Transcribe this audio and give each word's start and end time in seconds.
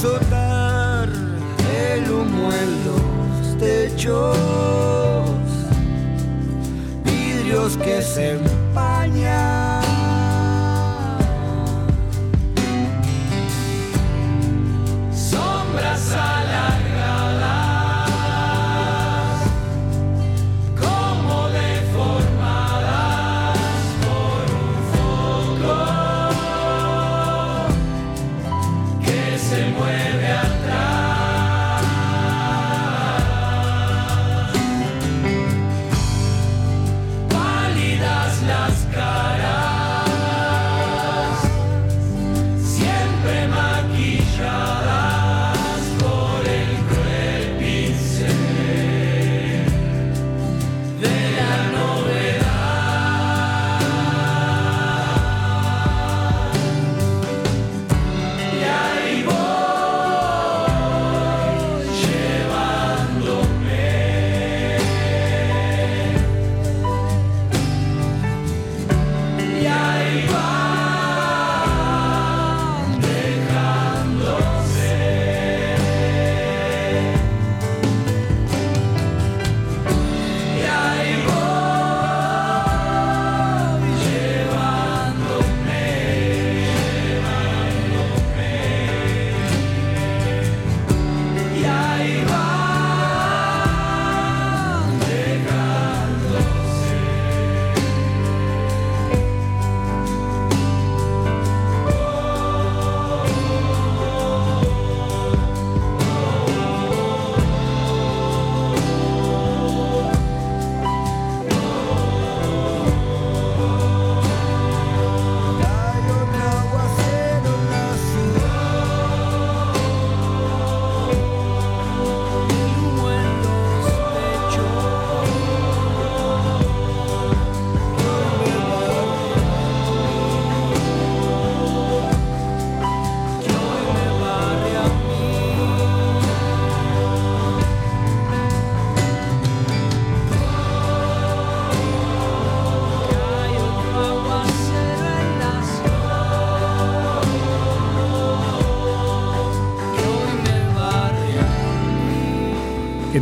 Azotar. 0.00 1.08
El 1.76 2.10
humo 2.10 2.50
en 2.52 2.70
los 2.86 3.58
techos. 3.58 4.38
Vidrios 7.04 7.76
que 7.76 8.00
se 8.00 8.30
empañan. 8.32 9.59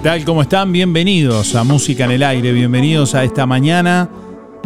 Tal? 0.08 0.24
¿Cómo 0.24 0.40
están? 0.40 0.72
Bienvenidos 0.72 1.54
a 1.54 1.64
Música 1.64 2.06
en 2.06 2.12
el 2.12 2.22
Aire, 2.22 2.52
bienvenidos 2.52 3.14
a 3.14 3.24
esta 3.24 3.44
mañana, 3.44 4.08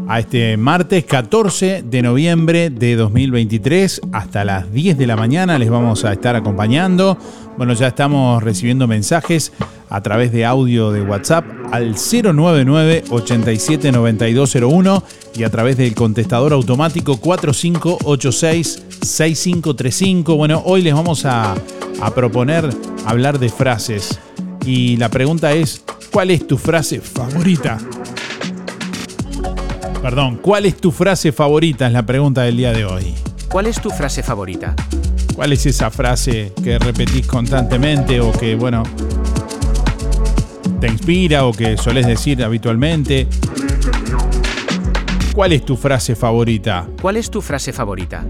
a 0.06 0.20
este 0.20 0.56
martes 0.56 1.04
14 1.04 1.82
de 1.82 2.00
noviembre 2.00 2.70
de 2.70 2.94
2023. 2.94 4.02
Hasta 4.12 4.44
las 4.44 4.72
10 4.72 4.96
de 4.98 5.04
la 5.08 5.16
mañana 5.16 5.58
les 5.58 5.68
vamos 5.68 6.04
a 6.04 6.12
estar 6.12 6.36
acompañando. 6.36 7.18
Bueno, 7.56 7.72
ya 7.72 7.88
estamos 7.88 8.40
recibiendo 8.40 8.86
mensajes 8.86 9.52
a 9.90 10.00
través 10.00 10.30
de 10.30 10.44
audio 10.44 10.92
de 10.92 11.02
WhatsApp 11.02 11.44
al 11.72 11.96
099 11.96 13.02
879201 13.10 15.02
y 15.34 15.42
a 15.42 15.50
través 15.50 15.76
del 15.76 15.92
contestador 15.96 16.52
automático 16.52 17.16
4586 17.16 18.84
6535. 19.02 20.36
Bueno, 20.36 20.62
hoy 20.64 20.82
les 20.82 20.94
vamos 20.94 21.24
a 21.24 21.56
proponer 22.14 22.70
hablar 23.06 23.40
de 23.40 23.48
frases 23.48 24.20
y 24.64 24.96
la 24.96 25.08
pregunta 25.08 25.52
es, 25.52 25.82
¿cuál 26.12 26.30
es 26.30 26.46
tu 26.46 26.56
frase 26.56 27.00
favorita? 27.00 27.78
Perdón, 30.00 30.38
¿cuál 30.42 30.66
es 30.66 30.76
tu 30.76 30.90
frase 30.90 31.32
favorita? 31.32 31.86
Es 31.86 31.92
la 31.92 32.04
pregunta 32.04 32.42
del 32.42 32.56
día 32.56 32.72
de 32.72 32.84
hoy. 32.84 33.14
¿Cuál 33.48 33.66
es 33.66 33.80
tu 33.80 33.90
frase 33.90 34.22
favorita? 34.22 34.74
¿Cuál 35.34 35.52
es 35.52 35.66
esa 35.66 35.90
frase 35.90 36.52
que 36.62 36.78
repetís 36.78 37.26
constantemente 37.26 38.20
o 38.20 38.32
que, 38.32 38.54
bueno, 38.54 38.82
te 40.80 40.88
inspira 40.88 41.44
o 41.44 41.52
que 41.52 41.76
solés 41.76 42.06
decir 42.06 42.42
habitualmente? 42.42 43.28
¿Cuál 45.34 45.52
es 45.52 45.64
tu 45.64 45.76
frase 45.76 46.14
favorita? 46.14 46.86
¿Cuál 47.00 47.16
es 47.16 47.30
tu 47.30 47.40
frase 47.40 47.72
favorita? 47.72 48.24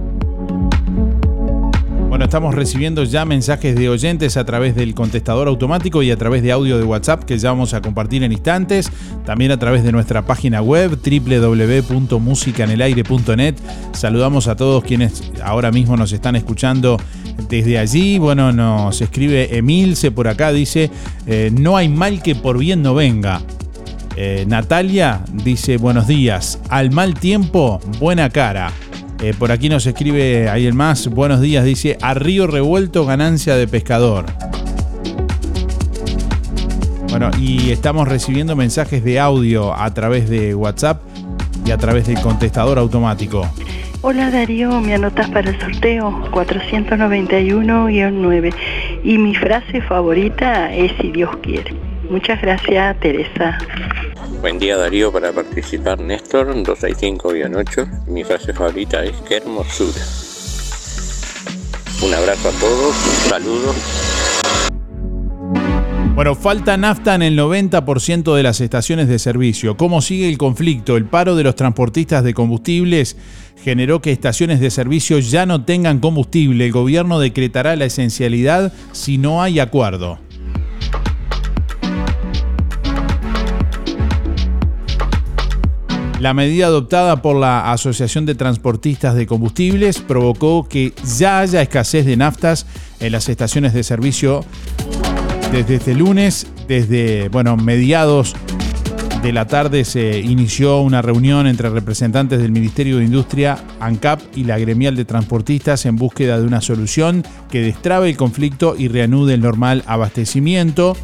Estamos 2.24 2.54
recibiendo 2.54 3.04
ya 3.04 3.24
mensajes 3.24 3.74
de 3.74 3.88
oyentes 3.88 4.36
a 4.36 4.44
través 4.44 4.76
del 4.76 4.94
contestador 4.94 5.48
automático 5.48 6.02
y 6.02 6.10
a 6.10 6.16
través 6.16 6.42
de 6.42 6.52
audio 6.52 6.78
de 6.78 6.84
WhatsApp 6.84 7.24
que 7.24 7.36
ya 7.36 7.50
vamos 7.50 7.74
a 7.74 7.82
compartir 7.82 8.22
en 8.22 8.32
instantes. 8.32 8.90
También 9.26 9.50
a 9.50 9.58
través 9.58 9.82
de 9.82 9.92
nuestra 9.92 10.24
página 10.24 10.62
web 10.62 10.98
www.musicanelaire.net. 11.02 13.54
Saludamos 13.92 14.48
a 14.48 14.56
todos 14.56 14.84
quienes 14.84 15.32
ahora 15.42 15.70
mismo 15.72 15.96
nos 15.96 16.12
están 16.12 16.36
escuchando 16.36 16.98
desde 17.48 17.78
allí. 17.78 18.18
Bueno, 18.18 18.52
nos 18.52 19.00
escribe 19.00 19.56
Emilce 19.56 20.10
por 20.10 20.28
acá, 20.28 20.52
dice, 20.52 20.90
eh, 21.26 21.50
no 21.52 21.76
hay 21.76 21.88
mal 21.88 22.22
que 22.22 22.34
por 22.34 22.58
bien 22.58 22.82
no 22.82 22.94
venga. 22.94 23.40
Eh, 24.16 24.44
Natalia 24.46 25.22
dice, 25.44 25.76
buenos 25.76 26.06
días, 26.06 26.60
al 26.68 26.92
mal 26.92 27.14
tiempo, 27.14 27.80
buena 27.98 28.30
cara. 28.30 28.70
Eh, 29.22 29.32
por 29.38 29.52
aquí 29.52 29.68
nos 29.68 29.86
escribe 29.86 30.48
ahí 30.48 30.66
el 30.66 30.74
más. 30.74 31.06
Buenos 31.06 31.40
días, 31.40 31.64
dice 31.64 31.96
a 32.02 32.12
río 32.12 32.48
revuelto 32.48 33.06
ganancia 33.06 33.54
de 33.54 33.68
pescador. 33.68 34.26
Bueno, 37.08 37.30
y 37.38 37.70
estamos 37.70 38.08
recibiendo 38.08 38.56
mensajes 38.56 39.04
de 39.04 39.20
audio 39.20 39.72
a 39.74 39.94
través 39.94 40.28
de 40.28 40.56
WhatsApp 40.56 41.00
y 41.64 41.70
a 41.70 41.78
través 41.78 42.08
del 42.08 42.20
contestador 42.20 42.80
automático. 42.80 43.48
Hola 44.00 44.32
Darío, 44.32 44.80
me 44.80 44.94
anotas 44.94 45.30
para 45.30 45.50
el 45.50 45.60
sorteo 45.60 46.10
491-9 46.32 48.54
y 49.04 49.18
mi 49.18 49.36
frase 49.36 49.82
favorita 49.82 50.74
es 50.74 50.90
si 51.00 51.12
Dios 51.12 51.30
quiere. 51.42 51.72
Muchas 52.10 52.42
gracias 52.42 52.98
Teresa. 52.98 53.56
Buen 54.42 54.58
día 54.58 54.76
Darío, 54.76 55.12
para 55.12 55.30
participar 55.30 56.00
Néstor 56.00 56.52
265-8. 56.52 58.06
Mi 58.08 58.24
frase 58.24 58.52
favorita 58.52 59.04
es 59.04 59.12
qué 59.28 59.36
hermosura. 59.36 60.02
Un 62.04 62.12
abrazo 62.12 62.48
a 62.48 62.52
todos, 62.58 62.96
un 63.06 63.30
saludo. 63.30 63.72
Bueno, 66.16 66.34
falta 66.34 66.76
nafta 66.76 67.14
en 67.14 67.22
el 67.22 67.38
90% 67.38 68.34
de 68.34 68.42
las 68.42 68.60
estaciones 68.60 69.06
de 69.06 69.20
servicio. 69.20 69.76
¿Cómo 69.76 70.02
sigue 70.02 70.28
el 70.28 70.38
conflicto? 70.38 70.96
El 70.96 71.04
paro 71.04 71.36
de 71.36 71.44
los 71.44 71.54
transportistas 71.54 72.24
de 72.24 72.34
combustibles 72.34 73.16
generó 73.62 74.02
que 74.02 74.10
estaciones 74.10 74.58
de 74.58 74.72
servicio 74.72 75.20
ya 75.20 75.46
no 75.46 75.64
tengan 75.64 76.00
combustible. 76.00 76.66
El 76.66 76.72
gobierno 76.72 77.20
decretará 77.20 77.76
la 77.76 77.84
esencialidad 77.84 78.72
si 78.90 79.18
no 79.18 79.40
hay 79.40 79.60
acuerdo. 79.60 80.18
La 86.22 86.34
medida 86.34 86.66
adoptada 86.66 87.20
por 87.20 87.34
la 87.34 87.72
Asociación 87.72 88.26
de 88.26 88.36
Transportistas 88.36 89.16
de 89.16 89.26
Combustibles 89.26 89.98
provocó 89.98 90.68
que 90.68 90.92
ya 91.18 91.40
haya 91.40 91.60
escasez 91.60 92.06
de 92.06 92.16
naftas 92.16 92.64
en 93.00 93.10
las 93.10 93.28
estaciones 93.28 93.74
de 93.74 93.82
servicio 93.82 94.44
desde 95.50 95.74
este 95.74 95.94
lunes, 95.96 96.46
desde 96.68 97.28
bueno, 97.28 97.56
mediados 97.56 98.36
de 99.20 99.32
la 99.32 99.48
tarde 99.48 99.84
se 99.84 100.20
inició 100.20 100.80
una 100.82 101.02
reunión 101.02 101.48
entre 101.48 101.70
representantes 101.70 102.38
del 102.38 102.52
Ministerio 102.52 102.98
de 102.98 103.04
Industria, 103.04 103.58
ANCAP 103.80 104.20
y 104.36 104.44
la 104.44 104.60
gremial 104.60 104.94
de 104.94 105.04
transportistas 105.04 105.86
en 105.86 105.96
búsqueda 105.96 106.38
de 106.38 106.46
una 106.46 106.60
solución 106.60 107.24
que 107.50 107.62
destrabe 107.62 108.08
el 108.08 108.16
conflicto 108.16 108.76
y 108.78 108.86
reanude 108.86 109.34
el 109.34 109.40
normal 109.40 109.82
abastecimiento. 109.88 110.96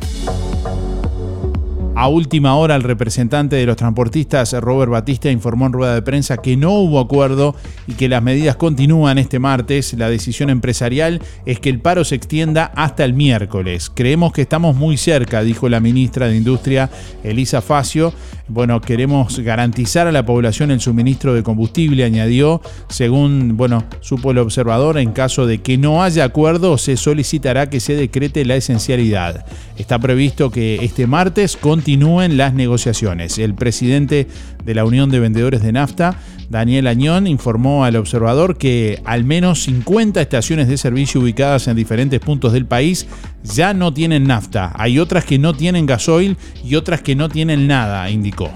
A 2.01 2.07
última 2.07 2.55
hora, 2.55 2.77
el 2.77 2.85
representante 2.85 3.57
de 3.57 3.67
los 3.67 3.77
transportistas, 3.77 4.53
Robert 4.53 4.93
Batista, 4.93 5.33
informó 5.33 5.67
en 5.67 5.73
rueda 5.73 5.95
de 5.97 6.03
prensa 6.03 6.37
que 6.37 6.57
no 6.57 6.71
hubo 6.75 7.01
acuerdo 7.01 7.57
y 7.89 7.95
que 7.95 8.09
las 8.09 8.23
medidas 8.23 8.55
continúan 8.55 9.19
este 9.19 9.41
martes. 9.41 9.95
La 9.95 10.09
decisión 10.09 10.49
empresarial 10.49 11.21
es 11.45 11.59
que 11.59 11.71
el 11.71 11.81
paro 11.81 12.05
se 12.05 12.15
extienda 12.15 12.67
hasta 12.77 13.05
el 13.05 13.15
miércoles. 13.15 13.91
Creemos 13.93 14.33
que 14.33 14.43
estamos 14.43 14.77
muy 14.77 14.97
cerca, 14.97 15.43
dijo 15.43 15.69
la 15.69 15.81
ministra 15.81 16.29
de 16.29 16.37
Industria, 16.37 16.89
Elisa 17.25 17.63
Facio. 17.63 18.13
Bueno, 18.47 18.81
queremos 18.81 19.41
garantizar 19.41 20.07
a 20.07 20.13
la 20.13 20.25
población 20.25 20.71
el 20.71 20.81
suministro 20.81 21.35
de 21.35 21.43
combustible, 21.43 22.05
añadió. 22.05 22.63
Según, 22.89 23.57
bueno, 23.57 23.85
supo 24.01 24.31
el 24.31 24.39
observador, 24.39 24.99
en 24.99 25.11
caso 25.11 25.47
de 25.47 25.59
que 25.59 25.77
no 25.77 26.03
haya 26.03 26.25
acuerdo, 26.25 26.79
se 26.79 26.97
solicitará 26.97 27.69
que 27.69 27.81
se 27.81 27.95
decrete 27.95 28.45
la 28.45 28.55
esencialidad. 28.55 29.45
Está 29.77 29.99
previsto 29.99 30.51
que 30.51 30.77
este 30.77 31.07
martes 31.07 31.57
continúen 31.89 32.37
las 32.37 32.53
negociaciones. 32.53 33.39
El 33.39 33.55
presidente 33.55 34.27
de 34.63 34.75
la 34.75 34.85
Unión 34.85 35.09
de 35.09 35.21
Vendedores 35.21 35.63
de 35.63 35.73
Nafta, 35.73 36.19
Daniel 36.51 36.87
Añón, 36.87 37.27
informó 37.27 37.87
al 37.87 37.97
observador 37.97 38.59
que 38.59 39.01
al 39.07 39.25
menos 39.25 39.63
50 39.63 40.21
estaciones 40.21 40.69
de 40.69 40.77
servicio 40.77 41.23
ubicadas 41.23 41.67
en 41.67 41.77
diferentes 41.77 42.21
puntos 42.21 42.53
del 42.53 42.67
país 42.67 43.07
ya 43.43 43.73
no 43.73 43.95
tienen 43.95 44.27
nafta. 44.27 44.71
Hay 44.75 44.99
otras 44.99 45.25
que 45.25 45.39
no 45.39 45.55
tienen 45.55 45.87
gasoil 45.87 46.37
y 46.63 46.75
otras 46.75 47.01
que 47.01 47.17
no 47.17 47.31
tienen 47.31 47.67
nada, 47.67 48.11
indicó. 48.11 48.53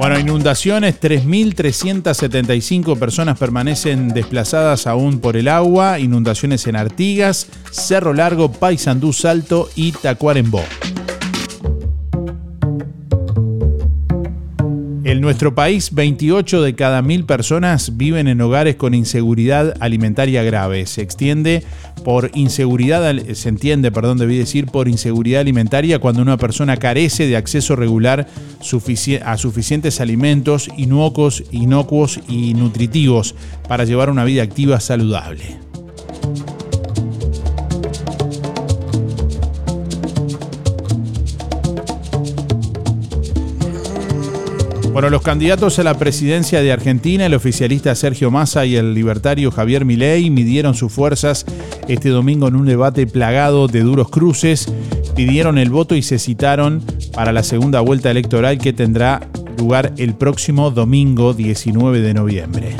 Bueno, 0.00 0.18
inundaciones, 0.18 0.98
3.375 0.98 2.98
personas 2.98 3.38
permanecen 3.38 4.08
desplazadas 4.08 4.86
aún 4.86 5.20
por 5.20 5.36
el 5.36 5.46
agua, 5.46 5.98
inundaciones 5.98 6.66
en 6.66 6.76
Artigas, 6.76 7.48
Cerro 7.70 8.14
Largo, 8.14 8.50
Paysandú, 8.50 9.12
Salto 9.12 9.68
y 9.76 9.92
Tacuarembó. 9.92 10.62
En 15.20 15.24
nuestro 15.24 15.54
país, 15.54 15.92
28 15.92 16.62
de 16.62 16.74
cada 16.74 17.02
mil 17.02 17.26
personas 17.26 17.98
viven 17.98 18.26
en 18.26 18.40
hogares 18.40 18.76
con 18.76 18.94
inseguridad 18.94 19.74
alimentaria 19.78 20.42
grave. 20.42 20.86
Se 20.86 21.02
extiende 21.02 21.62
por 22.06 22.30
inseguridad, 22.32 23.14
se 23.34 23.48
entiende, 23.50 23.92
perdón, 23.92 24.16
debí 24.16 24.38
decir, 24.38 24.64
por 24.64 24.88
inseguridad 24.88 25.42
alimentaria 25.42 25.98
cuando 25.98 26.22
una 26.22 26.38
persona 26.38 26.78
carece 26.78 27.26
de 27.26 27.36
acceso 27.36 27.76
regular 27.76 28.28
a 29.26 29.36
suficientes 29.36 30.00
alimentos 30.00 30.70
inocuos, 30.78 31.44
inocuos 31.50 32.18
y 32.26 32.54
nutritivos 32.54 33.34
para 33.68 33.84
llevar 33.84 34.08
una 34.08 34.24
vida 34.24 34.42
activa 34.42 34.80
saludable. 34.80 35.58
Bueno, 45.00 45.12
los 45.12 45.22
candidatos 45.22 45.78
a 45.78 45.82
la 45.82 45.94
presidencia 45.94 46.60
de 46.60 46.72
Argentina, 46.72 47.24
el 47.24 47.32
oficialista 47.32 47.94
Sergio 47.94 48.30
Massa 48.30 48.66
y 48.66 48.76
el 48.76 48.92
libertario 48.92 49.50
Javier 49.50 49.86
Milei, 49.86 50.28
midieron 50.28 50.74
sus 50.74 50.92
fuerzas 50.92 51.46
este 51.88 52.10
domingo 52.10 52.48
en 52.48 52.56
un 52.56 52.66
debate 52.66 53.06
plagado 53.06 53.66
de 53.66 53.80
duros 53.80 54.10
cruces, 54.10 54.70
pidieron 55.16 55.56
el 55.56 55.70
voto 55.70 55.94
y 55.94 56.02
se 56.02 56.18
citaron 56.18 56.84
para 57.14 57.32
la 57.32 57.42
segunda 57.42 57.80
vuelta 57.80 58.10
electoral 58.10 58.58
que 58.58 58.74
tendrá 58.74 59.26
lugar 59.56 59.94
el 59.96 60.12
próximo 60.12 60.70
domingo 60.70 61.32
19 61.32 62.02
de 62.02 62.12
noviembre. 62.12 62.76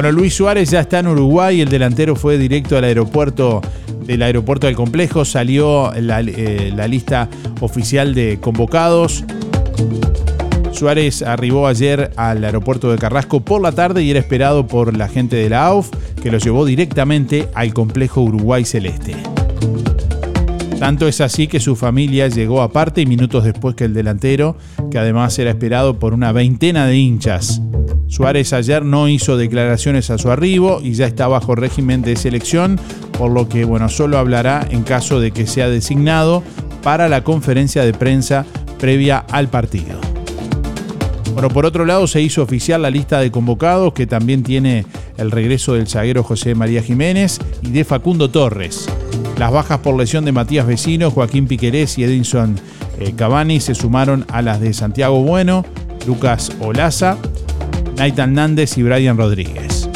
Bueno, 0.00 0.12
Luis 0.12 0.32
Suárez 0.32 0.70
ya 0.70 0.78
está 0.78 1.00
en 1.00 1.08
Uruguay, 1.08 1.60
el 1.60 1.70
delantero 1.70 2.14
fue 2.14 2.38
directo 2.38 2.78
al 2.78 2.84
aeropuerto 2.84 3.60
del 4.06 4.22
aeropuerto 4.22 4.68
del 4.68 4.76
complejo, 4.76 5.24
salió 5.24 5.90
la, 6.00 6.20
eh, 6.20 6.72
la 6.72 6.86
lista 6.86 7.28
oficial 7.60 8.14
de 8.14 8.38
convocados. 8.40 9.24
Suárez 10.70 11.22
arribó 11.22 11.66
ayer 11.66 12.12
al 12.14 12.44
aeropuerto 12.44 12.92
de 12.92 12.98
Carrasco 12.98 13.40
por 13.40 13.60
la 13.60 13.72
tarde 13.72 14.04
y 14.04 14.12
era 14.12 14.20
esperado 14.20 14.68
por 14.68 14.96
la 14.96 15.08
gente 15.08 15.34
de 15.34 15.50
la 15.50 15.66
AUF, 15.66 15.90
que 16.22 16.30
lo 16.30 16.38
llevó 16.38 16.64
directamente 16.64 17.48
al 17.54 17.74
complejo 17.74 18.20
Uruguay 18.20 18.64
Celeste. 18.64 19.16
Tanto 20.78 21.08
es 21.08 21.20
así 21.20 21.48
que 21.48 21.58
su 21.58 21.74
familia 21.74 22.28
llegó 22.28 22.62
aparte 22.62 23.00
y 23.00 23.06
minutos 23.06 23.42
después 23.42 23.74
que 23.74 23.86
el 23.86 23.94
delantero, 23.94 24.56
que 24.92 24.98
además 25.00 25.36
era 25.40 25.50
esperado 25.50 25.98
por 25.98 26.14
una 26.14 26.30
veintena 26.30 26.86
de 26.86 26.98
hinchas. 26.98 27.60
Suárez 28.08 28.54
ayer 28.54 28.84
no 28.84 29.06
hizo 29.06 29.36
declaraciones 29.36 30.10
a 30.10 30.16
su 30.16 30.30
arribo 30.30 30.80
y 30.82 30.94
ya 30.94 31.06
está 31.06 31.28
bajo 31.28 31.54
régimen 31.54 32.00
de 32.00 32.16
selección, 32.16 32.80
por 33.16 33.30
lo 33.30 33.48
que 33.48 33.64
bueno, 33.64 33.88
solo 33.90 34.18
hablará 34.18 34.66
en 34.70 34.82
caso 34.82 35.20
de 35.20 35.30
que 35.30 35.46
sea 35.46 35.68
designado 35.68 36.42
para 36.82 37.08
la 37.08 37.22
conferencia 37.22 37.84
de 37.84 37.92
prensa 37.92 38.46
previa 38.78 39.18
al 39.18 39.48
partido. 39.48 40.00
Bueno, 41.34 41.50
por 41.50 41.66
otro 41.66 41.84
lado 41.84 42.06
se 42.06 42.22
hizo 42.22 42.42
oficial 42.42 42.82
la 42.82 42.90
lista 42.90 43.20
de 43.20 43.30
convocados 43.30 43.92
que 43.92 44.06
también 44.06 44.42
tiene 44.42 44.86
el 45.18 45.30
regreso 45.30 45.74
del 45.74 45.86
zaguero 45.86 46.22
José 46.22 46.54
María 46.54 46.82
Jiménez 46.82 47.38
y 47.62 47.70
de 47.70 47.84
Facundo 47.84 48.30
Torres. 48.30 48.88
Las 49.38 49.52
bajas 49.52 49.80
por 49.80 49.96
lesión 49.96 50.24
de 50.24 50.32
Matías 50.32 50.66
Vecino, 50.66 51.10
Joaquín 51.10 51.46
Piquerés 51.46 51.98
y 51.98 52.04
Edinson 52.04 52.56
eh, 52.98 53.12
Cavani 53.14 53.60
se 53.60 53.74
sumaron 53.74 54.24
a 54.32 54.42
las 54.42 54.60
de 54.60 54.72
Santiago 54.72 55.22
Bueno, 55.22 55.64
Lucas 56.06 56.50
Olaza, 56.60 57.18
Nathan 57.98 58.32
Nández 58.32 58.78
y 58.78 58.84
Brian 58.84 59.16
Rodríguez. 59.16 59.88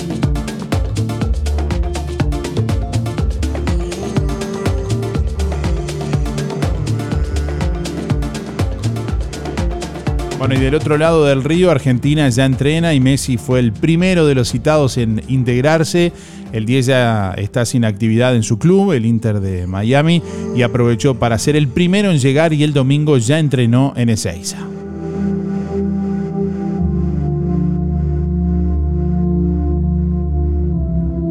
Bueno, 10.37 10.56
y 10.56 10.59
del 10.59 10.75
otro 10.75 10.99
lado 10.99 11.26
del 11.26 11.44
río, 11.44 11.71
Argentina 11.71 12.28
ya 12.28 12.44
entrena 12.44 12.92
y 12.92 12.99
Messi 12.99 13.37
fue 13.37 13.61
el 13.61 13.73
primero 13.73 14.26
de 14.26 14.35
los 14.35 14.50
citados 14.50 14.97
en 14.99 15.23
integrarse. 15.28 16.12
El 16.52 16.66
10 16.66 16.87
ya 16.87 17.35
está 17.37 17.64
sin 17.64 17.85
actividad 17.85 18.35
en 18.35 18.42
su 18.42 18.59
club, 18.59 18.90
el 18.90 19.06
Inter 19.06 19.38
de 19.38 19.68
Miami, 19.68 20.21
y 20.56 20.62
aprovechó 20.62 21.14
para 21.14 21.38
ser 21.38 21.54
el 21.54 21.68
primero 21.68 22.11
en 22.11 22.18
llegar 22.18 22.52
y 22.52 22.64
el 22.64 22.73
domingo 22.73 23.16
ya 23.18 23.38
entrenó 23.38 23.92
en 23.97 24.09
Ezeiza. 24.09 24.72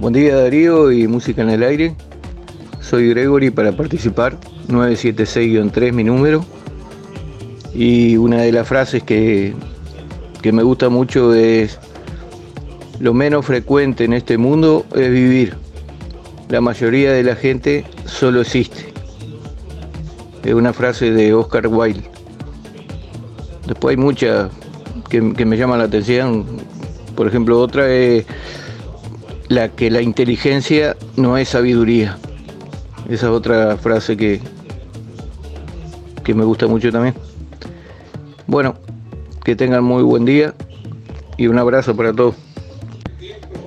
Buen 0.00 0.14
día 0.14 0.34
Darío 0.34 0.90
y 0.90 1.06
Música 1.06 1.42
en 1.42 1.50
el 1.50 1.62
Aire. 1.62 1.94
Soy 2.80 3.10
Gregory 3.10 3.50
para 3.50 3.72
participar, 3.72 4.34
976-3 4.68 5.92
mi 5.92 6.04
número. 6.04 6.42
Y 7.74 8.16
una 8.16 8.38
de 8.38 8.50
las 8.50 8.66
frases 8.66 9.02
que, 9.02 9.54
que 10.40 10.52
me 10.52 10.62
gusta 10.62 10.88
mucho 10.88 11.34
es, 11.34 11.78
lo 12.98 13.12
menos 13.12 13.44
frecuente 13.44 14.04
en 14.04 14.14
este 14.14 14.38
mundo 14.38 14.86
es 14.96 15.10
vivir. 15.10 15.54
La 16.48 16.62
mayoría 16.62 17.12
de 17.12 17.22
la 17.22 17.36
gente 17.36 17.84
solo 18.06 18.40
existe. 18.40 18.94
Es 20.42 20.54
una 20.54 20.72
frase 20.72 21.10
de 21.10 21.34
Oscar 21.34 21.66
Wilde. 21.66 22.08
Después 23.66 23.98
hay 23.98 24.02
muchas 24.02 24.50
que, 25.10 25.20
me 25.20 25.58
llaman 25.58 25.78
la 25.78 25.84
atención. 25.84 26.46
Por 27.14 27.26
ejemplo, 27.26 27.60
otra 27.60 27.92
es 27.92 28.24
la 29.50 29.68
que 29.68 29.90
la 29.90 30.00
inteligencia 30.00 30.96
no 31.16 31.36
es 31.36 31.48
sabiduría. 31.48 32.16
Esa 33.06 33.26
es 33.26 33.32
otra 33.32 33.76
frase 33.76 34.16
que, 34.16 34.40
que 36.22 36.34
me 36.34 36.44
gusta 36.44 36.68
mucho 36.68 36.92
también. 36.92 37.16
Bueno, 38.46 38.76
que 39.44 39.56
tengan 39.56 39.82
muy 39.82 40.04
buen 40.04 40.24
día 40.24 40.54
y 41.36 41.48
un 41.48 41.58
abrazo 41.58 41.96
para 41.96 42.12
todos. 42.12 42.36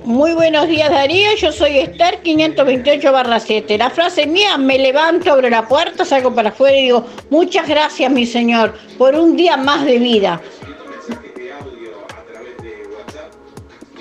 Muy 0.06 0.32
buenos 0.32 0.68
días 0.68 0.90
Darío, 0.90 1.34
yo 1.36 1.52
soy 1.52 1.78
Esther 1.78 2.22
528 2.22 3.12
barra 3.12 3.38
7. 3.38 3.76
La 3.76 3.90
frase 3.90 4.26
mía, 4.26 4.56
me 4.56 4.78
levanto, 4.78 5.32
abro 5.32 5.50
la 5.50 5.68
puerta, 5.68 6.06
salgo 6.06 6.34
para 6.34 6.48
afuera 6.48 6.78
y 6.78 6.84
digo, 6.84 7.04
muchas 7.28 7.68
gracias 7.68 8.10
mi 8.10 8.24
Señor 8.24 8.74
por 8.96 9.14
un 9.14 9.36
día 9.36 9.58
más 9.58 9.84
de 9.84 9.98
vida. 9.98 10.40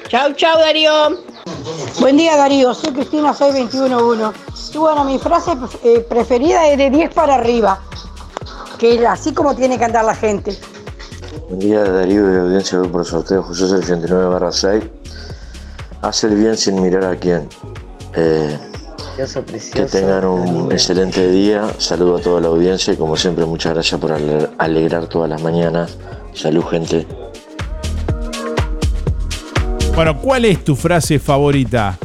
Chau, 0.08 0.32
chau 0.34 0.60
Darío. 0.60 1.33
Buen 2.00 2.18
día 2.18 2.36
Darío, 2.36 2.74
soy 2.74 2.94
Cristina 2.94 3.34
6211. 3.34 4.74
Y 4.74 4.78
bueno, 4.78 5.04
mi 5.06 5.20
frase 5.20 5.52
eh, 5.84 6.06
preferida 6.08 6.68
es 6.68 6.78
de 6.78 6.90
10 6.90 7.14
para 7.14 7.36
arriba, 7.36 7.80
que 8.78 8.96
es 8.96 9.06
así 9.06 9.34
como 9.34 9.56
tiene 9.56 9.78
que 9.78 9.86
andar 9.86 10.04
la 10.04 10.16
gente. 10.16 10.58
Buen 11.48 11.60
día 11.60 11.84
Darío 11.84 12.26
de 12.26 12.40
audiencia 12.40 12.82
por 12.82 13.06
sorteo 13.06 13.44
José 13.44 13.66
89 13.66 14.26
barra 14.28 14.52
6 14.52 14.84
hacer 16.02 16.36
bien 16.36 16.58
sin 16.58 16.82
mirar 16.82 17.06
a 17.06 17.16
quién. 17.16 17.48
Eh, 18.16 18.60
que 19.74 19.86
tengan 19.86 20.26
un 20.26 20.72
excelente 20.72 21.28
día. 21.30 21.72
Saludo 21.78 22.18
a 22.18 22.22
toda 22.22 22.42
la 22.42 22.48
audiencia 22.48 22.94
y 22.94 22.98
como 22.98 23.16
siempre 23.16 23.46
muchas 23.46 23.74
gracias 23.74 24.02
por 24.02 24.12
alegrar 24.12 25.08
todas 25.08 25.30
las 25.30 25.42
mañanas. 25.42 25.98
Salud 26.34 26.64
gente. 26.66 27.08
Bueno, 29.96 30.18
¿cuál 30.18 30.46
es 30.46 30.64
tu 30.64 30.76
frase 30.76 31.20
favorita? 31.20 32.00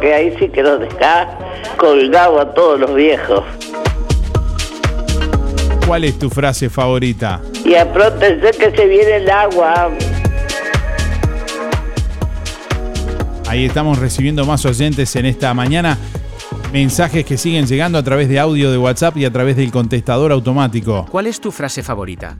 Que 0.00 0.14
ahí 0.14 0.36
sí 0.38 0.48
que 0.48 0.62
nos 0.62 0.78
deja 0.78 1.36
colgado 1.76 2.40
a 2.40 2.54
todos 2.54 2.78
los 2.78 2.94
viejos. 2.94 3.42
¿Cuál 5.84 6.04
es 6.04 6.16
tu 6.16 6.30
frase 6.30 6.70
favorita? 6.70 7.40
Y 7.64 7.74
a 7.74 7.92
proteger 7.92 8.54
que 8.56 8.70
se 8.70 8.86
viene 8.86 9.16
el 9.16 9.28
agua. 9.28 9.90
Ahí 13.48 13.66
estamos 13.66 13.98
recibiendo 13.98 14.46
más 14.46 14.64
oyentes 14.64 15.14
en 15.16 15.26
esta 15.26 15.52
mañana. 15.54 15.98
Mensajes 16.72 17.24
que 17.24 17.36
siguen 17.36 17.66
llegando 17.66 17.98
a 17.98 18.02
través 18.04 18.28
de 18.28 18.38
audio 18.38 18.70
de 18.70 18.78
WhatsApp 18.78 19.16
y 19.16 19.24
a 19.24 19.32
través 19.32 19.56
del 19.56 19.72
contestador 19.72 20.30
automático. 20.30 21.06
¿Cuál 21.10 21.26
es 21.26 21.40
tu 21.40 21.50
frase 21.50 21.82
favorita? 21.82 22.36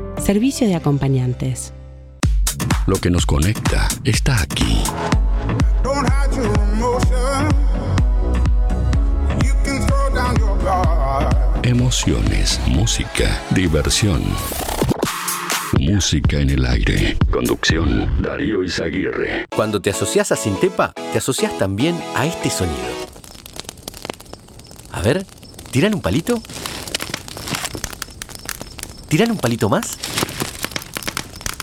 servicio 0.21 0.67
de 0.67 0.75
acompañantes. 0.75 1.73
Lo 2.87 2.97
que 2.97 3.09
nos 3.09 3.25
conecta 3.25 3.87
está 4.03 4.41
aquí. 4.41 4.83
Emociones, 11.63 12.59
música, 12.67 13.41
diversión. 13.51 14.23
Música 15.79 16.37
en 16.37 16.49
el 16.49 16.65
aire. 16.65 17.17
Conducción, 17.31 18.21
Darío 18.21 18.63
Izaguirre. 18.63 19.45
Cuando 19.55 19.81
te 19.81 19.89
asocias 19.89 20.31
a 20.31 20.35
Sintepa, 20.35 20.93
te 21.11 21.17
asocias 21.17 21.57
también 21.57 21.99
a 22.15 22.25
este 22.25 22.49
sonido. 22.49 22.77
A 24.91 25.01
ver, 25.01 25.25
¿tiran 25.71 25.95
un 25.95 26.01
palito? 26.01 26.41
¿Tiran 29.07 29.31
un 29.31 29.37
palito 29.37 29.69
más? 29.69 29.97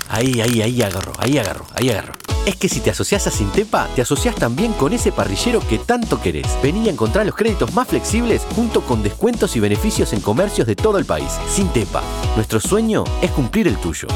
Ahí, 0.08 0.40
ahí, 0.40 0.62
ahí 0.62 0.82
agarro, 0.82 1.12
ahí 1.18 1.38
agarro, 1.38 1.66
ahí 1.74 1.90
agarro. 1.90 2.14
Es 2.46 2.56
que 2.56 2.68
si 2.68 2.80
te 2.80 2.90
asocias 2.90 3.26
a 3.26 3.30
Sintepa, 3.30 3.88
te 3.94 4.02
asocias 4.02 4.34
también 4.34 4.72
con 4.72 4.92
ese 4.94 5.12
parrillero 5.12 5.60
que 5.68 5.78
tanto 5.78 6.20
querés. 6.20 6.46
Vení 6.62 6.88
a 6.88 6.92
encontrar 6.92 7.26
los 7.26 7.34
créditos 7.34 7.74
más 7.74 7.88
flexibles 7.88 8.46
junto 8.54 8.80
con 8.80 9.02
descuentos 9.02 9.54
y 9.56 9.60
beneficios 9.60 10.12
en 10.14 10.20
comercios 10.20 10.66
de 10.66 10.74
todo 10.74 10.98
el 10.98 11.04
país. 11.04 11.30
Sintepa, 11.48 12.02
nuestro 12.36 12.58
sueño 12.58 13.04
es 13.20 13.30
cumplir 13.32 13.68
el 13.68 13.76
tuyo. 13.76 14.08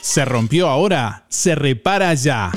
¿Se 0.00 0.24
rompió 0.24 0.68
ahora? 0.68 1.24
Se 1.28 1.54
repara 1.54 2.14
ya. 2.14 2.52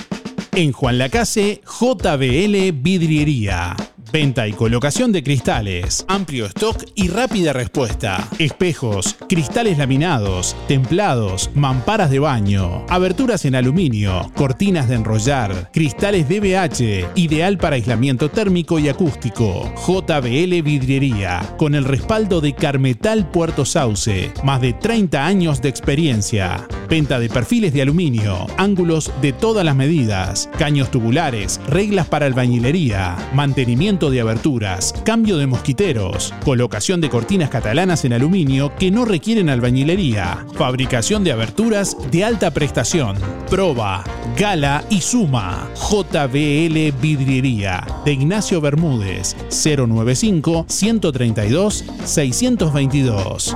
En 0.51 0.71
Juan 0.71 0.99
Lacase, 0.99 1.61
JBL 1.65 2.71
Vidriería. 2.71 3.75
Venta 4.13 4.47
y 4.47 4.53
colocación 4.53 5.11
de 5.11 5.23
cristales, 5.23 6.05
amplio 6.07 6.45
stock 6.45 6.85
y 6.93 7.07
rápida 7.07 7.51
respuesta. 7.51 8.29
Espejos, 8.37 9.15
cristales 9.27 9.79
laminados, 9.79 10.55
templados, 10.67 11.49
mamparas 11.55 12.11
de 12.11 12.19
baño, 12.19 12.85
aberturas 12.89 13.43
en 13.45 13.55
aluminio, 13.55 14.31
cortinas 14.35 14.87
de 14.87 14.97
enrollar, 14.97 15.71
cristales 15.73 16.29
DBH, 16.29 17.09
ideal 17.15 17.57
para 17.57 17.75
aislamiento 17.75 18.29
térmico 18.29 18.77
y 18.77 18.87
acústico. 18.87 19.73
JBL 19.77 20.61
Vidriería, 20.61 21.55
con 21.57 21.73
el 21.73 21.83
respaldo 21.83 22.39
de 22.39 22.53
Carmetal 22.53 23.31
Puerto 23.31 23.65
Sauce, 23.65 24.31
más 24.43 24.61
de 24.61 24.73
30 24.73 25.25
años 25.25 25.59
de 25.59 25.69
experiencia. 25.69 26.67
Venta 26.87 27.17
de 27.17 27.29
perfiles 27.29 27.73
de 27.73 27.81
aluminio, 27.81 28.45
ángulos 28.57 29.11
de 29.23 29.33
todas 29.33 29.65
las 29.65 29.75
medidas, 29.75 30.51
caños 30.59 30.91
tubulares, 30.91 31.59
reglas 31.67 32.05
para 32.05 32.27
albañilería, 32.27 33.17
mantenimiento 33.33 34.02
de 34.09 34.21
aberturas, 34.21 34.93
cambio 35.05 35.37
de 35.37 35.47
mosquiteros, 35.47 36.33
colocación 36.43 37.01
de 37.01 37.09
cortinas 37.09 37.49
catalanas 37.49 38.05
en 38.05 38.13
aluminio 38.13 38.73
que 38.77 38.91
no 38.91 39.05
requieren 39.05 39.49
albañilería, 39.49 40.45
fabricación 40.55 41.23
de 41.23 41.31
aberturas 41.31 41.97
de 42.11 42.23
alta 42.23 42.51
prestación, 42.51 43.17
proba, 43.49 44.03
gala 44.37 44.83
y 44.89 45.01
suma. 45.01 45.69
JBL 45.75 46.91
Vidriería 47.01 47.85
de 48.05 48.13
Ignacio 48.13 48.61
Bermúdez 48.61 49.35
095 49.49 50.65
132 50.67 51.85
622. 52.03 53.55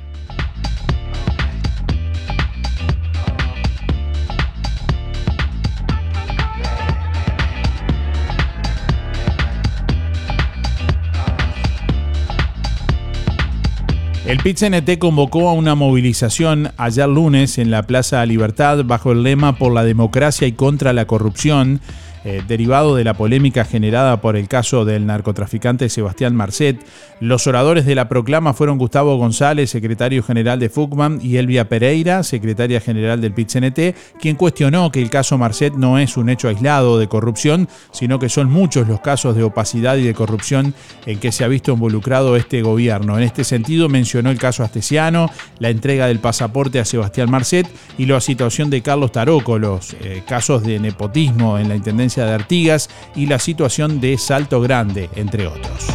El 14.25 14.39
PIT-CNT 14.39 14.97
convocó 14.97 15.49
a 15.49 15.53
una 15.53 15.75
movilización 15.75 16.71
ayer 16.77 17.07
lunes 17.07 17.59
en 17.59 17.69
la 17.69 17.83
Plaza 17.83 18.25
Libertad 18.25 18.83
bajo 18.83 19.11
el 19.11 19.21
lema 19.21 19.59
por 19.59 19.71
la 19.71 19.83
democracia 19.83 20.47
y 20.47 20.53
contra 20.53 20.93
la 20.93 21.05
corrupción 21.05 21.79
eh, 22.25 22.41
derivado 22.47 22.95
de 22.95 23.03
la 23.03 23.13
polémica 23.13 23.65
generada 23.65 24.19
por 24.19 24.35
el 24.35 24.47
caso 24.47 24.83
del 24.83 25.05
narcotraficante 25.05 25.89
Sebastián 25.89 26.35
Marcet. 26.35 26.83
Los 27.19 27.45
oradores 27.45 27.85
de 27.85 27.93
la 27.93 28.09
proclama 28.09 28.55
fueron 28.55 28.79
Gustavo 28.79 29.15
González, 29.15 29.69
secretario 29.69 30.23
general 30.23 30.59
de 30.59 30.69
FUCMAN, 30.69 31.19
y 31.21 31.37
Elvia 31.37 31.69
Pereira, 31.69 32.23
secretaria 32.23 32.81
general 32.81 33.21
del 33.21 33.33
PIT-CNT, 33.33 33.95
quien 34.19 34.35
cuestionó 34.35 34.91
que 34.91 35.03
el 35.03 35.11
caso 35.11 35.37
Marcet 35.37 35.75
no 35.75 35.99
es 35.99 36.17
un 36.17 36.29
hecho 36.29 36.47
aislado 36.47 36.97
de 36.97 37.07
corrupción, 37.07 37.69
sino 37.91 38.17
que 38.17 38.29
son 38.29 38.51
muchos 38.51 38.87
los 38.87 39.01
casos 39.01 39.35
de 39.35 39.43
opacidad 39.43 39.97
y 39.97 40.03
de 40.03 40.15
corrupción 40.15 40.73
en 41.05 41.19
que 41.19 41.31
se 41.31 41.43
ha 41.43 41.47
visto 41.47 41.73
involucrado 41.73 42.35
este 42.35 42.63
gobierno. 42.63 43.17
En 43.17 43.23
este 43.23 43.43
sentido 43.43 43.87
mencionó 43.87 44.31
el 44.31 44.39
caso 44.39 44.63
Astesiano, 44.63 45.29
la 45.59 45.69
entrega 45.69 46.07
del 46.07 46.19
pasaporte 46.19 46.79
a 46.79 46.85
Sebastián 46.85 47.29
Marcet 47.29 47.67
y 47.99 48.07
la 48.07 48.19
situación 48.19 48.71
de 48.71 48.81
Carlos 48.81 49.11
Taroco, 49.11 49.59
los 49.59 49.93
eh, 50.01 50.23
casos 50.27 50.63
de 50.63 50.79
nepotismo 50.79 51.59
en 51.59 51.69
la 51.69 51.75
Intendencia 51.75 52.14
de 52.23 52.33
Artigas 52.33 52.89
y 53.15 53.25
la 53.25 53.39
situación 53.39 53.99
de 53.99 54.17
Salto 54.17 54.61
Grande, 54.61 55.09
entre 55.15 55.47
otros. 55.47 55.85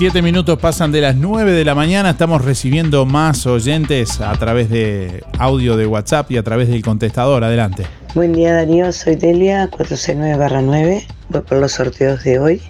Siete 0.00 0.22
minutos 0.22 0.58
pasan 0.58 0.92
de 0.92 1.02
las 1.02 1.14
9 1.14 1.52
de 1.52 1.62
la 1.62 1.74
mañana. 1.74 2.08
Estamos 2.08 2.42
recibiendo 2.42 3.04
más 3.04 3.46
oyentes 3.46 4.22
a 4.22 4.32
través 4.32 4.70
de 4.70 5.22
audio 5.38 5.76
de 5.76 5.86
WhatsApp 5.86 6.30
y 6.30 6.38
a 6.38 6.42
través 6.42 6.68
del 6.68 6.80
contestador. 6.82 7.44
Adelante. 7.44 7.84
Buen 8.14 8.32
día 8.32 8.54
Darío, 8.54 8.90
soy 8.92 9.16
Delia 9.16 9.70
469-9. 9.70 11.04
Voy 11.28 11.40
por 11.42 11.58
los 11.58 11.72
sorteos 11.72 12.24
de 12.24 12.38
hoy. 12.38 12.62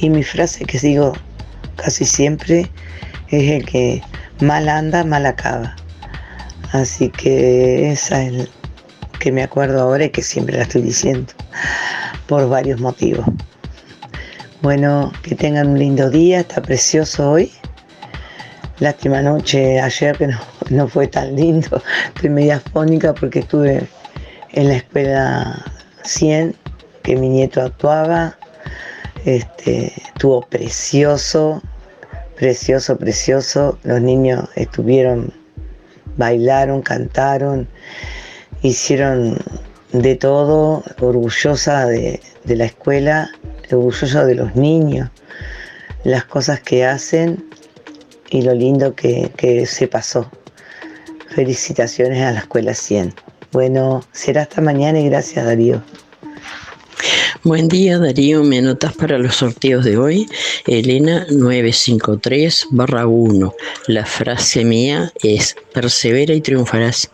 Y 0.00 0.08
mi 0.08 0.22
frase 0.22 0.64
que 0.66 0.78
sigo 0.78 1.14
casi 1.74 2.04
siempre 2.04 2.70
es 3.30 3.50
el 3.50 3.66
que 3.66 4.00
mal 4.40 4.68
anda, 4.68 5.02
mal 5.02 5.26
acaba. 5.26 5.74
Así 6.70 7.08
que 7.08 7.90
esa 7.90 8.22
es 8.22 8.32
el 8.34 8.48
que 9.18 9.32
me 9.32 9.42
acuerdo 9.42 9.80
ahora 9.80 10.04
y 10.04 10.10
que 10.10 10.22
siempre 10.22 10.56
la 10.56 10.62
estoy 10.62 10.82
diciendo 10.82 11.32
por 12.28 12.48
varios 12.48 12.78
motivos. 12.78 13.26
Bueno, 14.62 15.10
que 15.22 15.34
tengan 15.34 15.68
un 15.68 15.78
lindo 15.78 16.10
día, 16.10 16.40
está 16.40 16.60
precioso 16.60 17.30
hoy. 17.30 17.50
Lástima 18.78 19.22
noche 19.22 19.80
ayer 19.80 20.18
que 20.18 20.28
no, 20.68 20.86
fue 20.86 21.06
tan 21.06 21.34
lindo. 21.34 21.82
Estoy 22.14 22.28
media 22.28 22.60
fónica 22.60 23.14
porque 23.14 23.38
estuve 23.38 23.88
en 24.52 24.68
la 24.68 24.74
escuela 24.74 25.64
100, 26.04 26.54
que 27.02 27.16
mi 27.16 27.30
nieto 27.30 27.62
actuaba. 27.62 28.36
Este, 29.24 29.94
estuvo 29.96 30.42
precioso, 30.42 31.62
precioso, 32.36 32.98
precioso. 32.98 33.78
Los 33.82 34.02
niños 34.02 34.46
estuvieron, 34.56 35.32
bailaron, 36.18 36.82
cantaron, 36.82 37.66
hicieron 38.60 39.38
de 39.92 40.16
todo, 40.16 40.84
orgullosa 41.00 41.86
de, 41.86 42.20
de 42.44 42.56
la 42.56 42.66
escuela 42.66 43.30
orgulloso 43.72 44.26
de 44.26 44.34
los 44.34 44.54
niños, 44.56 45.10
las 46.04 46.24
cosas 46.24 46.60
que 46.60 46.84
hacen 46.84 47.44
y 48.30 48.42
lo 48.42 48.54
lindo 48.54 48.94
que, 48.94 49.30
que 49.36 49.66
se 49.66 49.88
pasó. 49.88 50.30
Felicitaciones 51.28 52.22
a 52.22 52.32
la 52.32 52.40
Escuela 52.40 52.74
100. 52.74 53.14
Bueno, 53.52 54.04
será 54.12 54.42
hasta 54.42 54.60
mañana 54.60 55.00
y 55.00 55.08
gracias 55.08 55.44
Darío. 55.44 55.82
Buen 57.42 57.68
día 57.68 57.98
Darío, 57.98 58.44
me 58.44 58.58
anotas 58.58 58.92
para 58.92 59.18
los 59.18 59.36
sorteos 59.36 59.84
de 59.84 59.96
hoy. 59.96 60.28
Elena 60.66 61.26
953 61.30 62.66
barra 62.70 63.06
1. 63.06 63.54
La 63.86 64.04
frase 64.04 64.64
mía 64.64 65.10
es, 65.22 65.56
persevera 65.72 66.34
y 66.34 66.42
triunfarás. 66.42 67.10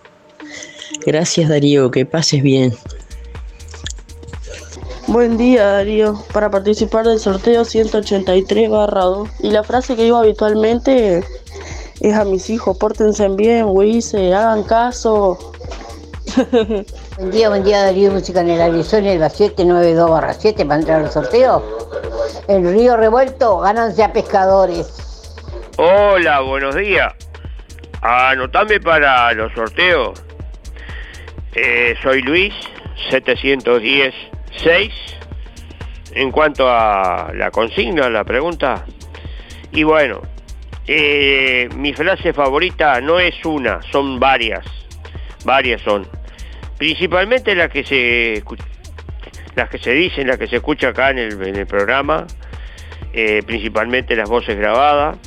Gracias 1.07 1.49
Darío, 1.49 1.91
que 1.93 2.05
pases 2.05 2.43
bien. 2.43 2.75
Buen 5.09 5.37
día 5.37 5.65
Darío, 5.69 6.21
para 6.33 6.51
participar 6.51 7.07
del 7.07 7.21
sorteo 7.21 7.65
183 7.65 8.69
barra 8.69 9.03
2. 9.03 9.29
Y 9.39 9.51
la 9.51 9.63
frase 9.63 9.95
que 9.95 10.03
digo 10.03 10.17
habitualmente 10.17 11.23
es 12.01 12.15
a 12.15 12.25
mis 12.25 12.51
hijos, 12.51 12.77
pórtense 12.77 13.29
bien, 13.29 13.69
se 14.03 14.35
hagan 14.35 14.65
caso. 14.65 15.39
buen 17.17 17.31
día, 17.31 17.49
buen 17.49 17.63
día 17.63 17.85
Darío, 17.85 18.11
música 18.11 18.41
en 18.41 18.51
el 18.51 18.61
aire, 18.61 18.79
el 18.79 18.85
792 18.85 20.11
barra 20.11 20.35
7 20.35 20.67
para 20.67 20.81
entrar 20.81 21.05
al 21.05 21.11
sorteo. 21.13 21.63
El 22.49 22.69
río 22.73 22.97
revuelto, 22.97 23.61
ganancia 23.61 24.13
pescadores. 24.13 24.93
Hola, 25.79 26.41
buenos 26.41 26.75
días. 26.75 27.15
Anotame 28.03 28.81
para 28.81 29.33
los 29.35 29.53
sorteos. 29.53 30.21
Eh, 31.55 31.95
soy 32.03 32.23
Luis, 32.23 32.53
710 33.09 34.36
6. 34.63 34.93
En 36.15 36.31
cuanto 36.31 36.69
a 36.69 37.31
la 37.35 37.51
consigna, 37.51 38.09
la 38.09 38.25
pregunta. 38.25 38.85
Y 39.73 39.83
bueno, 39.83 40.23
eh, 40.87 41.69
mi 41.77 41.93
frase 41.93 42.33
favorita 42.33 43.01
no 43.01 43.19
es 43.19 43.45
una, 43.45 43.83
son 43.91 44.19
varias. 44.19 44.65
Varias 45.45 45.83
son. 45.83 46.07
Principalmente 46.79 47.55
las 47.55 47.71
que 47.71 47.85
se 47.85 48.43
las 49.55 49.71
que 49.71 49.79
se 49.79 49.93
dicen, 49.93 50.27
las 50.27 50.39
que 50.39 50.47
se 50.47 50.57
escucha 50.57 50.89
acá 50.89 51.11
en 51.11 51.19
el, 51.19 51.43
en 51.43 51.57
el 51.57 51.67
programa, 51.67 52.27
eh, 53.13 53.43
principalmente 53.47 54.15
las 54.15 54.29
voces 54.29 54.57
grabadas. 54.57 55.19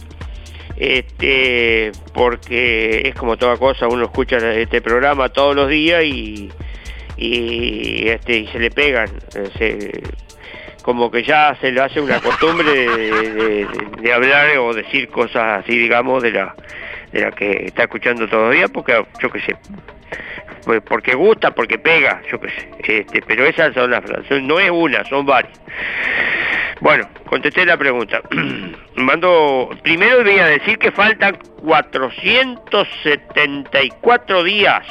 Este, 0.75 1.91
porque 2.13 3.01
es 3.05 3.15
como 3.15 3.35
toda 3.35 3.57
cosa, 3.57 3.87
uno 3.87 4.05
escucha 4.05 4.37
este 4.53 4.81
programa 4.81 5.27
todos 5.29 5.53
los 5.53 5.67
días 5.67 6.03
y, 6.05 6.49
y, 7.19 8.07
este, 8.09 8.37
y 8.37 8.47
se 8.47 8.59
le 8.59 8.71
pegan. 8.71 9.09
eh, 9.35 9.49
se- 9.57 10.03
como 10.81 11.11
que 11.11 11.23
ya 11.23 11.55
se 11.61 11.71
le 11.71 11.81
hace 11.81 11.99
una 12.01 12.19
costumbre 12.21 12.67
de, 12.71 13.67
hablar 14.13 14.57
o 14.59 14.73
decir 14.73 15.09
cosas 15.09 15.59
así, 15.63 15.77
digamos, 15.77 16.23
de 16.23 16.31
la, 16.31 16.55
de 17.11 17.21
la 17.21 17.31
que 17.31 17.65
está 17.65 17.83
escuchando 17.83 18.25
días, 18.49 18.71
porque 18.71 19.05
yo 19.21 19.29
qué 19.29 19.39
sé, 19.41 19.55
pues 20.65 20.81
porque 20.81 21.13
gusta, 21.15 21.53
porque 21.53 21.77
pega, 21.77 22.21
yo 22.31 22.39
qué 22.39 22.49
sé. 22.49 22.69
Este, 23.01 23.21
pero 23.21 23.45
esas 23.45 23.73
son 23.75 23.91
las 23.91 24.03
frases, 24.03 24.41
no 24.41 24.59
es 24.59 24.71
una, 24.71 25.03
son 25.05 25.25
varias. 25.27 25.53
Bueno, 26.81 27.07
contesté 27.25 27.65
la 27.65 27.75
pregunta. 27.77 28.21
Mando, 28.95 29.69
primero 29.83 30.23
voy 30.23 30.39
a 30.39 30.45
decir 30.47 30.77
que 30.79 30.91
faltan 30.91 31.37
474 31.61 34.43
días. 34.43 34.87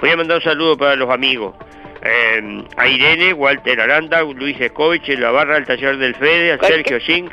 Voy 0.00 0.10
a 0.10 0.16
mandar 0.16 0.36
un 0.38 0.42
saludo 0.42 0.76
para 0.76 0.94
los 0.94 1.08
amigos. 1.10 1.54
Eh, 2.02 2.64
a 2.76 2.86
Irene, 2.86 3.32
Walter 3.32 3.80
Aranda, 3.80 4.22
Luis 4.22 4.60
Escovich, 4.60 5.08
la 5.18 5.30
barra 5.30 5.54
del 5.54 5.64
taller 5.64 5.96
del 5.96 6.14
Fede, 6.14 6.52
a 6.52 6.58
Sergio 6.58 7.00
Zink 7.00 7.32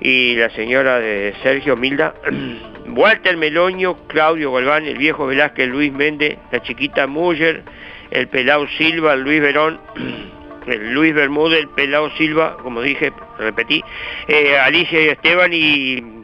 y 0.00 0.36
la 0.36 0.50
señora 0.50 1.00
de 1.00 1.34
Sergio 1.42 1.76
Milda, 1.76 2.14
Walter 2.88 3.36
Meloño, 3.36 4.06
Claudio 4.06 4.52
Galván, 4.52 4.86
el 4.86 4.96
viejo 4.96 5.26
Velázquez, 5.26 5.68
Luis 5.68 5.92
Méndez, 5.92 6.38
la 6.52 6.62
chiquita 6.62 7.06
Muller, 7.06 7.62
el 8.10 8.28
pelao 8.28 8.66
Silva, 8.78 9.14
el 9.14 9.22
Luis 9.22 9.40
Verón, 9.40 9.80
el 10.66 10.92
Luis 10.92 11.12
Bermúdez, 11.12 11.60
el 11.60 11.68
pelao 11.70 12.10
Silva, 12.16 12.56
como 12.62 12.82
dije, 12.82 13.12
repetí, 13.38 13.82
eh, 14.28 14.56
Alicia 14.56 15.02
y 15.02 15.08
Esteban 15.08 15.52
y, 15.52 16.19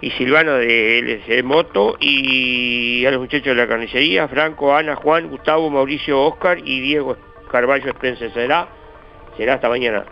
y 0.00 0.10
Silvana 0.12 0.54
de 0.54 0.98
LC 1.00 1.42
Moto 1.42 1.96
y 2.00 3.04
a 3.06 3.10
los 3.10 3.20
muchachos 3.20 3.46
de 3.46 3.54
la 3.54 3.66
carnicería, 3.66 4.28
Franco, 4.28 4.74
Ana, 4.74 4.96
Juan, 4.96 5.28
Gustavo, 5.28 5.70
Mauricio, 5.70 6.22
Oscar 6.22 6.58
y 6.64 6.80
Diego 6.80 7.16
Carballo 7.50 7.90
Spencer. 7.90 8.32
Será, 8.32 8.68
será 9.36 9.54
hasta 9.54 9.68
mañana. 9.68 10.04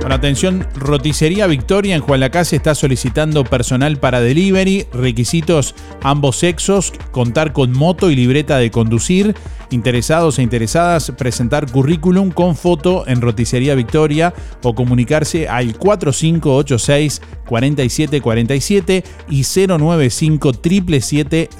Bueno, 0.00 0.14
atención, 0.14 0.66
Roticería 0.74 1.46
Victoria 1.46 1.96
en 1.96 2.00
Juan 2.00 2.20
Lacase 2.20 2.56
está 2.56 2.74
solicitando 2.74 3.44
personal 3.44 3.98
para 3.98 4.20
delivery, 4.20 4.86
requisitos 4.92 5.74
ambos 6.02 6.36
sexos, 6.36 6.92
contar 7.10 7.52
con 7.52 7.72
moto 7.72 8.10
y 8.10 8.16
libreta 8.16 8.58
de 8.58 8.70
conducir. 8.70 9.34
Interesados 9.70 10.38
e 10.38 10.42
interesadas, 10.42 11.12
presentar 11.18 11.70
currículum 11.70 12.30
con 12.30 12.56
foto 12.56 13.06
en 13.06 13.20
Roticería 13.20 13.74
Victoria 13.74 14.32
o 14.62 14.74
comunicarse 14.74 15.48
al 15.48 15.76
4586 15.76 17.20
4747 17.46 19.04
y 19.28 19.42
095 19.42 20.52
777 20.54 21.50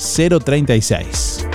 036. 0.44 1.48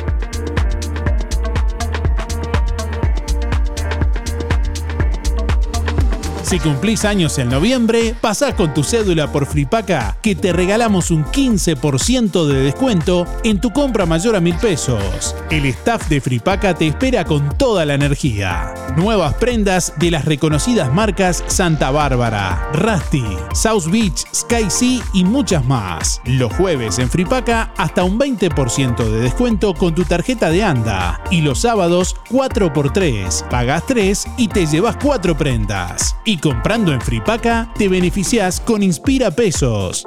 Si 6.54 6.60
cumplís 6.60 7.04
años 7.04 7.40
en 7.40 7.50
noviembre, 7.50 8.14
pasá 8.22 8.56
con 8.56 8.76
tu 8.76 8.84
cédula 8.84 9.32
por 9.32 9.48
Fripaca, 9.48 10.16
que 10.22 10.36
te 10.36 10.54
regalamos 10.54 11.10
un 11.10 11.26
15% 11.26 12.46
de 12.46 12.60
descuento 12.60 13.26
en 13.44 13.60
tu 13.60 13.72
compra 13.72 14.06
mayor 14.06 14.36
a 14.36 14.40
mil 14.40 14.56
pesos. 14.58 15.36
El 15.50 15.66
staff 15.66 16.08
de 16.10 16.22
Fripaca 16.22 16.76
te 16.76 16.86
espera 16.86 17.26
con 17.26 17.50
toda 17.58 17.88
la 17.88 17.96
energía. 17.96 18.72
Nuevas 18.96 19.34
prendas 19.34 19.94
de 19.98 20.12
las 20.12 20.26
reconocidas 20.26 20.94
marcas 20.94 21.44
Santa 21.48 21.90
Bárbara, 21.90 22.70
Rusty, 22.74 23.26
South 23.56 23.90
Beach, 23.90 24.24
Sky 24.32 24.70
Sea 24.70 25.04
y 25.12 25.24
muchas 25.24 25.66
más. 25.66 26.22
Los 26.24 26.54
jueves 26.54 27.00
en 27.00 27.10
Fripaca 27.10 27.74
hasta 27.78 28.04
un 28.04 28.20
20% 28.20 29.04
de 29.04 29.22
descuento 29.22 29.74
con 29.74 29.96
tu 29.96 30.04
tarjeta 30.04 30.52
de 30.52 30.64
ANDA. 30.64 31.20
Y 31.32 31.42
los 31.42 31.62
sábados 31.62 32.16
4x3. 32.30 33.50
Pagas 33.50 33.88
3 33.88 34.28
y 34.38 34.50
te 34.50 34.68
llevas 34.68 34.98
4 35.02 35.36
prendas. 35.36 36.16
Y 36.26 36.43
comprando 36.44 36.92
en 36.92 37.00
Fripaca 37.00 37.72
te 37.78 37.88
beneficias 37.88 38.60
con 38.60 38.84
Inspira 38.84 39.32
Pesos. 39.32 40.04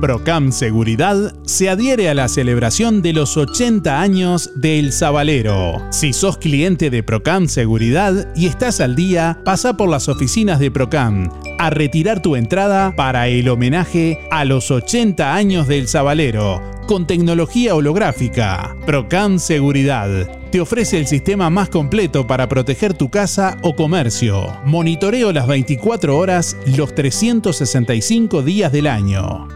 Procam 0.00 0.52
Seguridad 0.52 1.34
se 1.46 1.70
adhiere 1.70 2.10
a 2.10 2.14
la 2.14 2.28
celebración 2.28 3.00
de 3.00 3.14
los 3.14 3.38
80 3.38 3.98
años 3.98 4.50
del 4.54 4.92
Zabalero. 4.92 5.80
Si 5.90 6.12
sos 6.12 6.36
cliente 6.36 6.90
de 6.90 7.02
Procam 7.02 7.48
Seguridad 7.48 8.28
y 8.36 8.46
estás 8.46 8.80
al 8.80 8.94
día, 8.94 9.40
pasa 9.42 9.76
por 9.78 9.88
las 9.88 10.10
oficinas 10.10 10.60
de 10.60 10.70
Procam 10.70 11.30
a 11.58 11.70
retirar 11.70 12.20
tu 12.20 12.36
entrada 12.36 12.94
para 12.94 13.28
el 13.28 13.48
homenaje 13.48 14.20
a 14.30 14.44
los 14.44 14.70
80 14.70 15.34
años 15.34 15.66
del 15.66 15.88
Zabalero 15.88 16.60
con 16.86 17.06
tecnología 17.06 17.74
holográfica. 17.74 18.76
Procam 18.84 19.38
Seguridad 19.38 20.30
te 20.52 20.60
ofrece 20.60 20.98
el 20.98 21.06
sistema 21.06 21.50
más 21.50 21.68
completo 21.68 22.26
para 22.26 22.48
proteger 22.48 22.94
tu 22.94 23.10
casa 23.10 23.56
o 23.62 23.74
comercio. 23.74 24.46
Monitoreo 24.64 25.32
las 25.32 25.46
24 25.46 26.16
horas, 26.16 26.56
los 26.76 26.94
365 26.94 28.42
días 28.42 28.72
del 28.72 28.86
año. 28.86 29.55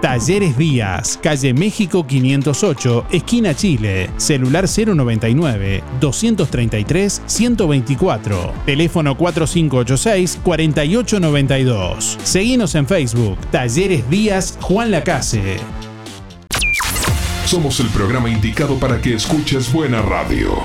Talleres 0.00 0.56
Díaz, 0.58 1.18
calle 1.22 1.54
México 1.54 2.06
508, 2.06 3.06
esquina 3.12 3.54
Chile, 3.54 4.10
celular 4.18 4.66
099 4.68 5.82
233 6.00 7.22
124, 7.24 8.52
teléfono 8.66 9.16
4586 9.16 10.38
4892. 10.42 12.18
Seguinos 12.22 12.74
en 12.74 12.86
Facebook, 12.86 13.38
Talleres 13.50 14.08
Díaz 14.10 14.58
Juan 14.60 14.90
Lacase. 14.90 15.56
Somos 17.46 17.80
el 17.80 17.86
programa 17.88 18.28
indicado 18.28 18.78
para 18.78 19.00
que 19.00 19.14
escuches 19.14 19.72
buena 19.72 20.02
radio. 20.02 20.64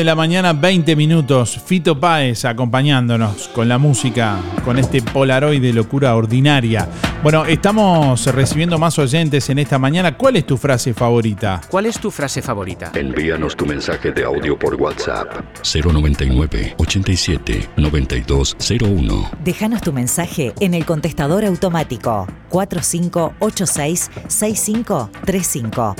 de 0.00 0.04
la 0.04 0.14
mañana, 0.14 0.54
20 0.54 0.96
minutos. 0.96 1.60
Fito 1.62 2.00
Páez 2.00 2.46
acompañándonos 2.46 3.48
con 3.48 3.68
la 3.68 3.76
música, 3.76 4.38
con 4.64 4.78
este 4.78 5.02
Polaroid 5.02 5.60
de 5.60 5.74
locura 5.74 6.16
ordinaria. 6.16 6.88
Bueno, 7.22 7.44
estamos 7.44 8.24
recibiendo 8.28 8.78
más 8.78 8.98
oyentes 8.98 9.50
en 9.50 9.58
esta 9.58 9.78
mañana. 9.78 10.16
¿Cuál 10.16 10.36
es 10.36 10.46
tu 10.46 10.56
frase 10.56 10.94
favorita? 10.94 11.60
¿Cuál 11.68 11.84
es 11.84 12.00
tu 12.00 12.10
frase 12.10 12.40
favorita? 12.40 12.92
Envíanos 12.94 13.54
tu 13.54 13.66
mensaje 13.66 14.10
de 14.10 14.24
audio 14.24 14.58
por 14.58 14.74
WhatsApp 14.76 15.28
099 15.62 16.76
87 16.78 17.68
9201. 17.76 19.30
Déjanos 19.44 19.82
tu 19.82 19.92
mensaje 19.92 20.54
en 20.60 20.72
el 20.72 20.86
contestador 20.86 21.44
automático 21.44 22.26
4586 22.48 24.10
6535. 24.28 25.94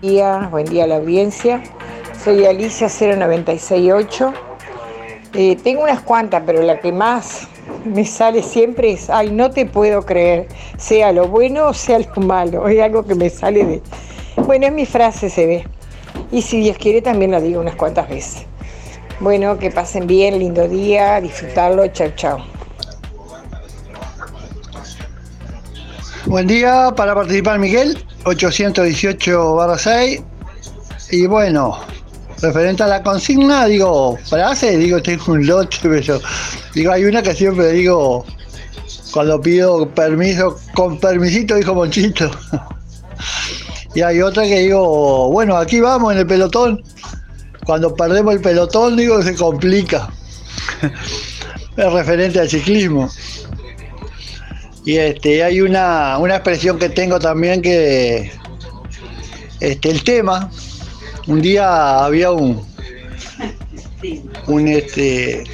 Buen 0.00 0.14
día, 0.14 0.48
buen 0.50 0.64
día 0.64 0.84
a 0.84 0.86
la 0.86 0.96
audiencia. 0.96 1.62
Soy 2.24 2.46
Alicia 2.46 2.88
0968. 2.88 4.32
Eh, 5.34 5.56
tengo 5.56 5.82
unas 5.82 6.02
cuantas, 6.02 6.44
pero 6.46 6.62
la 6.62 6.78
que 6.78 6.92
más 6.92 7.48
me 7.84 8.06
sale 8.06 8.44
siempre 8.44 8.92
es, 8.92 9.10
ay, 9.10 9.32
no 9.32 9.50
te 9.50 9.66
puedo 9.66 10.02
creer, 10.02 10.46
sea 10.78 11.10
lo 11.10 11.26
bueno 11.26 11.68
o 11.68 11.74
sea 11.74 11.98
lo 11.98 12.22
malo. 12.22 12.68
Es 12.68 12.80
algo 12.80 13.04
que 13.04 13.16
me 13.16 13.28
sale 13.28 13.64
de... 13.64 13.82
Bueno, 14.36 14.66
es 14.66 14.72
mi 14.72 14.86
frase, 14.86 15.30
se 15.30 15.46
ve. 15.46 15.66
Y 16.30 16.42
si 16.42 16.60
Dios 16.60 16.78
quiere, 16.78 17.02
también 17.02 17.32
la 17.32 17.40
digo 17.40 17.60
unas 17.60 17.74
cuantas 17.74 18.08
veces. 18.08 18.46
Bueno, 19.18 19.58
que 19.58 19.72
pasen 19.72 20.06
bien, 20.06 20.38
lindo 20.38 20.68
día, 20.68 21.20
disfrutarlo, 21.20 21.88
chao, 21.88 22.10
chao. 22.14 22.38
Buen 26.26 26.46
día 26.46 26.92
para 26.96 27.16
participar 27.16 27.58
Miguel, 27.58 27.98
818 28.24 29.54
barra 29.56 29.76
6. 29.76 30.22
Y 31.10 31.26
bueno, 31.26 31.78
referente 32.42 32.82
a 32.82 32.88
la 32.88 33.02
consigna, 33.02 33.66
digo, 33.66 34.18
frase, 34.28 34.76
digo, 34.76 35.00
tengo 35.00 35.32
un 35.32 35.46
lote, 35.46 35.76
pero 35.82 36.20
digo, 36.74 36.92
hay 36.92 37.04
una 37.04 37.22
que 37.22 37.34
siempre 37.34 37.70
digo, 37.70 38.26
cuando 39.12 39.40
pido 39.40 39.88
permiso, 39.88 40.58
con 40.74 40.98
permisito, 40.98 41.54
dijo 41.54 41.74
Monchito. 41.74 42.30
y 43.94 44.02
hay 44.02 44.20
otra 44.20 44.42
que 44.42 44.60
digo, 44.60 45.30
bueno, 45.30 45.56
aquí 45.56 45.80
vamos 45.80 46.12
en 46.12 46.18
el 46.18 46.26
pelotón. 46.26 46.82
Cuando 47.64 47.94
perdemos 47.94 48.34
el 48.34 48.40
pelotón, 48.40 48.96
digo, 48.96 49.22
se 49.22 49.36
complica. 49.36 50.10
es 51.76 51.92
referente 51.92 52.40
al 52.40 52.50
ciclismo. 52.50 53.08
Y 54.84 54.96
este, 54.96 55.44
hay 55.44 55.60
una, 55.60 56.18
una 56.18 56.34
expresión 56.34 56.76
que 56.76 56.88
tengo 56.88 57.20
también 57.20 57.62
que 57.62 58.32
este, 59.60 59.90
el 59.90 60.02
tema, 60.02 60.50
un 61.26 61.40
día 61.40 62.04
había 62.04 62.30
un, 62.30 62.64
un 64.46 64.68
este 64.68 65.44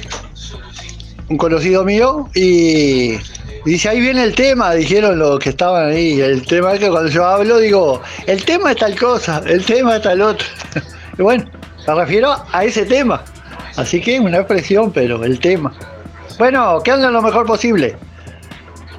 un 1.29 1.37
conocido 1.37 1.83
mío 1.85 2.27
y 2.33 3.17
dice 3.65 3.89
ahí 3.89 3.99
viene 3.99 4.23
el 4.23 4.33
tema, 4.33 4.73
dijeron 4.73 5.19
los 5.19 5.39
que 5.39 5.49
estaban 5.49 5.89
ahí, 5.89 6.19
el 6.19 6.45
tema 6.45 6.73
es 6.73 6.79
que 6.79 6.89
cuando 6.89 7.09
yo 7.09 7.25
hablo 7.25 7.59
digo, 7.59 8.01
el 8.25 8.43
tema 8.45 8.71
es 8.71 8.77
tal 8.77 8.97
cosa, 8.97 9.41
el 9.45 9.63
tema 9.65 9.97
es 9.97 10.01
tal 10.01 10.21
otro. 10.21 10.47
Y 11.17 11.21
bueno, 11.21 11.43
me 11.85 11.95
refiero 11.95 12.33
a 12.53 12.63
ese 12.63 12.85
tema. 12.85 13.21
Así 13.75 13.99
que 13.99 14.21
una 14.21 14.37
expresión, 14.37 14.89
pero 14.89 15.21
el 15.25 15.37
tema. 15.37 15.73
Bueno, 16.37 16.79
que 16.81 16.91
anden 16.91 17.11
lo 17.11 17.21
mejor 17.21 17.45
posible. 17.45 17.97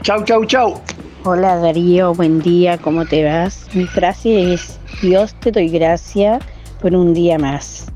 Chau, 0.02 0.22
chau, 0.24 0.44
chau. 0.44 0.82
Hola 1.24 1.56
Darío, 1.56 2.12
buen 2.12 2.42
día, 2.42 2.76
¿cómo 2.76 3.06
te 3.06 3.24
vas? 3.24 3.66
Mi 3.72 3.86
frase 3.86 4.52
es, 4.52 4.78
Dios 5.00 5.34
te 5.40 5.50
doy 5.50 5.70
gracias 5.70 6.42
por 6.80 6.94
un 6.94 7.14
día 7.14 7.38
más. 7.38 7.86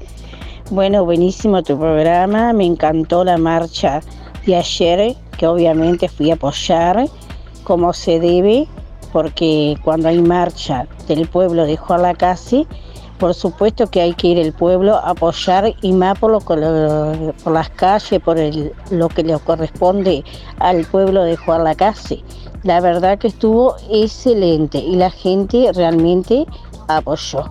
Bueno, 0.71 1.05
buenísimo 1.05 1.63
tu 1.63 1.79
programa, 1.79 2.53
me 2.53 2.65
encantó 2.65 3.25
la 3.25 3.37
marcha 3.37 4.01
de 4.47 4.57
ayer, 4.57 5.15
que 5.37 5.47
obviamente 5.47 6.09
fui 6.09 6.31
a 6.31 6.35
apoyar 6.35 7.07
como 7.65 7.93
se 7.93 8.21
debe, 8.21 8.67
porque 9.13 9.77
cuando 9.85 10.09
hay 10.09 10.21
marcha 10.21 10.87
del 11.07 11.29
pueblo 11.29 11.65
de 11.67 11.77
Juan 11.77 12.03
Lacase, 12.03 12.67
por 13.19 13.33
supuesto 13.33 13.87
que 13.87 14.01
hay 14.01 14.15
que 14.15 14.29
ir 14.29 14.45
al 14.45 14.53
pueblo 14.53 14.97
a 14.97 15.11
apoyar 15.11 15.73
y 15.83 15.93
más 15.93 16.19
por, 16.19 16.43
por 16.45 17.53
las 17.53 17.71
calles, 17.71 18.21
por 18.21 18.39
el, 18.39 18.73
lo 18.91 19.09
que 19.09 19.23
le 19.23 19.39
corresponde 19.39 20.25
al 20.59 20.85
pueblo 20.85 21.23
de 21.25 21.37
Juan 21.37 21.65
Lacase. 21.65 22.23
La 22.65 22.81
verdad 22.81 23.19
que 23.19 23.29
estuvo 23.29 23.77
excelente 23.91 24.79
y 24.79 24.97
la 24.97 25.11
gente 25.11 25.71
realmente 25.75 26.47
apoyó. 26.89 27.45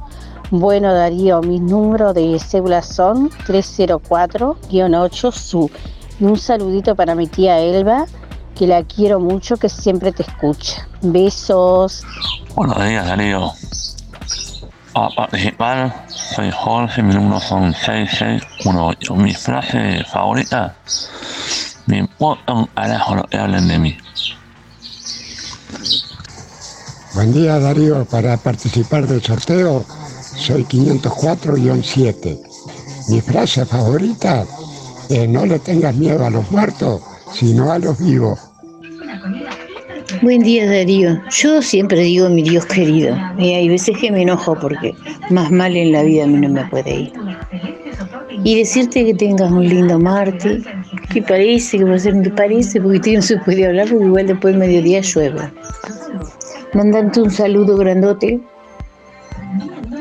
Bueno, 0.56 0.94
Darío, 0.94 1.42
mis 1.42 1.60
números 1.60 2.14
de 2.14 2.38
cédula 2.40 2.84
son 2.84 3.32
304-8 3.48 5.32
SU. 5.32 5.72
Y 6.20 6.26
un 6.26 6.38
saludito 6.38 6.96
para 6.96 7.16
mi 7.16 7.26
tía 7.26 7.58
Elba, 7.58 8.06
que 8.54 8.68
la 8.68 8.84
quiero 8.84 9.20
mucho, 9.20 9.58
que 9.58 9.68
siempre 9.68 10.12
te 10.12 10.22
escucha. 10.22 10.88
Besos. 11.02 12.04
Buenos 12.54 12.78
días, 12.86 13.04
Darío. 13.04 13.52
A 14.94 15.10
participar, 15.10 16.06
soy 16.08 16.52
Jorge, 16.52 17.02
mi 17.02 17.16
número 17.16 17.40
son 17.40 17.74
6618. 17.74 19.16
Mi 19.16 19.34
frase 19.34 20.04
favorita, 20.04 20.76
me 21.88 21.98
importa 21.98 22.54
un 22.54 22.68
carajo 22.68 23.16
lo 23.16 23.24
que 23.24 23.38
hablen 23.38 23.68
de 23.68 23.80
mí. 23.80 23.98
Buen 27.16 27.34
día 27.34 27.58
Darío, 27.58 28.06
para 28.06 28.38
participar 28.38 29.08
del 29.08 29.24
sorteo 29.24 29.84
soy 30.44 30.64
504-7. 30.66 32.38
Mi 33.10 33.22
frase 33.22 33.66
favorita 33.66 34.46
es 35.10 35.30
no 35.30 35.46
le 35.46 35.58
tengas 35.60 35.96
miedo 35.96 36.26
a 36.26 36.30
los 36.30 36.52
muertos, 36.52 37.02
sino 37.34 37.72
a 37.72 37.80
los 37.80 37.98
vivos. 37.98 38.40
Buen 40.22 40.44
día 40.44 40.70
Darío. 40.70 41.22
Yo 41.32 41.62
siempre 41.62 42.02
digo 42.02 42.28
mi 42.30 42.44
Dios 42.44 42.66
querido. 42.66 43.16
Y 43.38 43.54
hay 43.54 43.70
veces 43.70 43.98
que 43.98 44.12
me 44.12 44.24
enojo 44.24 44.58
porque 44.60 44.94
más 45.30 45.50
mal 45.50 45.78
en 45.78 45.94
la 45.94 46.04
vida 46.04 46.26
a 46.26 46.28
mí 46.28 46.38
no 46.38 46.50
me 46.50 46.66
puede 46.66 46.94
ir. 46.94 47.14
Y 48.44 48.58
decirte 48.58 49.06
que 49.06 49.14
tengas 49.14 49.50
un 49.50 49.68
lindo 49.68 49.98
martes, 49.98 50.64
que 51.14 51.22
parece, 51.22 51.78
que 51.78 51.86
va 51.86 51.96
a 51.96 52.00
ser 52.00 52.22
que 52.22 52.30
parece, 52.32 52.82
porque 52.82 53.00
tío 53.00 53.20
no 53.20 53.22
se 53.22 53.38
puede 53.38 53.66
hablar 53.66 53.88
porque 53.90 54.06
igual 54.06 54.28
después 54.28 54.54
del 54.54 54.60
mediodía 54.60 55.00
llueve. 55.00 55.54
Mandarte 56.74 57.22
un 57.22 57.32
saludo 57.32 57.78
grandote. 57.78 58.42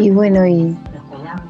Y 0.03 0.11
bueno, 0.11 0.47
y, 0.47 0.77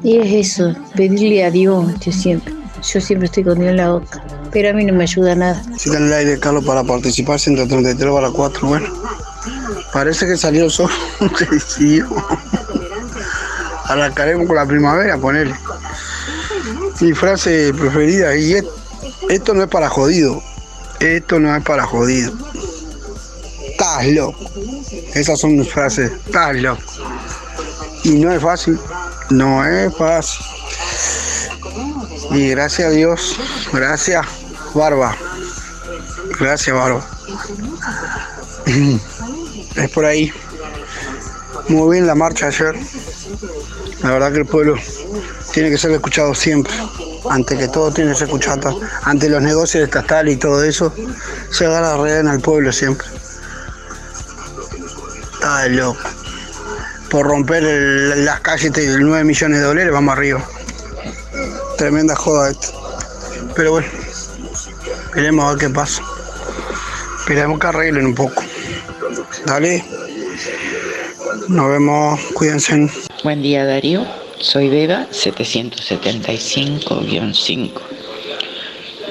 y 0.03 0.17
es 0.19 0.47
eso, 0.51 0.75
pedirle 0.95 1.43
a 1.43 1.51
Dios, 1.51 1.85
yo 1.99 2.11
siempre. 2.11 2.53
Yo 2.83 2.99
siempre 2.99 3.27
estoy 3.27 3.43
con 3.45 3.57
Dios 3.59 3.69
en 3.71 3.77
la 3.77 3.91
boca, 3.93 4.21
pero 4.51 4.69
a 4.69 4.73
mí 4.73 4.83
no 4.83 4.93
me 4.93 5.03
ayuda 5.03 5.35
nada. 5.35 5.63
Si 5.77 5.87
está 5.89 5.97
en 5.99 6.07
el 6.07 6.13
aire, 6.13 6.37
Carlos, 6.39 6.65
para 6.65 6.83
participar, 6.83 7.39
133 7.39 8.11
para 8.13 8.29
4. 8.29 8.67
Bueno, 8.67 8.87
parece 9.93 10.25
que 10.27 10.35
salió 10.35 10.69
solo. 10.69 10.93
Se 11.37 11.45
decidió. 11.45 12.07
Arrancaremos 13.85 14.47
con 14.47 14.55
la 14.57 14.65
primavera, 14.65 15.17
ponele. 15.17 15.55
Mi 16.99 17.13
frase 17.13 17.73
preferida, 17.73 18.35
y 18.35 18.53
es- 18.53 18.65
esto 19.29 19.53
no 19.53 19.63
es 19.63 19.69
para 19.69 19.89
jodido. 19.89 20.41
Esto 20.99 21.39
no 21.39 21.55
es 21.55 21.63
para 21.63 21.85
jodido. 21.85 22.33
Estás 23.71 24.07
loco. 24.07 24.39
Esas 25.13 25.39
son 25.39 25.55
mis 25.57 25.71
frases. 25.71 26.11
Estás 26.25 26.55
loco. 26.57 26.81
Y 28.03 28.11
no 28.11 28.31
es 28.31 28.41
fácil. 28.41 28.79
No 29.29 29.65
es 29.65 29.95
fácil. 29.95 30.45
Y 32.31 32.49
gracias 32.49 32.87
a 32.87 32.91
Dios, 32.91 33.35
gracias 33.71 34.25
Barba, 34.73 35.15
gracias 36.39 36.75
Barba. 36.75 37.05
Es 39.75 39.89
por 39.89 40.05
ahí. 40.05 40.31
Muy 41.67 41.95
bien 41.95 42.07
la 42.07 42.13
marcha 42.15 42.47
ayer. 42.47 42.75
La 44.03 44.11
verdad 44.11 44.31
que 44.31 44.39
el 44.39 44.45
pueblo 44.45 44.75
tiene 45.51 45.71
que 45.71 45.77
ser 45.77 45.91
escuchado 45.91 46.35
siempre. 46.35 46.73
Ante 47.29 47.57
que 47.57 47.67
todo 47.67 47.91
tiene 47.91 48.11
que 48.11 48.17
ser 48.17 48.27
escuchado. 48.27 48.79
Ante 49.03 49.29
los 49.29 49.41
negocios 49.41 49.83
estatales 49.83 50.35
y 50.35 50.37
todo 50.37 50.63
eso, 50.63 50.93
se 51.49 51.65
agarra 51.65 51.97
rehén 51.97 52.27
al 52.27 52.39
pueblo 52.39 52.71
siempre. 52.71 53.07
Está 55.33 55.63
de 55.63 55.69
loco. 55.69 56.22
Por 57.13 57.27
romper 57.27 57.61
las 57.61 58.39
calles 58.39 58.73
de 58.73 58.97
9 58.99 59.23
millones 59.23 59.59
de 59.59 59.65
dólares, 59.65 59.93
vamos 59.93 60.13
arriba. 60.13 60.43
Tremenda 61.77 62.15
joda 62.15 62.49
esto. 62.49 62.69
Pero 63.55 63.73
bueno, 63.73 63.87
esperemos 65.05 65.45
a 65.45 65.49
ver 65.49 65.59
qué 65.59 65.69
pasa. 65.69 66.01
Esperemos 67.19 67.59
que 67.59 67.67
arreglen 67.67 68.07
un 68.07 68.15
poco. 68.15 68.41
Dale. 69.45 69.85
Nos 71.49 71.69
vemos. 71.69 72.19
Cuídense. 72.33 72.89
Buen 73.23 73.43
día 73.43 73.63
Darío, 73.63 74.07
soy 74.39 74.69
Beba 74.69 75.05
775-5. 75.11 77.79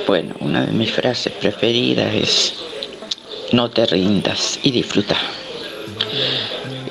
Bueno, 0.09 0.35
una 0.41 0.67
de 0.67 0.73
mis 0.73 0.93
frases 0.93 1.33
preferidas 1.35 2.13
es 2.13 2.55
no 3.53 3.71
te 3.71 3.87
rindas 3.87 4.59
y 4.65 4.73
disfruta. 4.73 5.17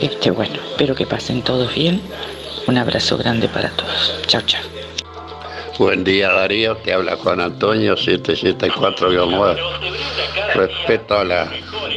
Este 0.01 0.31
bueno, 0.31 0.55
espero 0.55 0.95
que 0.95 1.05
pasen 1.05 1.41
todos 1.43 1.73
bien. 1.75 2.01
Un 2.67 2.77
abrazo 2.77 3.17
grande 3.17 3.47
para 3.47 3.69
todos. 3.69 4.15
Chao, 4.27 4.41
chao. 4.41 4.61
Buen 5.77 6.03
día 6.03 6.29
Darío, 6.31 6.75
te 6.77 6.93
habla 6.93 7.15
Juan 7.17 7.39
Antonio 7.39 7.95
774-9. 7.95 9.57
Respecto 10.55 11.17
a 11.17 11.23
la, 11.23 11.51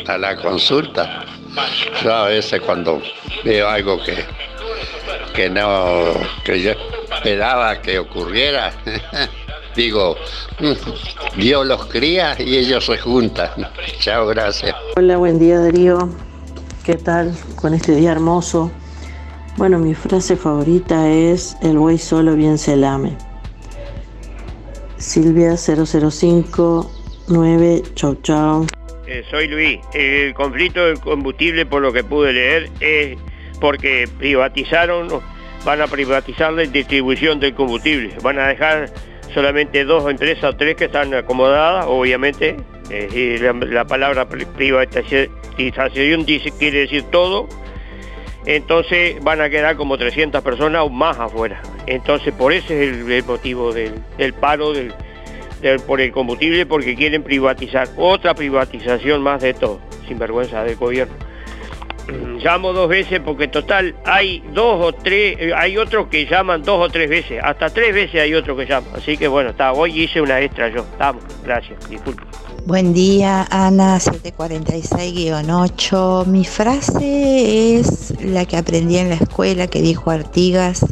a 0.06 0.18
la 0.18 0.36
consulta, 0.36 1.24
yo 2.02 2.14
a 2.14 2.26
veces 2.28 2.60
cuando 2.60 3.02
veo 3.44 3.68
algo 3.68 4.02
que, 4.02 4.24
que 5.34 5.50
no, 5.50 6.14
que 6.44 6.60
yo 6.62 6.70
esperaba 7.14 7.80
que 7.82 7.98
ocurriera, 7.98 8.72
digo, 9.76 10.16
"Mm, 10.60 11.40
Dios 11.40 11.66
los 11.66 11.86
cría 11.86 12.36
y 12.38 12.56
ellos 12.58 12.86
se 12.86 12.96
juntan. 12.98 13.50
Chao, 13.98 14.26
gracias. 14.26 14.74
Hola, 14.96 15.16
buen 15.16 15.38
día 15.38 15.58
Darío. 15.60 16.08
¿Qué 16.84 16.94
tal 16.96 17.34
con 17.56 17.74
este 17.74 17.94
día 17.96 18.12
hermoso? 18.12 18.70
Bueno, 19.56 19.78
mi 19.78 19.94
frase 19.94 20.36
favorita 20.36 21.08
es 21.10 21.56
el 21.62 21.78
buey 21.78 21.96
solo 21.98 22.34
bien 22.34 22.58
se 22.58 22.76
lame. 22.76 23.16
Silvia 24.98 25.56
0059, 25.56 27.82
chau 27.94 28.14
chau. 28.22 28.66
Eh, 29.06 29.22
soy 29.30 29.46
Luis. 29.48 29.78
El 29.94 30.34
conflicto 30.34 30.84
del 30.84 30.98
combustible, 31.00 31.64
por 31.66 31.82
lo 31.82 31.92
que 31.92 32.02
pude 32.04 32.32
leer, 32.32 32.70
es 32.80 33.16
porque 33.60 34.08
privatizaron, 34.18 35.08
van 35.64 35.80
a 35.80 35.86
privatizar 35.86 36.52
la 36.52 36.62
distribución 36.64 37.38
del 37.40 37.54
combustible. 37.54 38.14
Van 38.22 38.38
a 38.38 38.48
dejar 38.48 38.92
solamente 39.32 39.84
dos 39.84 40.08
empresas 40.10 40.44
o 40.44 40.54
tres 40.56 40.76
que 40.76 40.84
están 40.86 41.14
acomodadas, 41.14 41.86
obviamente. 41.88 42.56
eh, 42.90 43.08
y 43.14 43.38
la, 43.42 43.52
la 43.52 43.84
palabra 43.86 44.28
pri- 44.28 44.44
privatización 44.46 45.28
dice, 45.56 46.52
quiere 46.58 46.80
decir 46.80 47.04
todo. 47.04 47.48
Entonces 48.46 49.22
van 49.22 49.40
a 49.40 49.48
quedar 49.48 49.76
como 49.76 49.96
300 49.96 50.42
personas 50.42 50.82
o 50.82 50.90
más 50.90 51.18
afuera. 51.18 51.62
Entonces 51.86 52.32
por 52.34 52.52
ese 52.52 52.84
es 52.84 52.96
el, 53.08 53.24
motivo 53.24 53.72
del, 53.72 53.94
paro 54.38 54.72
del- 54.72 54.92
por 55.86 56.00
el 56.02 56.12
combustible, 56.12 56.66
porque 56.66 56.94
quieren 56.94 57.22
privatizar. 57.22 57.88
Otra 57.96 58.34
privatización 58.34 59.22
más 59.22 59.40
de 59.40 59.54
todo, 59.54 59.80
sin 60.06 60.18
vergüenza 60.18 60.62
del 60.62 60.76
gobierno. 60.76 61.14
Llamo 62.44 62.74
dos 62.74 62.86
veces 62.86 63.20
porque 63.24 63.48
total 63.48 63.94
hay 64.04 64.42
dos 64.52 64.84
o 64.84 64.92
tres, 64.92 65.36
eh, 65.40 65.52
hay 65.56 65.78
otros 65.78 66.08
que 66.08 66.26
llaman 66.26 66.62
dos 66.62 66.86
o 66.86 66.90
tres 66.90 67.08
veces, 67.08 67.40
hasta 67.42 67.70
tres 67.70 67.94
veces 67.94 68.20
hay 68.20 68.34
otros 68.34 68.58
que 68.58 68.66
llaman. 68.66 68.90
Así 68.94 69.16
que 69.16 69.26
bueno, 69.26 69.50
está, 69.50 69.72
hoy 69.72 70.02
hice 70.02 70.20
una 70.20 70.38
extra 70.42 70.68
yo. 70.68 70.80
Estamos, 70.80 71.24
gracias, 71.42 71.88
disculpe. 71.88 72.22
Buen 72.66 72.94
día, 72.94 73.46
Ana 73.50 73.98
746-8. 73.98 76.24
Mi 76.24 76.46
frase 76.46 77.76
es 77.76 78.14
la 78.24 78.46
que 78.46 78.56
aprendí 78.56 78.96
en 78.96 79.10
la 79.10 79.16
escuela 79.16 79.66
que 79.66 79.82
dijo 79.82 80.10
Artigas, 80.10 80.86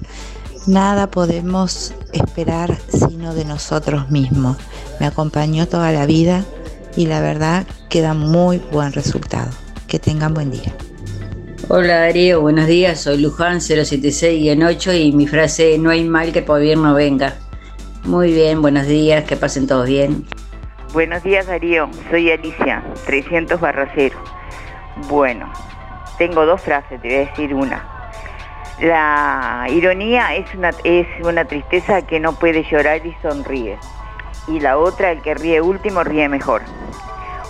nada 0.66 1.11
podemos 1.11 1.95
esperar 2.12 2.79
sino 2.89 3.35
de 3.35 3.47
nosotros 3.47 4.11
mismos. 4.11 4.59
Me 5.01 5.07
acompañó 5.07 5.66
toda 5.66 5.93
la 5.93 6.05
vida 6.05 6.45
y 6.95 7.07
la 7.07 7.23
verdad 7.23 7.66
que 7.89 8.03
da 8.03 8.12
muy 8.12 8.61
buen 8.70 8.93
resultado. 8.93 9.49
Que 9.89 9.99
tengan 9.99 10.35
buen 10.35 10.51
día. 10.51 10.75
Hola 11.68 12.01
Darío, 12.01 12.43
buenos 12.43 12.66
días, 12.66 13.01
soy 13.01 13.16
Luján 13.16 13.61
076-8 13.61 15.01
y 15.01 15.12
mi 15.12 15.27
frase 15.27 15.79
no 15.79 15.89
hay 15.89 16.05
mal 16.05 16.33
que 16.33 16.43
por 16.43 16.61
bien 16.61 16.83
no 16.83 16.93
venga. 16.93 17.39
Muy 18.05 18.31
bien, 18.31 18.61
buenos 18.61 18.87
días, 18.87 19.25
que 19.25 19.37
pasen 19.37 19.66
todos 19.66 19.87
bien. 19.87 20.27
Buenos 20.93 21.22
días 21.22 21.47
Darío, 21.47 21.88
soy 22.11 22.30
Alicia, 22.30 22.84
300 23.07 23.59
barra 23.59 23.88
cero. 23.95 24.18
Bueno, 25.09 25.51
tengo 26.18 26.45
dos 26.45 26.61
frases, 26.61 27.01
te 27.01 27.09
voy 27.09 27.16
a 27.16 27.20
decir 27.20 27.55
una. 27.55 27.82
La 28.78 29.68
ironía 29.70 30.34
es 30.34 30.55
una, 30.55 30.68
es 30.84 31.07
una 31.24 31.47
tristeza 31.47 32.03
que 32.03 32.20
no 32.20 32.34
puede 32.34 32.62
llorar 32.64 33.07
y 33.07 33.16
sonríe. 33.22 33.78
Y 34.49 34.61
la 34.61 34.76
otra, 34.76 35.12
el 35.12 35.22
que 35.22 35.32
ríe 35.32 35.62
último, 35.62 36.05
ríe 36.05 36.28
mejor. 36.28 36.61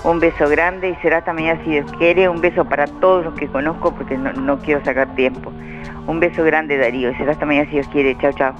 Un 0.05 0.20
beso 0.20 0.49
grande 0.49 0.90
y 0.90 0.95
será 1.03 1.18
hasta 1.18 1.32
mañana 1.32 1.61
si 1.64 1.70
Dios 1.70 1.90
quiere. 1.99 2.28
Un 2.28 2.40
beso 2.40 2.64
para 2.64 2.86
todos 2.86 3.24
los 3.24 3.34
que 3.34 3.49
conozco 3.49 3.93
porque 3.93 4.16
no, 4.16 4.32
no 4.34 4.61
quiero 4.61 4.84
sacar 4.84 5.16
tiempo. 5.16 5.51
Un 6.07 6.20
beso 6.20 6.45
grande 6.45 6.78
Darío 6.78 7.11
y 7.11 7.14
será 7.16 7.32
hasta 7.32 7.45
mañana 7.45 7.66
si 7.66 7.72
Dios 7.72 7.88
quiere. 7.88 8.16
Chao, 8.18 8.32
chao. 8.34 8.55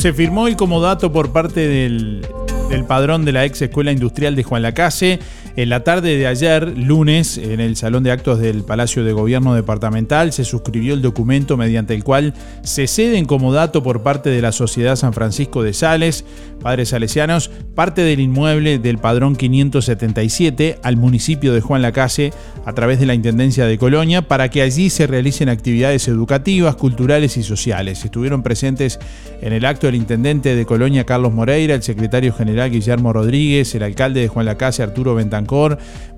Se 0.00 0.14
firmó 0.14 0.48
el 0.48 0.56
comodato 0.56 1.12
por 1.12 1.30
parte 1.30 1.68
del, 1.68 2.26
del 2.70 2.84
padrón 2.84 3.26
de 3.26 3.32
la 3.32 3.44
ex 3.44 3.60
Escuela 3.60 3.92
Industrial 3.92 4.34
de 4.34 4.42
Juan 4.42 4.62
Lacase. 4.62 5.18
En 5.56 5.68
la 5.68 5.82
tarde 5.82 6.16
de 6.16 6.26
ayer, 6.28 6.78
lunes, 6.78 7.36
en 7.36 7.58
el 7.58 7.74
Salón 7.74 8.04
de 8.04 8.12
Actos 8.12 8.38
del 8.38 8.62
Palacio 8.62 9.02
de 9.02 9.12
Gobierno 9.12 9.52
Departamental, 9.54 10.32
se 10.32 10.44
suscribió 10.44 10.94
el 10.94 11.02
documento 11.02 11.56
mediante 11.56 11.92
el 11.92 12.04
cual 12.04 12.34
se 12.62 12.86
cede 12.86 13.18
en 13.18 13.26
comodato 13.26 13.82
por 13.82 14.02
parte 14.02 14.30
de 14.30 14.40
la 14.40 14.52
Sociedad 14.52 14.94
San 14.94 15.12
Francisco 15.12 15.64
de 15.64 15.72
Sales, 15.72 16.24
Padres 16.62 16.90
Salesianos, 16.90 17.50
parte 17.74 18.02
del 18.02 18.20
inmueble 18.20 18.78
del 18.78 18.98
padrón 18.98 19.34
577 19.34 20.78
al 20.82 20.96
municipio 20.96 21.52
de 21.52 21.60
Juan 21.60 21.82
Lacase 21.82 22.32
a 22.64 22.72
través 22.72 23.00
de 23.00 23.06
la 23.06 23.14
Intendencia 23.14 23.66
de 23.66 23.78
Colonia 23.78 24.22
para 24.22 24.50
que 24.50 24.62
allí 24.62 24.90
se 24.90 25.06
realicen 25.06 25.48
actividades 25.48 26.06
educativas, 26.06 26.76
culturales 26.76 27.36
y 27.36 27.42
sociales. 27.42 28.04
Estuvieron 28.04 28.42
presentes 28.42 28.98
en 29.40 29.52
el 29.52 29.64
acto 29.64 29.88
el 29.88 29.94
intendente 29.94 30.54
de 30.54 30.66
Colonia, 30.66 31.04
Carlos 31.06 31.32
Moreira, 31.32 31.74
el 31.74 31.82
secretario 31.82 32.32
general 32.32 32.70
Guillermo 32.70 33.12
Rodríguez, 33.12 33.74
el 33.74 33.82
alcalde 33.82 34.20
de 34.20 34.28
Juan 34.28 34.46
Lacase, 34.46 34.82
Arturo 34.82 35.14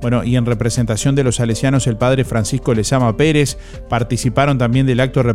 Bueno, 0.01 0.25
y 0.25 0.37
en 0.37 0.45
representación 0.45 1.15
de 1.15 1.25
los 1.25 1.37
salesianos, 1.37 1.87
el 1.87 1.97
padre 1.97 2.25
Francisco 2.25 2.75
Lezama 2.75 3.17
Pérez. 3.17 3.57
Participaron 3.89 4.59
también 4.59 4.87
del 4.87 5.01
acto 5.01 5.21
el 5.21 5.27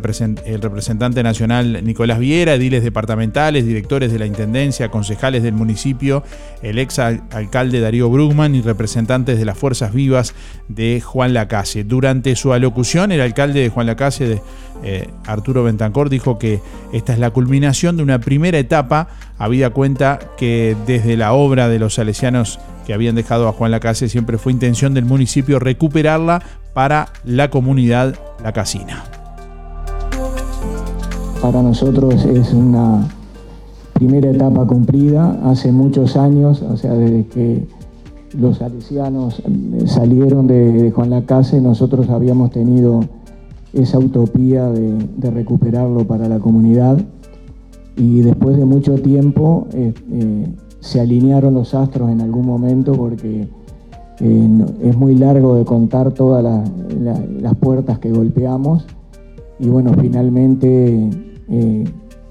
representante 0.62 1.24
nacional 1.24 1.84
Nicolás 1.84 2.20
Viera, 2.20 2.54
ediles 2.54 2.84
departamentales, 2.84 3.66
directores 3.66 4.12
de 4.12 4.20
la 4.20 4.26
intendencia, 4.26 4.90
concejales 4.90 5.42
del 5.44 5.54
municipio, 5.54 6.24
el 6.62 6.80
ex 6.80 7.00
al- 7.00 7.24
alcalde 7.32 7.80
Darío 7.80 8.10
Brugman 8.10 8.56
y 8.56 8.62
representantes 8.62 9.40
de 9.40 9.46
las 9.46 9.58
fuerzas 9.58 9.94
vivas 9.94 10.36
de 10.68 11.02
Juan 11.02 11.34
Lacase. 11.34 11.84
Durante 11.84 12.36
su 12.36 12.54
alocución, 12.54 13.12
el 13.12 13.22
alcalde 13.22 13.62
de 13.62 13.70
Juan 13.70 13.88
Lacase, 13.88 14.28
de, 14.28 14.42
eh, 14.84 15.08
Arturo 15.26 15.64
Bentancor, 15.64 16.10
dijo 16.10 16.38
que 16.38 16.60
esta 16.94 17.14
es 17.14 17.20
la 17.20 17.32
culminación 17.32 17.98
de 17.98 18.04
una 18.04 18.20
primera 18.20 18.60
etapa, 18.60 19.08
habida 19.38 19.70
cuenta 19.72 20.20
que 20.38 20.76
desde 20.86 21.18
la 21.18 21.34
obra 21.34 21.68
de 21.70 21.80
los 21.80 21.96
salesianos 21.96 22.60
que 22.88 22.94
habían 22.94 23.16
dejado 23.16 23.50
a 23.50 23.52
Juan 23.52 23.72
Lacase 23.72 24.08
siempre 24.08 24.38
fue 24.38 24.54
intención 24.54 24.94
del 24.94 25.04
municipio 25.04 25.60
recuperarla 25.60 26.42
para 26.74 27.10
la 27.26 27.50
comunidad 27.50 28.16
lacasina. 28.42 29.04
Para 31.42 31.62
nosotros 31.62 32.24
es 32.24 32.54
una 32.54 33.06
primera 33.92 34.32
etapa 34.32 34.66
cumplida 34.66 35.38
hace 35.44 35.74
muchos 35.74 36.16
años, 36.16 36.62
o 36.62 36.78
sea, 36.78 36.94
desde 36.94 37.26
que 37.26 37.68
los 38.40 38.60
salesianos 38.60 39.40
eh, 39.40 39.88
salieron 39.88 40.48
de, 40.48 40.72
de 40.72 40.92
Juan 40.92 41.10
Lacase, 41.10 41.60
nosotros 41.60 42.10
habíamos 42.10 42.52
tenido 42.52 43.02
esa 43.74 44.00
utopía 44.00 44.70
de, 44.70 44.94
de 45.18 45.30
recuperarlo 45.30 46.08
para 46.08 46.30
la 46.30 46.40
comunidad 46.40 46.98
y 47.98 48.22
después 48.22 48.56
de 48.56 48.64
mucho 48.64 48.96
tiempo 48.96 49.68
eh, 49.74 49.94
eh, 50.14 50.48
se 50.80 51.00
alinearon 51.02 51.54
los 51.56 51.74
astros 51.74 52.10
en 52.10 52.22
algún 52.22 52.46
momento 52.46 52.94
porque 52.94 53.48
eh, 54.20 54.66
es 54.82 54.98
muy 54.98 55.16
largo 55.16 55.56
de 55.56 55.66
contar 55.66 56.12
todas 56.12 56.44
la- 56.44 56.64
la- 57.00 57.24
las 57.42 57.56
puertas 57.56 58.00
que 58.00 58.12
golpeamos 58.12 58.86
y 59.60 59.70
bueno, 59.70 59.92
finalmente 60.00 61.10
eh, 61.50 61.84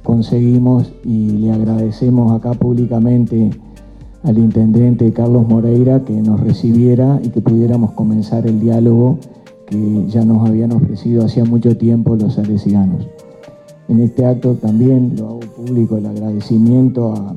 conseguimos 0.03 0.93
y 1.05 1.31
le 1.31 1.53
agradecemos 1.53 2.33
acá 2.33 2.53
públicamente 2.53 3.51
al 4.23 4.39
intendente 4.39 5.13
Carlos 5.13 5.47
Moreira 5.49 6.05
que 6.05 6.15
nos 6.23 6.41
recibiera 6.41 7.21
y 7.23 7.29
que 7.31 7.41
pudiéramos 7.41 7.93
comenzar 7.93 8.47
el 8.47 8.61
diálogo 8.61 9.19
que 9.67 10.07
ya 10.09 10.25
nos 10.25 10.49
habían 10.49 10.73
ofrecido 10.73 11.25
hacía 11.25 11.45
mucho 11.45 11.77
tiempo 11.77 12.15
los 12.17 12.35
salesianos. 12.35 13.07
En 13.89 14.01
este 14.01 14.25
acto 14.25 14.55
también 14.55 15.15
lo 15.19 15.27
hago 15.29 15.41
público 15.41 15.97
el 15.97 16.07
agradecimiento 16.07 17.13
a, 17.15 17.35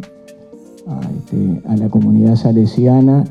a, 0.89 0.99
este, 1.17 1.61
a 1.67 1.77
la 1.77 1.89
comunidad 1.89 2.35
salesiana 2.35 3.23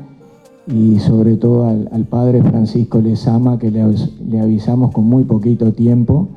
y 0.67 0.99
sobre 0.99 1.35
todo 1.35 1.67
al, 1.67 2.05
padre 2.05 2.41
Francisco 2.43 3.01
Lezama, 3.01 3.57
que 3.57 3.71
le, 3.71 3.83
avis- 3.83 4.17
le 4.27 4.39
avisamos 4.39 4.91
con 4.91 5.05
muy 5.05 5.23
poquito 5.23 5.73
tiempo. 5.73 6.27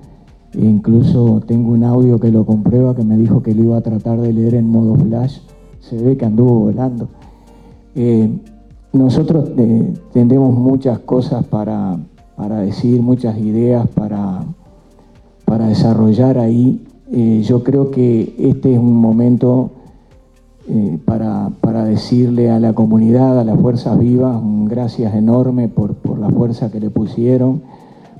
E 0.54 0.64
incluso 0.66 1.40
tengo 1.46 1.72
un 1.72 1.82
audio 1.84 2.18
que 2.18 2.30
lo 2.30 2.44
comprueba, 2.44 2.94
que 2.94 3.04
me 3.04 3.16
dijo 3.16 3.42
que 3.42 3.54
lo 3.54 3.62
iba 3.62 3.78
a 3.78 3.80
tratar 3.80 4.20
de 4.20 4.32
leer 4.32 4.54
en 4.54 4.68
modo 4.68 4.96
flash. 4.96 5.38
Se 5.80 5.96
ve 5.96 6.16
que 6.16 6.26
anduvo 6.26 6.60
volando. 6.60 7.08
Eh, 7.94 8.28
nosotros 8.92 9.50
eh, 9.56 9.94
muchas 10.14 10.98
cosas 11.00 11.44
para, 11.46 11.98
para 12.36 12.60
decir, 12.60 13.00
muchas 13.00 13.38
ideas 13.38 13.86
para, 13.88 14.44
para 15.46 15.68
desarrollar 15.68 16.38
ahí. 16.38 16.82
Eh, 17.10 17.42
yo 17.44 17.62
creo 17.62 17.90
que 17.90 18.34
este 18.38 18.74
es 18.74 18.78
un 18.78 18.96
momento 18.96 19.70
eh, 20.68 20.98
para, 21.04 21.50
para 21.60 21.84
decirle 21.84 22.50
a 22.50 22.58
la 22.60 22.72
comunidad, 22.72 23.38
a 23.40 23.44
las 23.44 23.58
fuerzas 23.60 23.98
vivas, 23.98 24.36
un 24.40 24.66
gracias 24.66 25.14
enorme 25.14 25.68
por, 25.68 25.94
por 25.94 26.18
la 26.18 26.28
fuerza 26.30 26.70
que 26.70 26.80
le 26.80 26.90
pusieron, 26.90 27.62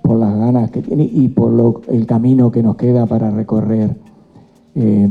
por 0.02 0.18
las 0.18 0.34
ganas 0.36 0.70
que 0.70 0.82
tiene 0.82 1.04
y 1.04 1.28
por 1.28 1.52
lo- 1.52 1.80
el 1.88 2.06
camino 2.06 2.50
que 2.50 2.62
nos 2.62 2.76
queda 2.76 3.06
para 3.06 3.30
recorrer. 3.30 3.96
Eh, 4.74 5.08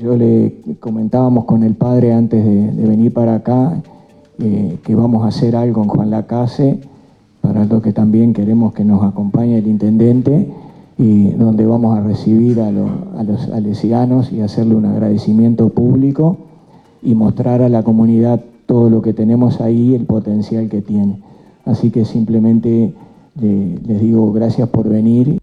yo 0.00 0.16
le 0.16 0.56
comentábamos 0.80 1.44
con 1.44 1.62
el 1.62 1.74
padre 1.74 2.12
antes 2.12 2.44
de, 2.44 2.72
de 2.72 2.86
venir 2.88 3.12
para 3.12 3.36
acá 3.36 3.80
eh, 4.38 4.78
que 4.82 4.94
vamos 4.94 5.22
a 5.24 5.28
hacer 5.28 5.54
algo 5.54 5.82
en 5.82 5.88
Juan 5.88 6.10
Lacase, 6.10 6.80
para 7.42 7.64
lo 7.64 7.80
que 7.80 7.92
también 7.92 8.32
queremos 8.32 8.72
que 8.72 8.84
nos 8.84 9.02
acompañe 9.04 9.58
el 9.58 9.66
intendente, 9.66 10.50
donde 11.04 11.64
vamos 11.64 11.96
a 11.96 12.02
recibir 12.02 12.60
a, 12.60 12.70
lo- 12.70 12.90
a 13.16 13.22
los 13.24 13.40
salesianos 13.42 14.30
y 14.32 14.40
hacerle 14.42 14.74
un 14.74 14.84
agradecimiento 14.84 15.70
público 15.70 16.36
y 17.02 17.14
mostrar 17.14 17.62
a 17.62 17.68
la 17.70 17.82
comunidad 17.82 18.40
todo 18.66 18.90
lo 18.90 19.00
que 19.00 19.14
tenemos 19.14 19.60
ahí, 19.62 19.94
el 19.94 20.04
potencial 20.04 20.68
que 20.68 20.82
tiene. 20.82 21.22
Así 21.64 21.90
que 21.90 22.04
simplemente 22.04 22.92
le- 23.40 23.78
les 23.86 24.00
digo 24.00 24.30
gracias 24.32 24.68
por 24.68 24.88
venir. 24.88 25.39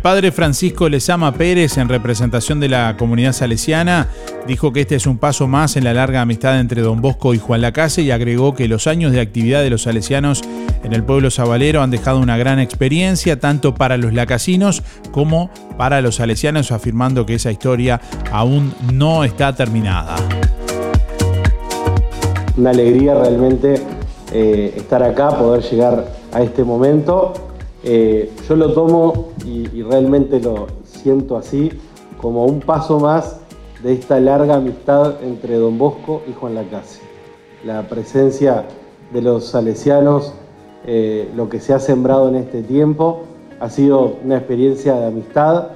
El 0.00 0.02
padre 0.02 0.32
Francisco 0.32 0.88
Lezama 0.88 1.34
Pérez, 1.34 1.76
en 1.76 1.90
representación 1.90 2.58
de 2.58 2.70
la 2.70 2.96
comunidad 2.96 3.34
salesiana, 3.34 4.08
dijo 4.48 4.72
que 4.72 4.80
este 4.80 4.94
es 4.94 5.06
un 5.06 5.18
paso 5.18 5.46
más 5.46 5.76
en 5.76 5.84
la 5.84 5.92
larga 5.92 6.22
amistad 6.22 6.58
entre 6.58 6.80
Don 6.80 7.02
Bosco 7.02 7.34
y 7.34 7.38
Juan 7.38 7.60
Lacase 7.60 8.00
y 8.00 8.10
agregó 8.10 8.54
que 8.54 8.66
los 8.66 8.86
años 8.86 9.12
de 9.12 9.20
actividad 9.20 9.62
de 9.62 9.68
los 9.68 9.82
salesianos 9.82 10.40
en 10.82 10.94
el 10.94 11.04
pueblo 11.04 11.30
sabalero 11.30 11.82
han 11.82 11.90
dejado 11.90 12.18
una 12.18 12.38
gran 12.38 12.60
experiencia 12.60 13.38
tanto 13.38 13.74
para 13.74 13.98
los 13.98 14.14
lacasinos 14.14 14.82
como 15.10 15.50
para 15.76 16.00
los 16.00 16.14
salesianos, 16.14 16.72
afirmando 16.72 17.26
que 17.26 17.34
esa 17.34 17.52
historia 17.52 18.00
aún 18.32 18.72
no 18.94 19.22
está 19.22 19.54
terminada. 19.54 20.16
una 22.56 22.70
alegría 22.70 23.16
realmente 23.16 23.82
eh, 24.32 24.72
estar 24.78 25.02
acá, 25.02 25.28
poder 25.36 25.62
llegar 25.62 26.06
a 26.32 26.40
este 26.40 26.64
momento. 26.64 27.49
Eh, 27.82 28.30
yo 28.46 28.56
lo 28.56 28.72
tomo 28.72 29.30
y, 29.44 29.82
realmente 29.82 30.40
lo 30.40 30.66
siento 30.84 31.36
así, 31.36 31.70
como 32.20 32.44
un 32.44 32.60
paso 32.60 33.00
más 33.00 33.40
de 33.82 33.94
esta 33.94 34.20
larga 34.20 34.56
amistad 34.56 35.22
entre 35.22 35.56
Don 35.56 35.78
Bosco 35.78 36.22
y 36.28 36.32
Juan 36.34 36.54
Lacase. 36.54 37.00
La 37.64 37.88
presencia 37.88 38.66
de 39.12 39.22
los 39.22 39.46
salesianos, 39.46 40.34
eh, 40.86 41.30
lo 41.34 41.48
que 41.48 41.60
se 41.60 41.72
ha 41.72 41.78
sembrado 41.78 42.28
en 42.28 42.36
este 42.36 42.62
tiempo, 42.62 43.22
ha 43.60 43.70
sido 43.70 44.16
una 44.24 44.36
experiencia 44.36 44.94
de 44.94 45.06
amistad 45.06 45.68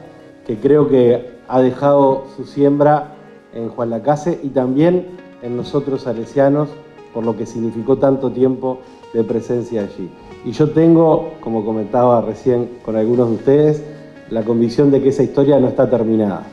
que 0.46 0.58
creo 0.58 0.88
que 0.88 1.34
ha 1.48 1.60
dejado 1.60 2.24
su 2.36 2.44
siembra 2.44 3.14
en 3.54 3.68
Juan 3.70 3.90
Lacase 3.90 4.40
y 4.42 4.48
también 4.48 5.06
en 5.42 5.56
nosotros 5.56 6.02
salesianos 6.02 6.68
por 7.12 7.24
lo 7.24 7.36
que 7.36 7.46
significó 7.46 7.96
tanto 7.96 8.30
tiempo 8.30 8.80
de 9.12 9.22
presencia 9.22 9.82
allí. 9.82 10.10
Y 10.44 10.52
yo 10.52 10.70
tengo, 10.70 11.32
como 11.40 11.64
comentaba 11.64 12.20
recién 12.20 12.68
con 12.84 12.96
algunos 12.96 13.28
de 13.30 13.34
ustedes, 13.34 13.82
la 14.30 14.42
convicción 14.42 14.90
de 14.90 15.02
que 15.02 15.08
esa 15.08 15.22
historia 15.22 15.58
no 15.58 15.68
está 15.68 15.88
terminada. 15.88 16.44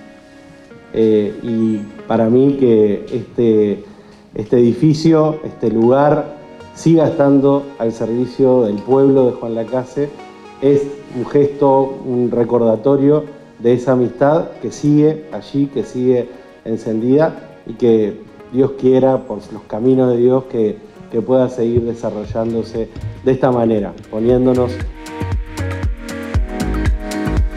Eh, 0.94 1.34
y 1.44 1.78
para 2.08 2.30
mí 2.30 2.58
que 2.60 3.06
este, 3.12 3.84
este 4.36 4.58
edificio, 4.58 5.40
este 5.44 5.70
lugar, 5.70 6.38
siga 6.76 7.08
estando 7.08 7.64
al 7.80 7.92
servicio 7.92 8.64
del 8.64 8.76
pueblo 8.76 9.28
de 9.28 9.32
Juan 9.34 9.56
Lacase 9.56 10.10
es 10.62 10.86
un 11.16 11.26
gesto, 11.26 12.00
un 12.06 12.32
recordatorio 12.32 13.26
de 13.60 13.74
esa 13.74 13.94
amistad 13.94 14.52
que 14.62 14.72
sigue 14.72 15.26
allí, 15.32 15.68
que 15.68 15.84
sigue 15.84 16.30
encendida 16.66 17.58
y 17.66 17.74
que 17.74 18.22
Dios 18.54 18.72
quiera, 18.80 19.26
por 19.26 19.40
los 19.52 19.64
caminos 19.64 20.12
de 20.12 20.18
Dios, 20.18 20.46
que, 20.46 20.78
que 21.12 21.22
pueda 21.22 21.50
seguir 21.50 21.82
desarrollándose 21.84 22.90
de 23.24 23.32
esta 23.32 23.52
manera, 23.52 23.94
poniéndonos 24.10 24.72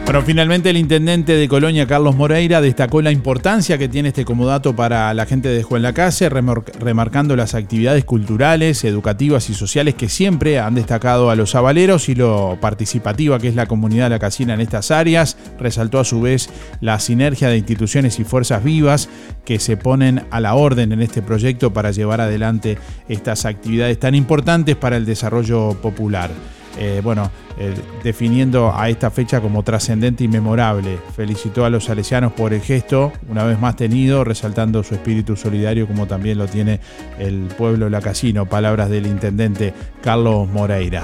Bueno, 0.05 0.21
finalmente 0.21 0.69
el 0.69 0.77
intendente 0.77 1.33
de 1.33 1.47
Colonia, 1.47 1.87
Carlos 1.87 2.15
Moreira, 2.15 2.61
destacó 2.61 3.01
la 3.01 3.11
importancia 3.11 3.79
que 3.79 3.89
tiene 3.89 4.09
este 4.09 4.23
comodato 4.23 4.75
para 4.75 5.11
la 5.15 5.25
gente 5.25 5.49
de 5.49 5.63
Juan 5.63 5.81
Lacase, 5.81 6.29
remor- 6.29 6.71
remarcando 6.79 7.35
las 7.35 7.55
actividades 7.55 8.05
culturales, 8.05 8.83
educativas 8.83 9.49
y 9.49 9.55
sociales 9.55 9.95
que 9.95 10.07
siempre 10.07 10.59
han 10.59 10.75
destacado 10.75 11.31
a 11.31 11.35
los 11.35 11.55
avaleros 11.55 12.07
y 12.07 12.13
lo 12.13 12.59
participativa 12.61 13.39
que 13.39 13.47
es 13.47 13.55
la 13.55 13.65
comunidad 13.65 14.11
lacasina 14.11 14.53
en 14.53 14.61
estas 14.61 14.91
áreas. 14.91 15.37
Resaltó 15.59 15.99
a 15.99 16.05
su 16.05 16.21
vez 16.21 16.49
la 16.81 16.99
sinergia 16.99 17.49
de 17.49 17.57
instituciones 17.57 18.19
y 18.19 18.23
fuerzas 18.25 18.63
vivas 18.63 19.09
que 19.43 19.59
se 19.59 19.75
ponen 19.75 20.21
a 20.29 20.39
la 20.39 20.53
orden 20.53 20.91
en 20.91 21.01
este 21.01 21.23
proyecto 21.23 21.73
para 21.73 21.89
llevar 21.89 22.21
adelante 22.21 22.77
estas 23.09 23.45
actividades 23.45 23.99
tan 23.99 24.13
importantes 24.13 24.75
para 24.75 24.97
el 24.97 25.05
desarrollo 25.05 25.73
popular. 25.81 26.29
Eh, 26.77 27.01
bueno, 27.03 27.31
eh, 27.57 27.73
definiendo 28.03 28.73
a 28.75 28.89
esta 28.89 29.09
fecha 29.09 29.39
como 29.39 29.63
trascendente 29.63 30.23
y 30.23 30.27
memorable. 30.27 30.97
Felicitó 31.15 31.65
a 31.65 31.69
los 31.69 31.85
salesianos 31.85 32.33
por 32.33 32.53
el 32.53 32.61
gesto, 32.61 33.13
una 33.29 33.43
vez 33.45 33.59
más 33.59 33.75
tenido, 33.75 34.23
resaltando 34.23 34.83
su 34.83 34.95
espíritu 34.95 35.35
solidario 35.35 35.87
como 35.87 36.05
también 36.05 36.37
lo 36.37 36.47
tiene 36.47 36.79
el 37.17 37.47
pueblo 37.57 37.89
lacasino. 37.89 38.45
Palabras 38.45 38.89
del 38.89 39.07
intendente 39.07 39.73
Carlos 40.01 40.49
Moreira. 40.49 41.03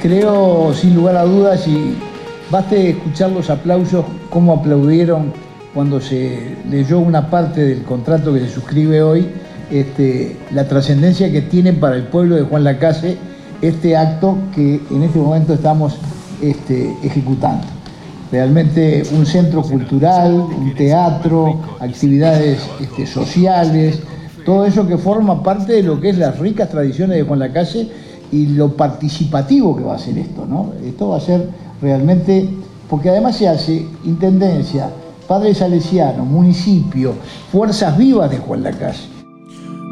Creo, 0.00 0.72
sin 0.74 0.94
lugar 0.94 1.16
a 1.16 1.24
dudas, 1.24 1.66
y 1.66 1.96
baste 2.50 2.90
escuchar 2.90 3.30
los 3.30 3.50
aplausos, 3.50 4.04
cómo 4.30 4.54
aplaudieron 4.54 5.32
cuando 5.74 6.00
se 6.00 6.56
leyó 6.68 6.98
una 6.98 7.30
parte 7.30 7.62
del 7.62 7.82
contrato 7.82 8.34
que 8.34 8.40
se 8.40 8.50
suscribe 8.50 9.02
hoy, 9.02 9.28
este, 9.70 10.36
la 10.52 10.68
trascendencia 10.68 11.32
que 11.32 11.40
tiene 11.42 11.72
para 11.72 11.96
el 11.96 12.04
pueblo 12.04 12.36
de 12.36 12.42
Juan 12.42 12.64
Lacase 12.64 13.16
este 13.62 13.96
acto 13.96 14.36
que 14.54 14.80
en 14.90 15.02
este 15.04 15.18
momento 15.18 15.54
estamos 15.54 15.96
este, 16.42 16.94
ejecutando. 17.02 17.64
Realmente 18.30 19.04
un 19.12 19.24
centro 19.24 19.62
cultural, 19.62 20.32
un 20.34 20.74
teatro, 20.74 21.60
actividades 21.78 22.60
este, 22.80 23.06
sociales, 23.06 24.00
todo 24.44 24.66
eso 24.66 24.86
que 24.86 24.98
forma 24.98 25.42
parte 25.42 25.74
de 25.74 25.82
lo 25.82 26.00
que 26.00 26.10
es 26.10 26.18
las 26.18 26.38
ricas 26.38 26.68
tradiciones 26.68 27.16
de 27.16 27.22
Juan 27.22 27.38
Lacase 27.38 27.88
y 28.32 28.46
lo 28.46 28.76
participativo 28.76 29.76
que 29.76 29.84
va 29.84 29.94
a 29.94 29.98
ser 29.98 30.18
esto, 30.18 30.46
¿no? 30.46 30.72
Esto 30.84 31.10
va 31.10 31.18
a 31.18 31.20
ser 31.20 31.48
realmente, 31.80 32.48
porque 32.88 33.10
además 33.10 33.36
se 33.36 33.48
hace 33.48 33.86
intendencia, 34.04 34.90
padre 35.28 35.54
salesiano, 35.54 36.24
municipio, 36.24 37.12
fuerzas 37.52 37.96
vivas 37.96 38.30
de 38.30 38.38
Juan 38.38 38.62
Lacase. 38.62 39.11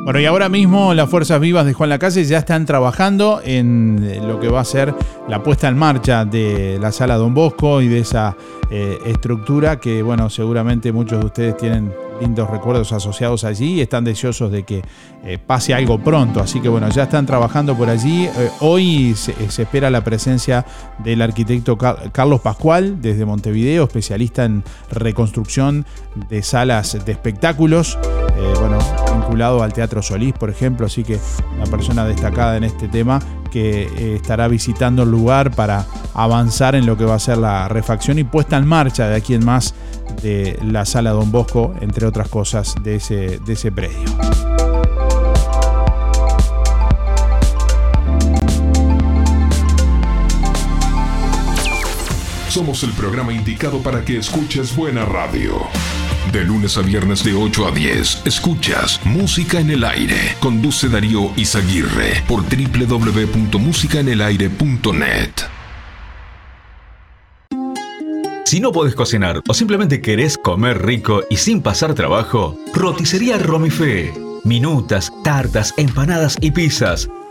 Bueno, 0.02 0.18
y 0.18 0.24
ahora 0.24 0.48
mismo 0.48 0.94
las 0.94 1.10
Fuerzas 1.10 1.38
Vivas 1.40 1.66
de 1.66 1.74
Juan 1.74 1.90
Lacase 1.90 2.24
ya 2.24 2.38
están 2.38 2.64
trabajando 2.64 3.40
en 3.44 4.00
eh, 4.02 4.20
lo 4.26 4.40
que 4.40 4.48
va 4.48 4.60
a 4.60 4.64
ser 4.64 4.94
la 5.28 5.42
puesta 5.42 5.68
en 5.68 5.76
marcha 5.76 6.24
de 6.24 6.78
la 6.80 6.90
sala 6.90 7.16
Don 7.16 7.34
Bosco 7.34 7.82
y 7.82 7.88
de 7.88 8.00
esa 8.00 8.34
eh, 8.70 8.98
estructura 9.04 9.78
que, 9.78 10.02
bueno, 10.02 10.30
seguramente 10.30 10.90
muchos 10.90 11.20
de 11.20 11.26
ustedes 11.26 11.56
tienen 11.58 11.92
lindos 12.18 12.48
recuerdos 12.50 12.92
asociados 12.92 13.44
allí 13.44 13.74
y 13.74 13.80
están 13.82 14.02
deseosos 14.04 14.50
de 14.50 14.62
que 14.64 14.82
eh, 15.22 15.38
pase 15.38 15.74
algo 15.74 15.98
pronto. 16.02 16.40
Así 16.40 16.60
que, 16.60 16.70
bueno, 16.70 16.88
ya 16.88 17.02
están 17.04 17.26
trabajando 17.26 17.76
por 17.76 17.90
allí. 17.90 18.28
Hoy 18.60 19.14
se, 19.14 19.34
espera 19.62 19.90
la 19.90 20.02
presencia 20.02 20.64
del 21.04 21.20
arquitecto 21.20 21.76
Car- 21.76 22.10
Carlos 22.10 22.40
Pascual 22.40 23.00
desde 23.02 23.26
Montevideo, 23.26 23.84
especialista 23.84 24.44
en 24.44 24.64
reconstrucción 24.90 25.84
de 26.30 26.42
salas 26.42 27.04
de 27.04 27.12
espectáculos. 27.12 27.98
Bueno, 28.58 28.78
al 29.40 29.72
Teatro 29.72 30.02
Solís, 30.02 30.34
por 30.34 30.50
ejemplo, 30.50 30.86
así 30.86 31.02
que 31.02 31.18
una 31.56 31.64
persona 31.64 32.04
destacada 32.04 32.56
en 32.56 32.64
este 32.64 32.88
tema 32.88 33.20
que 33.50 33.82
eh, 33.82 34.16
estará 34.16 34.48
visitando 34.48 35.04
el 35.04 35.10
lugar 35.10 35.52
para 35.52 35.86
avanzar 36.14 36.74
en 36.74 36.84
lo 36.84 36.96
que 36.96 37.04
va 37.04 37.14
a 37.14 37.18
ser 37.18 37.38
la 37.38 37.68
refacción 37.68 38.18
y 38.18 38.24
puesta 38.24 38.56
en 38.56 38.66
marcha 38.66 39.08
de 39.08 39.16
aquí 39.16 39.34
en 39.34 39.44
más 39.44 39.74
de 40.22 40.58
la 40.62 40.84
sala 40.84 41.10
Don 41.10 41.30
Bosco, 41.30 41.74
entre 41.80 42.06
otras 42.06 42.28
cosas, 42.28 42.74
de 42.82 42.96
ese, 42.96 43.38
de 43.38 43.52
ese 43.52 43.72
predio. 43.72 43.98
Somos 52.48 52.82
el 52.82 52.90
programa 52.90 53.32
indicado 53.32 53.78
para 53.78 54.04
que 54.04 54.18
escuches 54.18 54.74
buena 54.74 55.04
radio. 55.04 55.52
De 56.32 56.44
lunes 56.44 56.76
a 56.76 56.82
viernes 56.82 57.24
de 57.24 57.34
8 57.34 57.66
a 57.66 57.72
10, 57.72 58.22
escuchas 58.24 59.00
Música 59.04 59.58
en 59.58 59.70
el 59.70 59.82
Aire. 59.82 60.36
Conduce 60.38 60.88
Darío 60.88 61.32
Izaguirre 61.36 62.22
por 62.28 62.44
www.musicaenelaire.net. 62.44 65.32
Si 68.44 68.60
no 68.60 68.70
podés 68.72 68.94
cocinar 68.94 69.42
o 69.48 69.54
simplemente 69.54 70.00
querés 70.00 70.38
comer 70.38 70.84
rico 70.84 71.24
y 71.30 71.36
sin 71.36 71.62
pasar 71.62 71.94
trabajo, 71.94 72.56
Roticería 72.74 73.38
Romifé. 73.38 74.12
Minutas, 74.44 75.12
tartas, 75.24 75.74
empanadas 75.76 76.36
y 76.40 76.52
pizzas. 76.52 77.08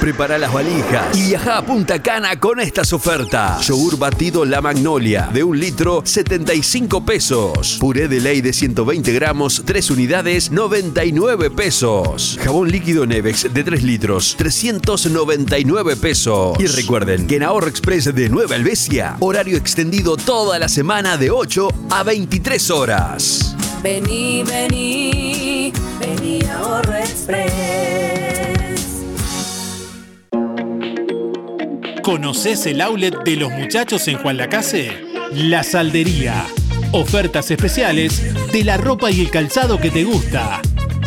Prepara 0.00 0.38
las 0.38 0.52
valijas 0.52 1.16
y 1.16 1.28
viaja 1.28 1.58
a 1.58 1.66
Punta 1.66 2.00
Cana 2.00 2.38
con 2.38 2.60
estas 2.60 2.92
ofertas. 2.92 3.66
Yogur 3.66 3.98
batido 3.98 4.44
La 4.44 4.60
Magnolia 4.60 5.28
de 5.32 5.42
un 5.42 5.58
litro, 5.58 6.02
75 6.04 7.04
pesos. 7.04 7.78
Puré 7.80 8.06
de 8.06 8.20
ley 8.20 8.40
de 8.40 8.52
120 8.52 9.12
gramos, 9.12 9.62
3 9.64 9.90
unidades, 9.90 10.52
99 10.52 11.50
pesos. 11.50 12.38
Jabón 12.42 12.70
líquido 12.70 13.06
Nevex 13.06 13.52
de 13.52 13.64
3 13.64 13.82
litros, 13.82 14.36
399 14.38 15.96
pesos. 15.96 16.56
Y 16.60 16.66
recuerden 16.66 17.26
que 17.26 17.36
en 17.36 17.42
Ahorro 17.42 17.66
Express 17.66 18.14
de 18.14 18.28
Nueva 18.28 18.54
Helvecia, 18.54 19.16
horario 19.18 19.56
extendido 19.56 20.16
toda 20.16 20.60
la 20.60 20.68
semana 20.68 21.16
de 21.16 21.32
8 21.32 21.68
a 21.90 22.02
23 22.04 22.70
horas. 22.70 23.56
Vení, 23.82 24.44
vení, 24.44 25.72
vení 25.98 26.44
a 26.44 26.58
Ahorro 26.58 26.94
Express. 26.94 28.27
¿Conoces 32.02 32.66
el 32.66 32.80
outlet 32.80 33.14
de 33.24 33.36
los 33.36 33.50
muchachos 33.52 34.08
en 34.08 34.18
Juan 34.18 34.36
Lacase? 34.36 34.90
La 35.32 35.62
Saldería. 35.62 36.46
Ofertas 36.92 37.50
especiales 37.50 38.22
de 38.52 38.64
la 38.64 38.76
ropa 38.76 39.10
y 39.10 39.20
el 39.20 39.30
calzado 39.30 39.78
que 39.78 39.90
te 39.90 40.04
gusta. 40.04 40.62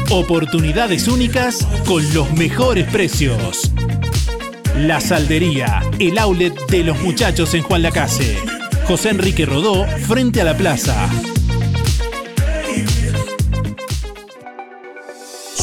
Oportunidades 0.10 1.08
únicas 1.08 1.66
con 1.88 2.14
los 2.14 2.32
mejores 2.34 2.88
precios. 2.92 3.72
La 4.78 5.02
Saldería, 5.02 5.82
el 6.00 6.18
outlet 6.20 6.54
de 6.68 6.84
los 6.84 7.00
muchachos 7.02 7.54
en 7.54 7.64
Juan 7.64 7.82
Lacase. 7.82 8.38
José 8.86 9.10
Enrique 9.10 9.46
Rodó, 9.46 9.86
frente 10.08 10.42
a 10.42 10.44
la 10.44 10.56
plaza. 10.58 11.10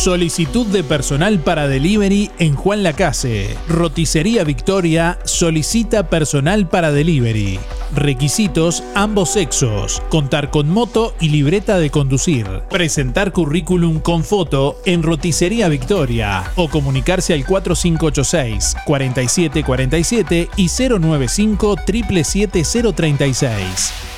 Solicitud 0.09 0.67
de 0.69 0.83
personal 0.83 1.39
para 1.41 1.69
delivery 1.69 2.31
en 2.39 2.55
Juan 2.55 2.83
Lacase. 2.83 3.55
Roticería 3.69 4.43
Victoria 4.43 5.19
solicita 5.25 6.09
personal 6.09 6.67
para 6.67 6.93
delivery. 6.93 7.61
Requisitos 7.95 8.83
ambos 8.95 9.33
sexos. 9.33 10.03
Contar 10.09 10.49
con 10.49 10.71
moto 10.71 11.15
y 11.21 11.29
libreta 11.29 11.79
de 11.79 11.91
conducir. 11.91 12.47
Presentar 12.71 13.33
currículum 13.33 14.01
con 14.01 14.25
foto 14.25 14.81
en 14.87 15.03
Roticería 15.03 15.69
Victoria 15.69 16.53
o 16.57 16.71
comunicarse 16.71 17.35
al 17.35 17.45
4586 17.45 18.77
4747 18.87 20.49
y 20.57 20.69
095 20.69 21.77
77036. 21.85 24.18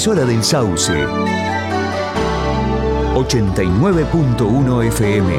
Emisora 0.00 0.24
del 0.24 0.42
Sauce. 0.42 0.94
89.1 3.14 4.86
FM. 4.86 5.34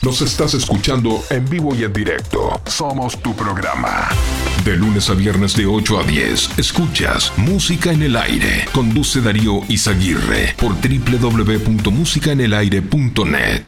Nos 0.00 0.22
estás 0.22 0.54
escuchando 0.54 1.22
en 1.30 1.46
vivo 1.48 1.74
y 1.74 1.84
en 1.84 1.92
directo. 1.92 2.58
Somos 2.66 3.20
tu 3.20 3.36
programa. 3.36 4.08
De 4.64 4.76
lunes 4.76 5.08
a 5.10 5.14
viernes 5.14 5.54
de 5.54 5.66
8 5.66 6.00
a 6.00 6.04
10, 6.04 6.58
escuchas 6.58 7.32
Música 7.36 7.92
en 7.92 8.02
el 8.02 8.16
Aire. 8.16 8.64
Conduce 8.72 9.20
Darío 9.20 9.60
Izaguirre 9.68 10.54
por 10.58 10.72
www.musicaenelaire.net. 10.72 13.64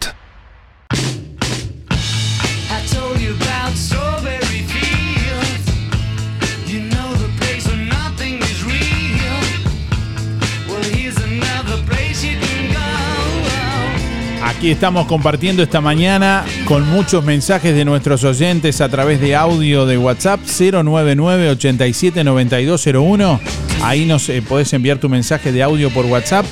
Aquí 14.57 14.71
estamos 14.71 15.07
compartiendo 15.07 15.63
esta 15.63 15.81
mañana 15.81 16.45
con 16.67 16.89
muchos 16.89 17.25
mensajes 17.25 17.75
de 17.75 17.85
nuestros 17.85 18.23
oyentes 18.25 18.81
a 18.81 18.89
través 18.89 19.21
de 19.21 19.35
audio 19.35 19.85
de 19.85 19.99
WhatsApp 19.99 20.41
099 20.41 21.51
87 21.51 22.25
9201. 22.25 23.41
Ahí 23.83 24.07
nos 24.07 24.29
eh, 24.29 24.41
podés 24.43 24.73
enviar 24.73 24.99
tu 24.99 25.09
mensaje 25.09 25.53
de 25.53 25.63
audio 25.63 25.91
por 25.91 26.07
WhatsApp 26.07 26.47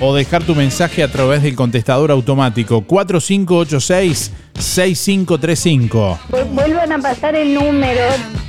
o 0.00 0.14
dejar 0.14 0.42
tu 0.42 0.54
mensaje 0.54 1.02
a 1.02 1.10
través 1.10 1.42
del 1.42 1.54
contestador 1.54 2.10
automático 2.10 2.82
4586 2.82 4.32
6535. 4.60 6.18
Vuelvan 6.52 6.92
a 6.92 6.98
pasar 6.98 7.34
el 7.36 7.54
número. 7.54 8.00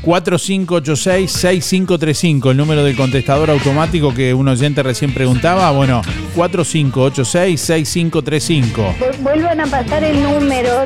4586-6535, 0.04 2.52
el 2.52 2.58
número 2.58 2.84
del 2.84 2.96
contestador 2.96 3.50
automático 3.52 4.14
que 4.14 4.34
un 4.34 4.48
oyente 4.48 4.82
recién 4.84 5.14
preguntaba. 5.14 5.70
Bueno, 5.72 6.02
4586-6535. 6.36 8.76
Vu- 8.76 8.96
Vuelvan 9.22 9.60
a 9.62 9.66
pasar 9.68 10.04
el 10.04 10.22
número. 10.24 10.86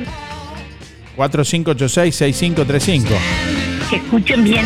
4586-6535. 1.18 3.04
Que 3.90 3.96
escuchen 3.98 4.44
bien. 4.44 4.66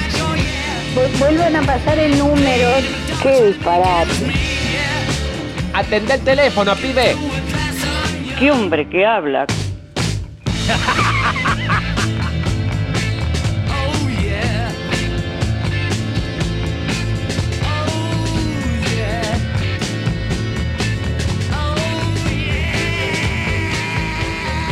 Vuelvan 1.19 1.55
a 1.57 1.61
pasar 1.61 1.99
el 1.99 2.17
número. 2.17 2.69
Qué 3.21 3.43
disparate. 3.47 4.11
Atende 5.73 6.15
el 6.15 6.21
teléfono, 6.21 6.73
pibe. 6.75 7.15
Qué 8.39 8.49
hombre 8.51 8.87
que 8.89 9.05
habla. 9.05 9.45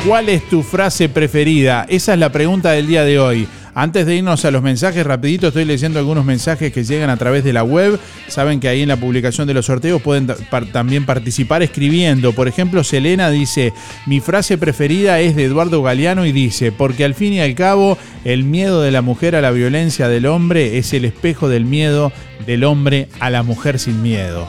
¿Cuál 0.07 0.29
es 0.29 0.47
tu 0.47 0.63
frase 0.63 1.09
preferida? 1.09 1.85
Esa 1.89 2.13
es 2.13 2.19
la 2.19 2.31
pregunta 2.31 2.71
del 2.71 2.87
día 2.87 3.03
de 3.03 3.19
hoy. 3.19 3.45
Antes 3.80 4.07
de 4.07 4.15
irnos 4.15 4.43
a 4.43 4.49
los 4.49 4.63
mensajes, 4.63 5.05
rapidito 5.05 5.49
estoy 5.49 5.63
leyendo 5.63 5.99
algunos 5.99 6.25
mensajes 6.25 6.73
que 6.73 6.84
llegan 6.84 7.11
a 7.11 7.17
través 7.17 7.43
de 7.43 7.53
la 7.53 7.63
web. 7.63 7.99
Saben 8.28 8.59
que 8.59 8.69
ahí 8.69 8.82
en 8.82 8.88
la 8.88 8.95
publicación 8.95 9.45
de 9.45 9.53
los 9.53 9.67
sorteos 9.67 10.01
pueden 10.01 10.25
también 10.71 11.05
participar 11.05 11.61
escribiendo. 11.61 12.34
Por 12.34 12.47
ejemplo, 12.47 12.84
Selena 12.84 13.30
dice, 13.30 13.73
mi 14.07 14.19
frase 14.19 14.57
preferida 14.57 15.19
es 15.19 15.36
de 15.36 15.43
Eduardo 15.43 15.84
Galeano 15.84 16.25
y 16.25 16.32
dice, 16.32 16.71
porque 16.71 17.05
al 17.05 17.13
fin 17.13 17.34
y 17.34 17.39
al 17.39 17.53
cabo 17.53 17.99
el 18.25 18.45
miedo 18.45 18.82
de 18.82 18.89
la 18.89 19.03
mujer 19.03 19.36
a 19.36 19.41
la 19.41 19.51
violencia 19.51 20.07
del 20.07 20.25
hombre 20.25 20.80
es 20.80 20.91
el 20.93 21.05
espejo 21.05 21.47
del 21.47 21.65
miedo 21.65 22.11
del 22.47 22.63
hombre 22.63 23.09
a 23.19 23.30
la 23.30 23.43
mujer 23.43 23.78
sin 23.78 24.01
miedo. 24.01 24.47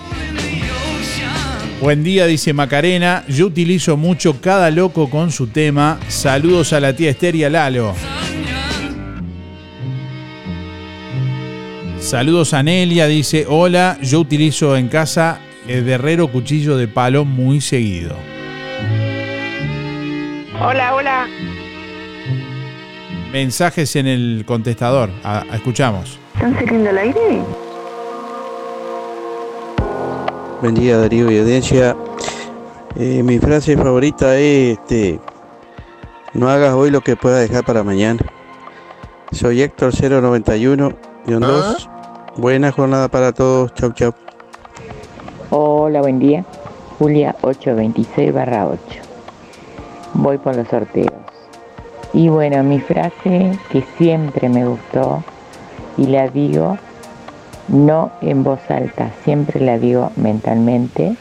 Buen 1.82 2.02
día, 2.02 2.24
dice 2.24 2.54
Macarena. 2.54 3.24
Yo 3.28 3.48
utilizo 3.48 3.98
mucho 3.98 4.40
cada 4.40 4.70
loco 4.70 5.10
con 5.10 5.30
su 5.30 5.48
tema. 5.48 6.00
Saludos 6.08 6.72
a 6.72 6.80
la 6.80 6.96
tía 6.96 7.10
Esther 7.10 7.36
y 7.36 7.44
a 7.44 7.50
Lalo. 7.50 7.94
Saludos 12.08 12.54
a 12.54 12.62
Nelia, 12.62 13.06
dice, 13.06 13.44
hola, 13.46 13.98
yo 14.00 14.20
utilizo 14.20 14.74
en 14.78 14.88
casa 14.88 15.40
el 15.66 15.86
Herrero 15.86 16.28
cuchillo 16.28 16.78
de 16.78 16.88
palo 16.88 17.26
muy 17.26 17.60
seguido. 17.60 18.16
Hola, 20.58 20.94
hola. 20.94 21.26
Mensajes 23.30 23.94
en 23.96 24.06
el 24.06 24.44
contestador, 24.46 25.10
A- 25.22 25.40
a- 25.50 25.56
escuchamos. 25.56 26.18
¿Están 26.36 26.54
saliendo 26.54 26.88
al 26.88 26.96
aire? 26.98 27.42
Buen 30.62 30.74
día 30.76 30.96
Darío 30.96 31.30
y 31.30 31.38
audiencia. 31.40 31.94
Eh, 32.98 33.22
mi 33.22 33.38
frase 33.38 33.76
favorita 33.76 34.34
es 34.38 34.78
este, 34.78 35.20
no 36.32 36.48
hagas 36.48 36.72
hoy 36.72 36.90
lo 36.90 37.02
que 37.02 37.16
puedas 37.16 37.46
dejar 37.46 37.66
para 37.66 37.84
mañana. 37.84 38.18
Soy 39.30 39.60
Héctor 39.60 39.92
091-2. 39.92 41.90
Buena 42.38 42.70
jornada 42.70 43.08
para 43.08 43.32
todos. 43.32 43.74
Chau, 43.74 43.90
chau. 43.90 44.14
Hola, 45.50 46.00
buen 46.02 46.20
día. 46.20 46.44
Julia 46.96 47.34
826 47.40 48.32
barra 48.32 48.68
8. 48.68 48.78
Voy 50.14 50.38
por 50.38 50.54
los 50.54 50.68
sorteos. 50.68 51.12
Y 52.12 52.28
bueno, 52.28 52.62
mi 52.62 52.78
frase 52.78 53.58
que 53.72 53.82
siempre 53.96 54.48
me 54.48 54.64
gustó 54.64 55.24
y 55.96 56.06
la 56.06 56.28
digo 56.28 56.78
no 57.66 58.12
en 58.20 58.44
voz 58.44 58.60
alta, 58.70 59.10
siempre 59.24 59.60
la 59.60 59.80
digo 59.80 60.12
mentalmente. 60.14 61.16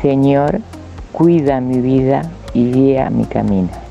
Señor, 0.00 0.60
cuida 1.10 1.60
mi 1.60 1.80
vida 1.80 2.30
y 2.54 2.70
guía 2.70 3.10
mi 3.10 3.24
camino. 3.24 3.87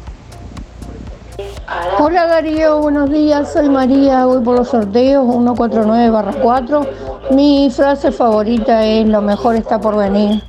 Hola 1.99 2.27
Darío, 2.27 2.79
buenos 2.79 3.09
días, 3.09 3.51
soy 3.51 3.67
María, 3.67 4.25
voy 4.25 4.41
por 4.41 4.55
los 4.55 4.69
sorteos 4.69 5.25
149-4. 5.25 6.87
Mi 7.31 7.69
frase 7.69 8.13
favorita 8.13 8.85
es 8.85 9.05
lo 9.05 9.21
mejor 9.21 9.57
está 9.57 9.77
por 9.77 9.97
venir. 9.97 10.41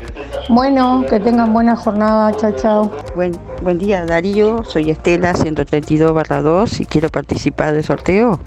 Bueno, 0.48 1.04
que 1.10 1.18
tengan 1.18 1.52
buena 1.52 1.74
jornada, 1.74 2.32
chao 2.36 2.52
chao. 2.52 2.92
Buen, 3.16 3.36
buen 3.62 3.78
día 3.78 4.06
Darío, 4.06 4.62
soy 4.62 4.90
Estela 4.90 5.34
132 5.34 6.14
barra 6.14 6.40
2 6.40 6.82
y 6.82 6.86
quiero 6.86 7.08
participar 7.08 7.72
del 7.72 7.82
sorteo. 7.82 8.38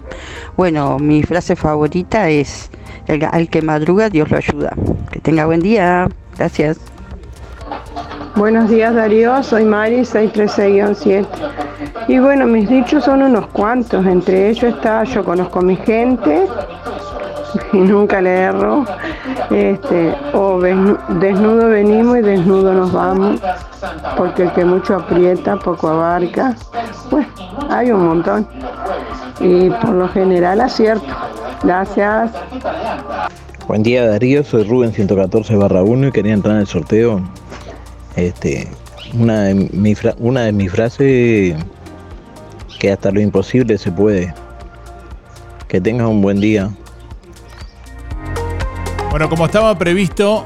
Bueno, 0.56 0.98
mi 0.98 1.24
frase 1.24 1.58
favorita 1.58 2.30
es 2.30 2.72
el, 3.08 3.26
al 3.26 3.50
que 3.50 3.62
madruga 3.62 4.10
Dios 4.10 4.32
lo 4.32 4.38
ayuda. 4.38 4.72
Que 5.12 5.20
tenga 5.20 5.46
buen 5.46 5.60
día, 5.60 6.08
gracias. 6.38 6.78
Buenos 8.38 8.70
días 8.70 8.96
Darío, 8.96 9.44
soy 9.44 9.66
Mari 9.66 10.04
636-7. 10.04 11.28
Y 12.08 12.20
bueno, 12.20 12.46
mis 12.48 12.70
dichos 12.70 13.04
son 13.04 13.22
unos 13.22 13.48
cuantos, 13.48 14.06
entre 14.06 14.50
ellos 14.50 14.76
está 14.76 15.04
yo 15.04 15.24
conozco 15.24 15.60
a 15.60 15.62
mi 15.62 15.76
gente 15.76 16.48
y 17.74 17.78
nunca 17.78 18.22
le 18.22 18.30
erro. 18.30 18.86
Este, 19.50 20.14
o 20.34 20.60
desnudo 20.60 21.70
venimos 21.70 22.18
y 22.18 22.22
desnudo 22.22 22.74
nos 22.74 22.92
vamos, 22.92 23.40
porque 24.18 24.44
el 24.44 24.52
que 24.54 24.66
mucho 24.66 24.96
aprieta, 24.96 25.58
poco 25.58 25.90
abarca. 25.90 26.56
Bueno, 27.10 27.28
hay 27.70 27.92
un 27.92 28.06
montón. 28.06 28.48
Y 29.40 29.70
por 29.70 29.90
lo 29.90 30.08
general 30.10 30.62
acierto. 30.62 31.06
Gracias. 31.64 32.32
Buen 33.68 33.84
día 33.84 34.06
Darío, 34.08 34.44
soy 34.44 34.64
Rubén 34.64 34.92
114 34.92 35.56
barra 35.56 35.84
1 35.84 36.08
y 36.08 36.12
quería 36.12 36.34
entrar 36.34 36.56
en 36.56 36.62
el 36.62 36.68
sorteo. 36.68 37.22
Este, 38.16 38.68
una 39.18 39.44
de, 39.44 39.54
mi 39.54 39.96
una 40.20 40.42
de 40.42 40.52
mis 40.52 40.72
frases 40.72 41.56
que 42.82 42.92
hasta 42.92 43.12
lo 43.12 43.22
imposible 43.22 43.78
se 43.78 43.92
puede. 43.92 44.34
Que 45.68 45.80
tengas 45.80 46.08
un 46.08 46.20
buen 46.20 46.42
día. 46.42 46.72
Bueno, 49.12 49.30
como 49.30 49.46
estaba 49.46 49.78
previsto, 49.78 50.46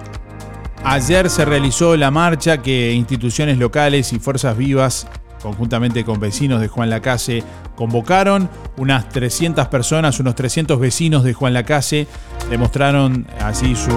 ayer 0.84 1.30
se 1.30 1.46
realizó 1.46 1.96
la 1.96 2.12
marcha 2.12 2.62
que 2.62 2.92
instituciones 2.92 3.58
locales 3.58 4.12
y 4.12 4.20
fuerzas 4.20 4.58
vivas, 4.58 5.08
conjuntamente 5.42 6.04
con 6.04 6.20
vecinos 6.20 6.60
de 6.60 6.68
Juan 6.68 6.90
Lacase, 6.90 7.42
convocaron. 7.78 8.50
Unas 8.76 9.08
300 9.08 9.70
personas, 9.70 10.20
unos 10.20 10.36
300 10.36 10.78
vecinos 10.78 11.24
de 11.24 11.32
Juan 11.32 11.54
Lacase 11.54 12.06
demostraron 12.50 13.28
así 13.40 13.78
su 13.78 13.96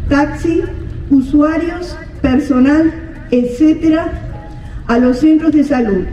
taxi, 0.08 0.62
usuarios, 1.10 1.96
personal, 2.22 2.92
etcétera, 3.30 4.12
a 4.86 4.98
los 4.98 5.18
centros 5.18 5.52
de 5.52 5.64
salud. 5.64 6.04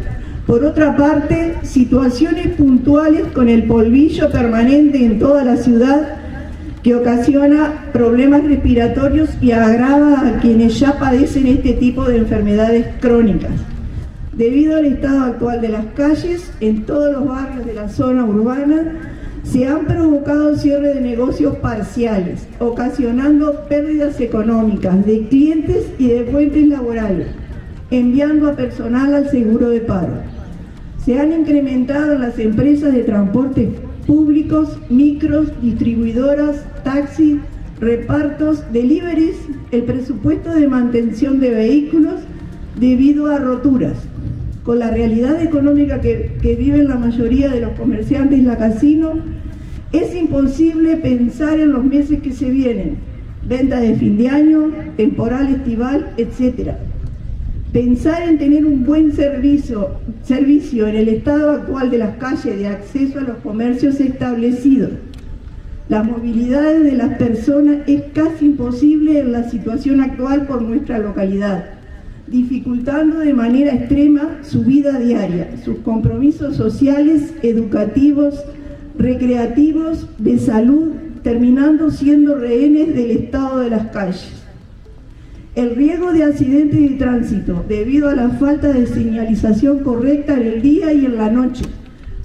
Por 0.48 0.66
otra 0.66 0.98
parte, 0.98 1.56
situaciones 1.64 2.48
puntuales 2.56 3.28
con 3.34 3.48
el 3.48 3.64
polvillo 3.64 4.30
permanente 4.32 5.06
en 5.06 5.20
toda 5.20 5.44
la 5.44 5.58
ciudad 5.58 6.18
que 6.86 6.94
ocasiona 6.94 7.88
problemas 7.92 8.44
respiratorios 8.44 9.32
y 9.42 9.54
agrava 9.54 10.20
a 10.20 10.40
quienes 10.40 10.80
ya 10.80 11.00
padecen 11.00 11.48
este 11.48 11.74
tipo 11.74 12.06
de 12.06 12.18
enfermedades 12.18 12.86
crónicas. 13.00 13.54
Debido 14.34 14.78
al 14.78 14.86
estado 14.86 15.24
actual 15.24 15.62
de 15.62 15.70
las 15.70 15.86
calles, 15.96 16.52
en 16.60 16.86
todos 16.86 17.12
los 17.12 17.28
barrios 17.28 17.66
de 17.66 17.74
la 17.74 17.90
zona 17.90 18.24
urbana 18.24 19.00
se 19.42 19.68
han 19.68 19.88
provocado 19.88 20.56
cierre 20.58 20.94
de 20.94 21.02
negocios 21.02 21.56
parciales, 21.56 22.48
ocasionando 22.60 23.66
pérdidas 23.68 24.22
económicas 24.22 25.04
de 25.08 25.28
clientes 25.28 25.88
y 25.98 26.10
de 26.10 26.26
fuentes 26.26 26.68
laborales, 26.68 27.30
enviando 27.90 28.48
a 28.48 28.56
personal 28.56 29.12
al 29.16 29.32
seguro 29.32 29.70
de 29.72 29.82
paro. 29.82 30.14
Se 31.04 31.20
han 31.20 31.34
incrementado 31.34 32.20
las 32.20 32.38
empresas 32.38 32.94
de 32.94 33.02
transporte 33.02 33.74
públicos, 34.06 34.78
micros, 34.90 35.50
distribuidoras, 35.62 36.66
taxis, 36.84 37.38
repartos, 37.80 38.64
deliveries, 38.72 39.36
el 39.72 39.84
presupuesto 39.84 40.54
de 40.54 40.68
mantención 40.68 41.40
de 41.40 41.50
vehículos 41.52 42.22
debido 42.80 43.28
a 43.28 43.38
roturas. 43.38 43.98
Con 44.64 44.80
la 44.80 44.92
realidad 44.92 45.42
económica 45.42 46.02
que, 46.02 46.38
que 46.42 46.56
viven 46.56 46.88
la 46.88 46.96
mayoría 46.96 47.50
de 47.50 47.62
los 47.62 47.72
comerciantes 47.74 48.40
en 48.40 48.48
la 48.48 48.58
casino, 48.58 49.14
es 49.92 50.16
imposible 50.16 50.98
pensar 50.98 51.60
en 51.60 51.72
los 51.72 51.84
meses 51.84 52.22
que 52.22 52.34
se 52.34 52.50
vienen, 52.50 52.98
venta 53.48 53.80
de 53.80 53.96
fin 53.96 54.18
de 54.18 54.30
año, 54.30 54.72
temporal 54.98 55.50
estival, 55.50 56.14
etcétera. 56.18 56.80
Pensar 57.76 58.22
en 58.22 58.38
tener 58.38 58.66
un 58.66 58.86
buen 58.86 59.12
servicio, 59.12 60.00
en 60.30 60.96
el 60.96 61.10
estado 61.10 61.52
actual 61.52 61.92
de 61.92 61.98
las 61.98 62.16
calles 62.16 62.58
de 62.58 62.68
acceso 62.68 63.20
a 63.20 63.24
los 63.24 63.38
comercios 63.40 64.00
establecidos. 64.00 64.92
Las 65.90 66.06
movilidades 66.06 66.86
de 66.86 66.94
las 66.94 67.18
personas 67.18 67.80
es 67.86 68.04
casi 68.14 68.46
imposible 68.46 69.20
en 69.20 69.34
la 69.34 69.50
situación 69.50 70.00
actual 70.00 70.48
por 70.48 70.62
nuestra 70.62 71.00
localidad, 71.00 71.66
dificultando 72.28 73.20
de 73.20 73.34
manera 73.34 73.74
extrema 73.74 74.38
su 74.42 74.64
vida 74.64 74.98
diaria, 74.98 75.50
sus 75.66 75.80
compromisos 75.80 76.56
sociales, 76.56 77.34
educativos, 77.44 78.42
recreativos, 78.98 80.08
de 80.18 80.40
salud, 80.40 80.94
terminando 81.24 81.92
siendo 81.92 82.36
rehenes 82.36 82.96
del 82.96 83.12
estado 83.12 83.60
de 83.60 83.70
las 83.70 83.88
calles. 83.88 84.35
El 85.56 85.74
riesgo 85.74 86.12
de 86.12 86.26
accidentes 86.26 86.82
de 86.82 86.98
tránsito 86.98 87.64
debido 87.66 88.10
a 88.10 88.16
la 88.16 88.30
falta 88.32 88.74
de 88.74 88.86
señalización 88.86 89.80
correcta 89.80 90.34
en 90.34 90.48
el 90.48 90.62
día 90.62 90.92
y 90.92 91.06
en 91.06 91.16
la 91.16 91.30
noche, 91.30 91.64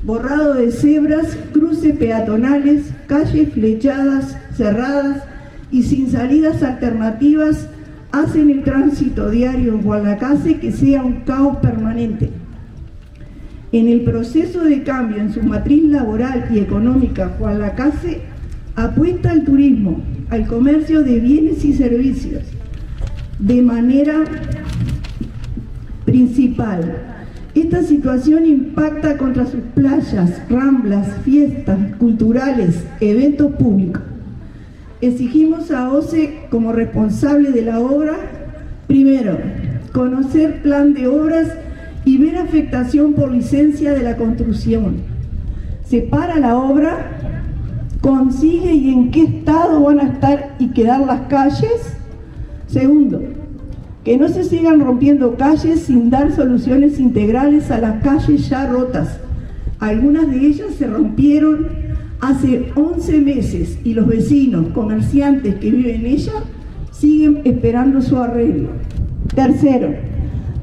borrado 0.02 0.54
de 0.54 0.72
cebras, 0.72 1.38
cruces 1.52 1.96
peatonales, 1.96 2.90
calles 3.06 3.52
flechadas, 3.52 4.36
cerradas 4.56 5.22
y 5.70 5.84
sin 5.84 6.10
salidas 6.10 6.60
alternativas 6.64 7.68
hacen 8.10 8.50
el 8.50 8.64
tránsito 8.64 9.30
diario 9.30 9.74
en 9.74 9.82
Guadalacase 9.82 10.58
que 10.58 10.72
sea 10.72 11.04
un 11.04 11.20
caos 11.20 11.58
permanente. 11.58 12.30
En 13.70 13.86
el 13.86 14.00
proceso 14.00 14.64
de 14.64 14.82
cambio 14.82 15.18
en 15.18 15.32
su 15.32 15.40
matriz 15.44 15.84
laboral 15.84 16.48
y 16.52 16.58
económica, 16.58 17.36
Guadalacase 17.38 18.22
apuesta 18.74 19.30
al 19.30 19.44
turismo, 19.44 20.02
al 20.30 20.48
comercio 20.48 21.04
de 21.04 21.20
bienes 21.20 21.64
y 21.64 21.72
servicios, 21.74 22.42
de 23.40 23.62
manera 23.62 24.24
principal. 26.04 26.98
Esta 27.54 27.82
situación 27.82 28.46
impacta 28.46 29.16
contra 29.16 29.46
sus 29.46 29.60
playas, 29.74 30.40
ramblas, 30.48 31.08
fiestas 31.24 31.78
culturales, 31.98 32.84
eventos 33.00 33.52
públicos. 33.54 34.02
Exigimos 35.00 35.70
a 35.70 35.90
OCE 35.90 36.46
como 36.50 36.72
responsable 36.72 37.50
de 37.50 37.62
la 37.62 37.80
obra, 37.80 38.16
primero, 38.86 39.38
conocer 39.92 40.62
plan 40.62 40.94
de 40.94 41.08
obras 41.08 41.48
y 42.04 42.18
ver 42.18 42.36
afectación 42.36 43.14
por 43.14 43.32
licencia 43.32 43.92
de 43.92 44.02
la 44.02 44.16
construcción. 44.16 44.96
Se 45.84 46.02
para 46.02 46.38
la 46.38 46.56
obra, 46.56 47.18
consigue 48.00 48.72
y 48.74 48.92
en 48.92 49.10
qué 49.10 49.22
estado 49.22 49.82
van 49.82 50.00
a 50.00 50.04
estar 50.04 50.54
y 50.58 50.68
quedar 50.68 51.00
las 51.00 51.22
calles. 51.22 51.99
Segundo, 52.70 53.20
que 54.04 54.16
no 54.16 54.28
se 54.28 54.44
sigan 54.44 54.78
rompiendo 54.78 55.34
calles 55.34 55.80
sin 55.80 56.08
dar 56.08 56.32
soluciones 56.32 57.00
integrales 57.00 57.68
a 57.72 57.78
las 57.78 58.00
calles 58.00 58.48
ya 58.48 58.66
rotas. 58.66 59.18
Algunas 59.80 60.30
de 60.30 60.46
ellas 60.46 60.74
se 60.78 60.86
rompieron 60.86 61.66
hace 62.20 62.70
11 62.76 63.20
meses 63.22 63.78
y 63.82 63.94
los 63.94 64.06
vecinos, 64.06 64.68
comerciantes 64.68 65.56
que 65.56 65.70
viven 65.72 66.02
en 66.02 66.06
ellas, 66.06 66.44
siguen 66.92 67.40
esperando 67.44 68.00
su 68.02 68.16
arreglo. 68.18 68.68
Tercero, 69.34 69.92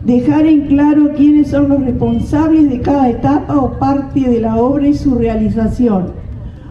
dejar 0.05 0.45
en 0.45 0.67
claro 0.67 1.11
quiénes 1.13 1.49
son 1.49 1.67
los 1.67 1.83
responsables 1.83 2.69
de 2.69 2.79
cada 2.79 3.09
etapa 3.09 3.57
o 3.57 3.77
parte 3.77 4.21
de 4.21 4.39
la 4.39 4.55
obra 4.55 4.87
y 4.87 4.93
su 4.93 5.15
realización. 5.15 6.13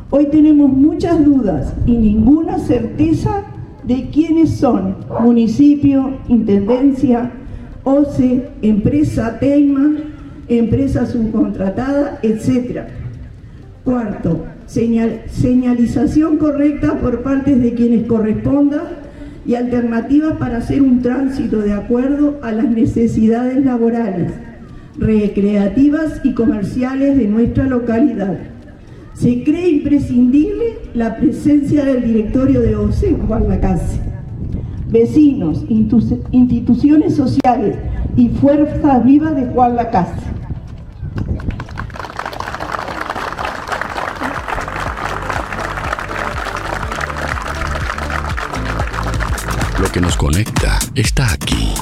Hoy 0.08 0.28
tenemos 0.30 0.72
muchas 0.72 1.22
dudas 1.22 1.74
y 1.84 1.92
ninguna 1.92 2.58
certeza 2.58 3.42
de 3.86 4.08
quiénes 4.10 4.50
son 4.50 4.96
municipio, 5.20 6.18
intendencia, 6.28 7.30
OCE, 7.84 8.48
empresa 8.62 9.38
Teima, 9.38 9.90
empresa 10.48 11.06
subcontratada, 11.06 12.18
etc. 12.22 12.82
Cuarto, 13.84 14.44
señal- 14.66 15.20
señalización 15.30 16.36
correcta 16.38 16.98
por 16.98 17.22
parte 17.22 17.54
de 17.54 17.74
quienes 17.74 18.06
corresponda 18.06 18.82
y 19.46 19.54
alternativas 19.54 20.36
para 20.38 20.56
hacer 20.58 20.82
un 20.82 21.00
tránsito 21.02 21.58
de 21.58 21.72
acuerdo 21.72 22.40
a 22.42 22.50
las 22.50 22.68
necesidades 22.68 23.64
laborales, 23.64 24.32
recreativas 24.98 26.20
y 26.24 26.32
comerciales 26.34 27.16
de 27.16 27.28
nuestra 27.28 27.64
localidad. 27.66 28.38
Se 29.18 29.42
cree 29.44 29.70
imprescindible 29.70 30.78
la 30.92 31.16
presencia 31.16 31.86
del 31.86 32.04
directorio 32.04 32.60
de 32.60 32.76
OCE 32.76 33.16
Juan 33.26 33.48
Lacase. 33.48 33.98
Vecinos, 34.88 35.64
instituciones 35.68 37.16
sociales 37.16 37.78
y 38.14 38.28
fuerzas 38.28 39.04
vivas 39.04 39.34
de 39.34 39.46
Juan 39.46 39.74
Lacase. 39.76 40.12
Lo 49.80 49.90
que 49.90 50.00
nos 50.02 50.16
conecta 50.18 50.78
está 50.94 51.32
aquí. 51.32 51.72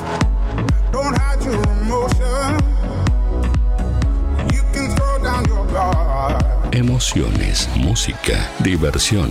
Música, 7.76 8.50
diversión. 8.60 9.30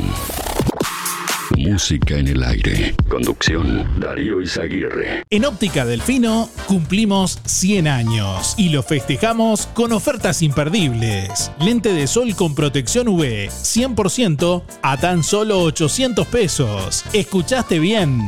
Música 1.57 2.17
en 2.17 2.27
el 2.27 2.43
aire. 2.43 2.95
Conducción, 3.09 3.99
Darío 3.99 4.41
Izaguirre. 4.41 5.23
En 5.31 5.43
Óptica 5.43 5.83
Delfino 5.83 6.49
cumplimos 6.67 7.39
100 7.45 7.87
años 7.87 8.53
y 8.57 8.69
lo 8.69 8.83
festejamos 8.83 9.65
con 9.67 9.91
ofertas 9.91 10.43
imperdibles. 10.43 11.51
Lente 11.59 11.93
de 11.93 12.05
sol 12.05 12.35
con 12.35 12.53
protección 12.53 13.07
UV 13.07 13.49
100% 13.49 14.63
a 14.83 14.97
tan 14.97 15.23
solo 15.23 15.61
800 15.63 16.27
pesos. 16.27 17.03
¿Escuchaste 17.11 17.79
bien? 17.79 18.27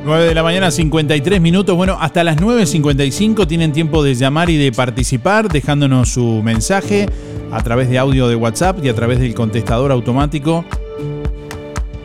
Nueve 0.05 0.25
de 0.25 0.35
la 0.35 0.43
mañana, 0.43 0.69
53 0.69 1.41
minutos. 1.41 1.75
Bueno, 1.75 1.97
hasta 1.99 2.23
las 2.23 2.37
9.55 2.37 3.47
tienen 3.47 3.73
tiempo 3.73 4.03
de 4.03 4.13
llamar 4.13 4.51
y 4.51 4.55
de 4.55 4.71
participar, 4.71 5.49
dejándonos 5.49 6.09
su 6.09 6.43
mensaje 6.43 7.07
a 7.51 7.63
través 7.63 7.89
de 7.89 7.97
audio 7.97 8.27
de 8.27 8.35
WhatsApp 8.35 8.85
y 8.85 8.89
a 8.89 8.93
través 8.93 9.19
del 9.19 9.33
contestador 9.33 9.91
automático, 9.91 10.63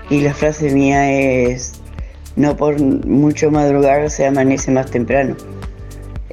Y 0.10 0.22
la 0.22 0.34
frase 0.34 0.72
mía 0.72 1.12
es, 1.12 1.74
no 2.36 2.56
por 2.56 2.80
mucho 2.80 3.50
madrugar 3.52 4.10
se 4.10 4.26
amanece 4.26 4.72
más 4.72 4.90
temprano. 4.90 5.36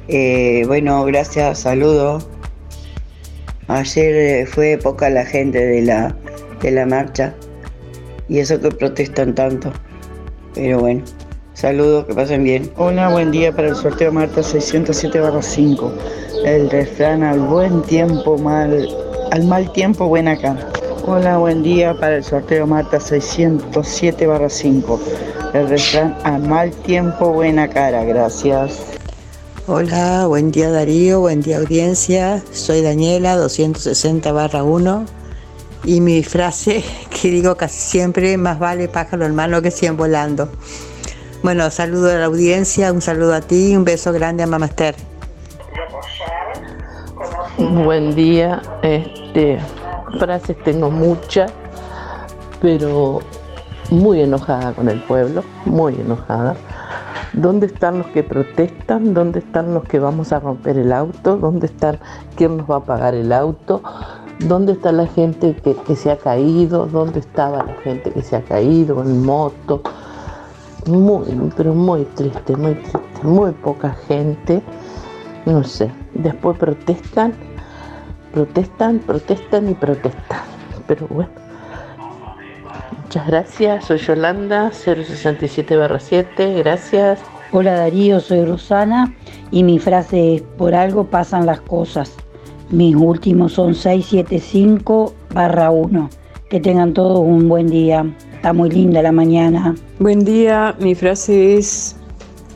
Eh, 0.07 0.63
bueno, 0.67 1.03
gracias, 1.05 1.59
saludo. 1.59 2.19
Ayer 3.67 4.15
eh, 4.15 4.47
fue 4.47 4.79
poca 4.81 5.09
la 5.09 5.25
gente 5.25 5.63
de 5.63 5.83
la, 5.83 6.15
de 6.61 6.71
la 6.71 6.87
marcha 6.87 7.35
y 8.27 8.39
eso 8.39 8.59
que 8.59 8.71
protestan 8.71 9.35
tanto. 9.35 9.71
Pero 10.55 10.79
bueno, 10.79 11.03
saludos, 11.53 12.05
que 12.05 12.15
pasen 12.15 12.43
bien. 12.43 12.71
Hola, 12.77 13.09
buen 13.09 13.29
día 13.31 13.55
para 13.55 13.67
el 13.67 13.75
sorteo 13.75 14.11
Marta 14.11 14.41
607-5. 14.41 15.91
El 16.45 16.71
refrán 16.71 17.21
al 17.21 17.41
buen 17.41 17.83
tiempo, 17.83 18.35
mal, 18.37 18.87
al 19.31 19.43
mal 19.45 19.71
tiempo, 19.73 20.07
buena 20.07 20.35
cara. 20.35 20.67
Hola, 21.05 21.37
buen 21.37 21.61
día 21.61 21.93
para 21.93 22.15
el 22.17 22.23
sorteo 22.23 22.65
Marta 22.65 22.97
607-5. 22.97 24.99
El 25.53 25.67
refrán 25.67 26.15
al 26.23 26.43
mal 26.43 26.71
tiempo, 26.71 27.33
buena 27.33 27.67
cara. 27.67 28.03
Gracias. 28.03 28.83
Hola, 29.65 30.27
buen 30.27 30.51
día 30.51 30.69
Darío, 30.69 31.21
buen 31.21 31.41
día 31.41 31.57
audiencia. 31.57 32.43
Soy 32.51 32.83
Daniela, 32.83 33.35
260 33.35 34.31
barra 34.31 34.63
1. 34.63 35.05
Y 35.85 36.01
mi 36.01 36.23
frase 36.23 36.83
que 37.09 37.31
digo 37.31 37.55
casi 37.55 37.79
siempre, 37.79 38.37
más 38.37 38.59
vale 38.59 38.87
pájaro 38.87 39.25
en 39.25 39.33
mano 39.33 39.61
que 39.61 39.71
100 39.71 39.97
volando. 39.97 40.49
Bueno, 41.41 41.71
saludo 41.71 42.11
a 42.11 42.15
la 42.15 42.25
audiencia, 42.25 42.91
un 42.93 43.01
saludo 43.01 43.33
a 43.33 43.41
ti 43.41 43.71
y 43.71 43.75
un 43.75 43.85
beso 43.85 44.11
grande 44.13 44.43
a 44.43 44.47
Mamá 44.47 44.67
Esther. 44.67 44.95
Buen 47.57 48.13
día. 48.13 48.61
Este, 48.83 49.57
frases 50.19 50.57
tengo 50.63 50.91
muchas, 50.91 51.51
pero 52.61 53.21
muy 53.91 54.21
enojada 54.21 54.73
con 54.73 54.89
el 54.89 55.01
pueblo, 55.03 55.43
muy 55.65 55.95
enojada. 55.95 56.55
¿Dónde 57.33 57.67
están 57.67 57.99
los 57.99 58.07
que 58.07 58.23
protestan? 58.23 59.13
¿Dónde 59.13 59.39
están 59.39 59.73
los 59.73 59.83
que 59.83 59.99
vamos 59.99 60.31
a 60.31 60.39
romper 60.39 60.77
el 60.77 60.91
auto? 60.91 61.37
¿Dónde 61.37 61.67
están 61.67 61.99
quién 62.35 62.57
nos 62.57 62.69
va 62.69 62.77
a 62.77 62.83
pagar 62.83 63.13
el 63.13 63.31
auto? 63.31 63.81
¿Dónde 64.39 64.73
está 64.73 64.91
la 64.91 65.05
gente 65.05 65.55
que, 65.55 65.75
que 65.75 65.95
se 65.95 66.11
ha 66.11 66.17
caído? 66.17 66.87
¿Dónde 66.87 67.19
estaba 67.19 67.63
la 67.63 67.75
gente 67.83 68.11
que 68.11 68.21
se 68.21 68.35
ha 68.35 68.41
caído 68.41 69.03
en 69.03 69.23
moto? 69.23 69.81
Muy, 70.87 71.51
pero 71.55 71.73
muy 71.73 72.05
triste, 72.05 72.55
muy 72.55 72.73
triste. 72.75 72.99
Muy 73.23 73.51
poca 73.51 73.95
gente. 74.07 74.63
No 75.45 75.63
sé. 75.63 75.91
Después 76.13 76.57
protestan, 76.57 77.33
protestan, 78.33 78.99
protestan 78.99 79.69
y 79.69 79.73
protestan. 79.73 80.39
Pero 80.87 81.07
bueno. 81.09 81.38
Muchas 83.09 83.25
gracias. 83.25 83.85
Soy 83.85 83.97
Yolanda, 83.97 84.69
067-7. 84.69 86.59
Gracias. 86.59 87.19
Hola 87.51 87.73
Darío, 87.73 88.19
soy 88.19 88.45
Rosana 88.45 89.11
y 89.49 89.63
mi 89.63 89.79
frase 89.79 90.35
es, 90.35 90.43
por 90.43 90.75
algo 90.75 91.05
pasan 91.05 91.47
las 91.47 91.59
cosas. 91.61 92.13
Mis 92.69 92.95
últimos 92.95 93.53
son 93.53 93.73
675 93.73 95.15
barra 95.33 95.71
1. 95.71 96.07
Que 96.51 96.59
tengan 96.59 96.93
todos 96.93 97.17
un 97.21 97.49
buen 97.49 97.65
día. 97.65 98.05
Está 98.35 98.53
muy 98.53 98.69
linda 98.69 99.01
la 99.01 99.11
mañana. 99.11 99.73
Buen 99.97 100.23
día, 100.23 100.75
mi 100.79 100.93
frase 100.93 101.57
es, 101.57 101.95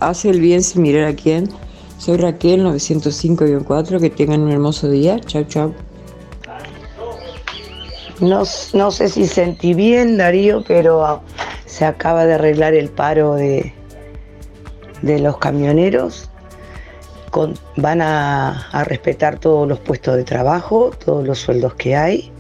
hace 0.02 0.30
el 0.30 0.40
bien 0.40 0.62
sin 0.62 0.84
mirar 0.84 1.06
a 1.06 1.16
quién. 1.16 1.50
Soy 1.98 2.18
Raquel 2.18 2.64
905-4, 2.64 4.00
que 4.00 4.12
tengan 4.12 4.42
un 4.42 4.52
hermoso 4.52 4.88
día. 4.88 5.20
Chao, 5.20 5.46
chao. 5.46 5.74
No, 8.20 8.44
no 8.74 8.92
sé 8.92 9.10
si 9.10 9.28
sentí 9.28 9.74
bien, 9.74 10.18
Darío, 10.18 10.64
pero 10.68 11.22
se 11.66 11.86
acaba 11.86 12.26
de 12.26 12.36
arreglar 12.36 12.74
el 12.74 12.90
paro 12.90 13.36
de, 13.36 13.74
de 15.02 15.20
los 15.20 15.38
camioneros. 15.38 16.30
Van 17.78 18.02
a, 18.02 18.68
a 18.70 18.84
respetar 18.84 19.40
todos 19.40 19.68
los 19.68 19.80
puestos 19.80 20.16
de 20.16 20.24
trabajo, 20.24 20.92
todos 21.04 21.26
los 21.26 21.40
sueldos 21.40 21.74
que 21.74 21.96
hay. 21.96 22.32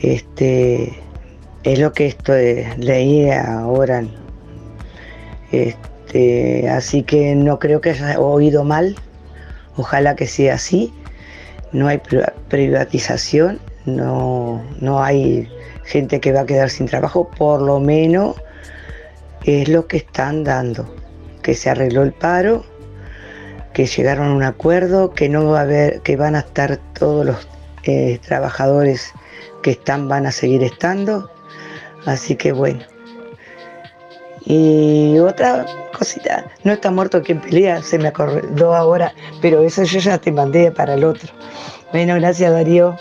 Este, 0.00 0.94
es 1.64 1.78
lo 1.80 1.92
que 1.92 2.06
esto 2.06 2.32
de- 2.32 2.72
leí 2.78 3.28
ahora. 3.30 4.04
Este, 5.50 6.68
así 6.68 7.02
que 7.02 7.34
no 7.34 7.58
creo 7.58 7.80
que 7.80 7.90
haya 7.90 8.20
oído 8.20 8.62
mal. 8.62 8.94
Ojalá 9.76 10.14
que 10.14 10.26
sea 10.28 10.54
así. 10.54 10.92
No 11.72 11.88
hay 11.88 11.98
pri- 11.98 12.22
privatización, 12.48 13.58
no, 13.86 14.62
no 14.80 15.02
hay 15.02 15.48
gente 15.84 16.20
que 16.20 16.32
va 16.32 16.40
a 16.40 16.46
quedar 16.46 16.70
sin 16.70 16.86
trabajo, 16.86 17.28
por 17.36 17.62
lo 17.62 17.80
menos 17.80 18.36
es 19.44 19.68
lo 19.68 19.86
que 19.86 19.98
están 19.98 20.44
dando, 20.44 20.94
que 21.42 21.54
se 21.54 21.70
arregló 21.70 22.02
el 22.02 22.12
paro, 22.12 22.64
que 23.72 23.86
llegaron 23.86 24.28
a 24.28 24.34
un 24.34 24.42
acuerdo, 24.42 25.12
que 25.12 25.28
no 25.28 25.46
va 25.46 25.60
a 25.60 25.62
haber, 25.62 26.00
que 26.00 26.16
van 26.16 26.36
a 26.36 26.40
estar 26.40 26.78
todos 26.98 27.24
los 27.24 27.48
eh, 27.84 28.18
trabajadores 28.26 29.12
que 29.62 29.72
están, 29.72 30.08
van 30.08 30.26
a 30.26 30.32
seguir 30.32 30.62
estando, 30.62 31.30
así 32.06 32.36
que 32.36 32.52
bueno. 32.52 32.80
Y 34.44 35.18
otra 35.18 35.66
cosita, 35.96 36.46
no 36.64 36.72
está 36.72 36.90
muerto 36.90 37.22
quien 37.22 37.40
pelea, 37.40 37.82
se 37.82 37.98
me 37.98 38.08
acordó 38.08 38.74
ahora, 38.74 39.12
pero 39.40 39.62
eso 39.62 39.84
yo 39.84 39.98
ya 40.00 40.18
te 40.18 40.32
mandé 40.32 40.70
para 40.70 40.94
el 40.94 41.04
otro. 41.04 41.32
Bueno, 41.92 42.14
gracias 42.14 42.52
Darío. 42.52 42.96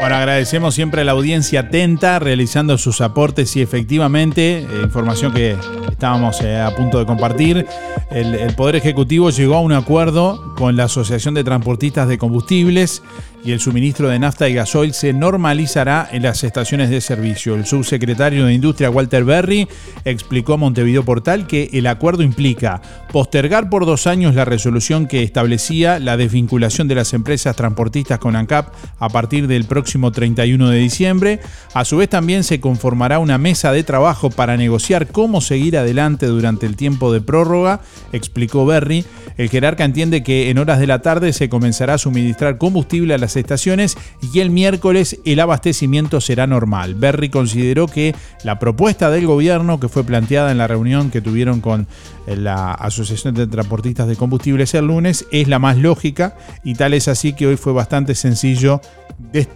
Bueno, 0.00 0.16
agradecemos 0.16 0.74
siempre 0.74 1.00
a 1.00 1.04
la 1.04 1.12
audiencia 1.12 1.60
atenta, 1.60 2.18
realizando 2.18 2.76
sus 2.78 3.00
aportes 3.00 3.56
y 3.56 3.62
efectivamente, 3.62 4.58
eh, 4.58 4.66
información 4.82 5.32
que 5.32 5.56
estábamos 5.90 6.40
eh, 6.42 6.60
a 6.60 6.74
punto 6.76 6.98
de 6.98 7.06
compartir, 7.06 7.66
el, 8.10 8.54
Poder 8.54 8.76
Ejecutivo 8.76 9.30
llegó 9.30 9.56
a 9.56 9.60
un 9.60 9.72
acuerdo 9.72 10.54
con 10.56 10.76
la 10.76 10.84
Asociación 10.84 11.34
de 11.34 11.44
Transportistas 11.44 12.08
de 12.08 12.18
Combustibles 12.18 13.02
y 13.44 13.52
el 13.52 13.60
suministro 13.60 14.08
de 14.08 14.18
nafta 14.18 14.48
y 14.48 14.54
gasoil 14.54 14.92
se 14.92 15.12
normalizará 15.12 16.08
en 16.10 16.22
las 16.22 16.42
estaciones 16.42 16.90
de 16.90 17.00
servicio. 17.00 17.54
El 17.54 17.66
subsecretario 17.66 18.46
de 18.46 18.54
Industria, 18.54 18.90
Walter 18.90 19.24
Berry, 19.24 19.68
explicó 20.04 20.54
a 20.54 20.56
Montevideo 20.56 21.04
Portal 21.04 21.46
que 21.46 21.70
el 21.72 21.86
acuerdo 21.86 22.22
implica 22.22 22.80
postergar 23.12 23.68
por 23.70 23.86
dos 23.86 24.06
años 24.06 24.34
la 24.34 24.44
resolución 24.44 25.06
que 25.06 25.22
establecía 25.22 25.98
la 25.98 26.16
desvinculación 26.16 26.88
de 26.88 26.96
las 26.96 27.12
empresas 27.12 27.54
transportistas 27.54 28.18
con 28.18 28.34
ANCAP 28.34 28.72
a 28.98 29.08
partir 29.08 29.25
del 29.28 29.64
próximo 29.64 30.12
31 30.12 30.70
de 30.70 30.78
diciembre. 30.78 31.40
A 31.74 31.84
su 31.84 31.96
vez 31.96 32.08
también 32.08 32.44
se 32.44 32.60
conformará 32.60 33.18
una 33.18 33.38
mesa 33.38 33.72
de 33.72 33.82
trabajo 33.82 34.30
para 34.30 34.56
negociar 34.56 35.08
cómo 35.08 35.40
seguir 35.40 35.76
adelante 35.76 36.26
durante 36.26 36.64
el 36.64 36.76
tiempo 36.76 37.12
de 37.12 37.20
prórroga, 37.20 37.80
explicó 38.12 38.64
Berry. 38.64 39.04
El 39.36 39.50
jerarca 39.50 39.84
entiende 39.84 40.22
que 40.22 40.48
en 40.48 40.58
horas 40.58 40.78
de 40.78 40.86
la 40.86 41.02
tarde 41.02 41.32
se 41.32 41.48
comenzará 41.48 41.94
a 41.94 41.98
suministrar 41.98 42.56
combustible 42.56 43.14
a 43.14 43.18
las 43.18 43.36
estaciones 43.36 43.98
y 44.32 44.38
el 44.38 44.50
miércoles 44.50 45.18
el 45.24 45.40
abastecimiento 45.40 46.20
será 46.20 46.46
normal. 46.46 46.94
Berry 46.94 47.28
consideró 47.28 47.88
que 47.88 48.14
la 48.44 48.58
propuesta 48.58 49.10
del 49.10 49.26
gobierno 49.26 49.80
que 49.80 49.88
fue 49.88 50.04
planteada 50.04 50.52
en 50.52 50.58
la 50.58 50.68
reunión 50.68 51.10
que 51.10 51.20
tuvieron 51.20 51.60
con 51.60 51.86
la 52.26 52.72
Asociación 52.72 53.34
de 53.34 53.46
Transportistas 53.46 54.08
de 54.08 54.16
Combustibles 54.16 54.74
el 54.74 54.86
lunes 54.86 55.26
es 55.30 55.48
la 55.48 55.58
más 55.58 55.76
lógica 55.76 56.36
y 56.64 56.74
tal 56.74 56.94
es 56.94 57.08
así 57.08 57.32
que 57.34 57.46
hoy 57.46 57.56
fue 57.56 57.72
bastante 57.72 58.14
sencillo 58.14 58.80
des- 59.18 59.48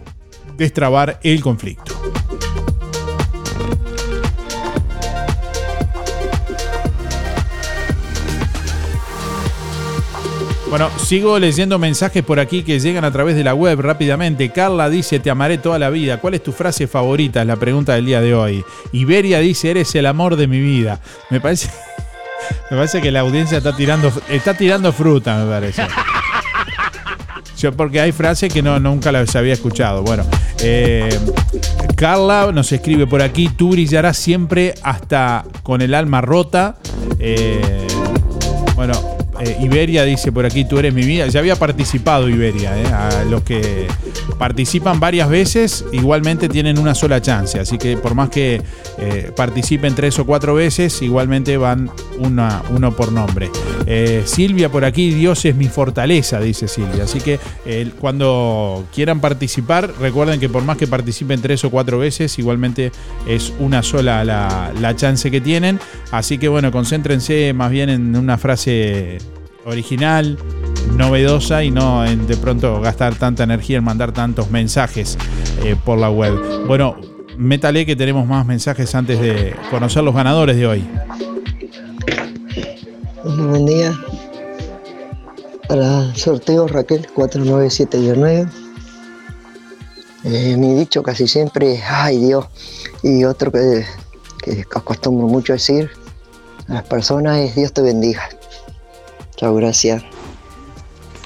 destrabar 0.57 1.19
el 1.23 1.41
conflicto. 1.41 1.93
Bueno, 10.69 10.89
sigo 10.97 11.37
leyendo 11.37 11.77
mensajes 11.79 12.23
por 12.23 12.39
aquí 12.39 12.63
que 12.63 12.79
llegan 12.79 13.03
a 13.03 13.11
través 13.11 13.35
de 13.35 13.43
la 13.43 13.53
web 13.53 13.81
rápidamente. 13.81 14.51
Carla 14.51 14.89
dice, 14.89 15.19
te 15.19 15.29
amaré 15.29 15.57
toda 15.57 15.77
la 15.77 15.89
vida. 15.89 16.21
¿Cuál 16.21 16.35
es 16.35 16.43
tu 16.43 16.53
frase 16.53 16.87
favorita? 16.87 17.41
Es 17.41 17.47
la 17.47 17.57
pregunta 17.57 17.93
del 17.95 18.05
día 18.05 18.21
de 18.21 18.33
hoy. 18.33 18.63
Iberia 18.93 19.39
dice, 19.39 19.71
eres 19.71 19.93
el 19.95 20.05
amor 20.05 20.37
de 20.37 20.47
mi 20.47 20.61
vida. 20.61 21.01
Me 21.29 21.41
parece, 21.41 21.69
me 22.69 22.77
parece 22.77 23.01
que 23.01 23.11
la 23.11 23.21
audiencia 23.21 23.57
está 23.57 23.75
tirando, 23.75 24.11
está 24.29 24.53
tirando 24.53 24.91
fruta, 24.93 25.37
me 25.37 25.49
parece. 25.49 25.83
Porque 27.77 28.01
hay 28.01 28.11
frases 28.11 28.51
que 28.51 28.63
no, 28.63 28.79
nunca 28.79 29.11
las 29.11 29.35
había 29.35 29.53
escuchado. 29.53 30.01
Bueno, 30.01 30.25
eh, 30.63 31.09
Carla 31.95 32.51
nos 32.51 32.71
escribe 32.71 33.05
por 33.05 33.21
aquí, 33.21 33.49
tú 33.49 33.71
brillarás 33.71 34.17
siempre 34.17 34.73
hasta 34.81 35.45
con 35.61 35.81
el 35.81 35.93
alma 35.93 36.21
rota. 36.21 36.77
Eh, 37.19 37.87
bueno, 38.75 38.93
eh, 39.43 39.57
Iberia 39.59 40.03
dice 40.03 40.31
por 40.31 40.45
aquí, 40.45 40.65
tú 40.65 40.77
eres 40.77 40.93
mi 40.93 41.03
vida. 41.03 41.27
Ya 41.27 41.39
había 41.39 41.55
participado 41.55 42.29
Iberia. 42.29 42.77
eh, 42.77 43.25
los 43.29 43.41
que 43.43 43.87
participan 44.37 44.99
varias 44.99 45.29
veces, 45.29 45.85
igualmente 45.91 46.47
tienen 46.47 46.77
una 46.77 46.93
sola 46.93 47.21
chance. 47.21 47.59
Así 47.59 47.77
que 47.77 47.97
por 47.97 48.13
más 48.13 48.29
que 48.29 48.61
eh, 48.99 49.31
participen 49.35 49.95
tres 49.95 50.19
o 50.19 50.25
cuatro 50.25 50.53
veces, 50.53 51.01
igualmente 51.01 51.57
van 51.57 51.89
uno 52.19 52.95
por 52.95 53.11
nombre. 53.11 53.49
Silvia 54.25 54.69
por 54.69 54.85
aquí, 54.85 55.11
Dios 55.11 55.43
es 55.45 55.55
mi 55.55 55.67
fortaleza, 55.67 56.39
dice 56.39 56.67
Silvia. 56.67 57.05
Así 57.05 57.19
que 57.19 57.39
cuando 57.99 58.85
quieran 58.93 59.19
participar, 59.19 59.91
recuerden 59.99 60.39
que 60.39 60.49
por 60.49 60.63
más 60.63 60.77
que 60.77 60.87
participen 60.87 61.41
tres 61.41 61.63
o 61.63 61.71
cuatro 61.71 61.97
veces, 61.99 62.37
igualmente 62.37 62.91
es 63.27 63.51
una 63.59 63.81
sola 63.81 64.23
la, 64.23 64.71
la 64.79 64.95
chance 64.95 65.31
que 65.31 65.41
tienen. 65.41 65.79
Así 66.11 66.37
que 66.37 66.47
bueno, 66.47 66.71
concéntrense 66.71 67.53
más 67.53 67.71
bien 67.71 67.89
en 67.89 68.15
una 68.15 68.37
frase 68.37 69.17
original, 69.71 70.37
novedosa 70.95 71.63
y 71.63 71.71
no 71.71 72.05
en 72.05 72.27
de 72.27 72.37
pronto 72.37 72.79
gastar 72.81 73.15
tanta 73.15 73.43
energía 73.43 73.77
en 73.77 73.83
mandar 73.83 74.11
tantos 74.11 74.51
mensajes 74.51 75.17
eh, 75.63 75.75
por 75.83 75.97
la 75.97 76.09
web. 76.09 76.33
Bueno, 76.67 76.95
métale 77.37 77.85
que 77.85 77.95
tenemos 77.95 78.27
más 78.27 78.45
mensajes 78.45 78.93
antes 78.95 79.19
de 79.19 79.55
conocer 79.69 80.03
los 80.03 80.13
ganadores 80.13 80.55
de 80.57 80.67
hoy. 80.67 80.87
Buen 83.23 83.65
día. 83.65 83.93
Para 85.67 86.13
sorteo 86.15 86.67
Raquel 86.67 87.07
497-9. 87.15 88.49
Eh, 90.23 90.55
mi 90.57 90.75
dicho 90.75 91.01
casi 91.01 91.27
siempre 91.27 91.75
es 91.75 91.83
ay 91.87 92.17
Dios. 92.17 92.45
Y 93.03 93.23
otro 93.23 93.51
que, 93.51 93.85
que 94.43 94.65
acostumbro 94.75 95.27
mucho 95.27 95.53
a 95.53 95.55
decir 95.55 95.89
a 96.67 96.73
las 96.73 96.83
personas 96.83 97.39
es 97.39 97.55
Dios 97.55 97.73
te 97.73 97.81
bendiga. 97.81 98.29
Chao, 99.41 99.55
gracias. 99.55 100.03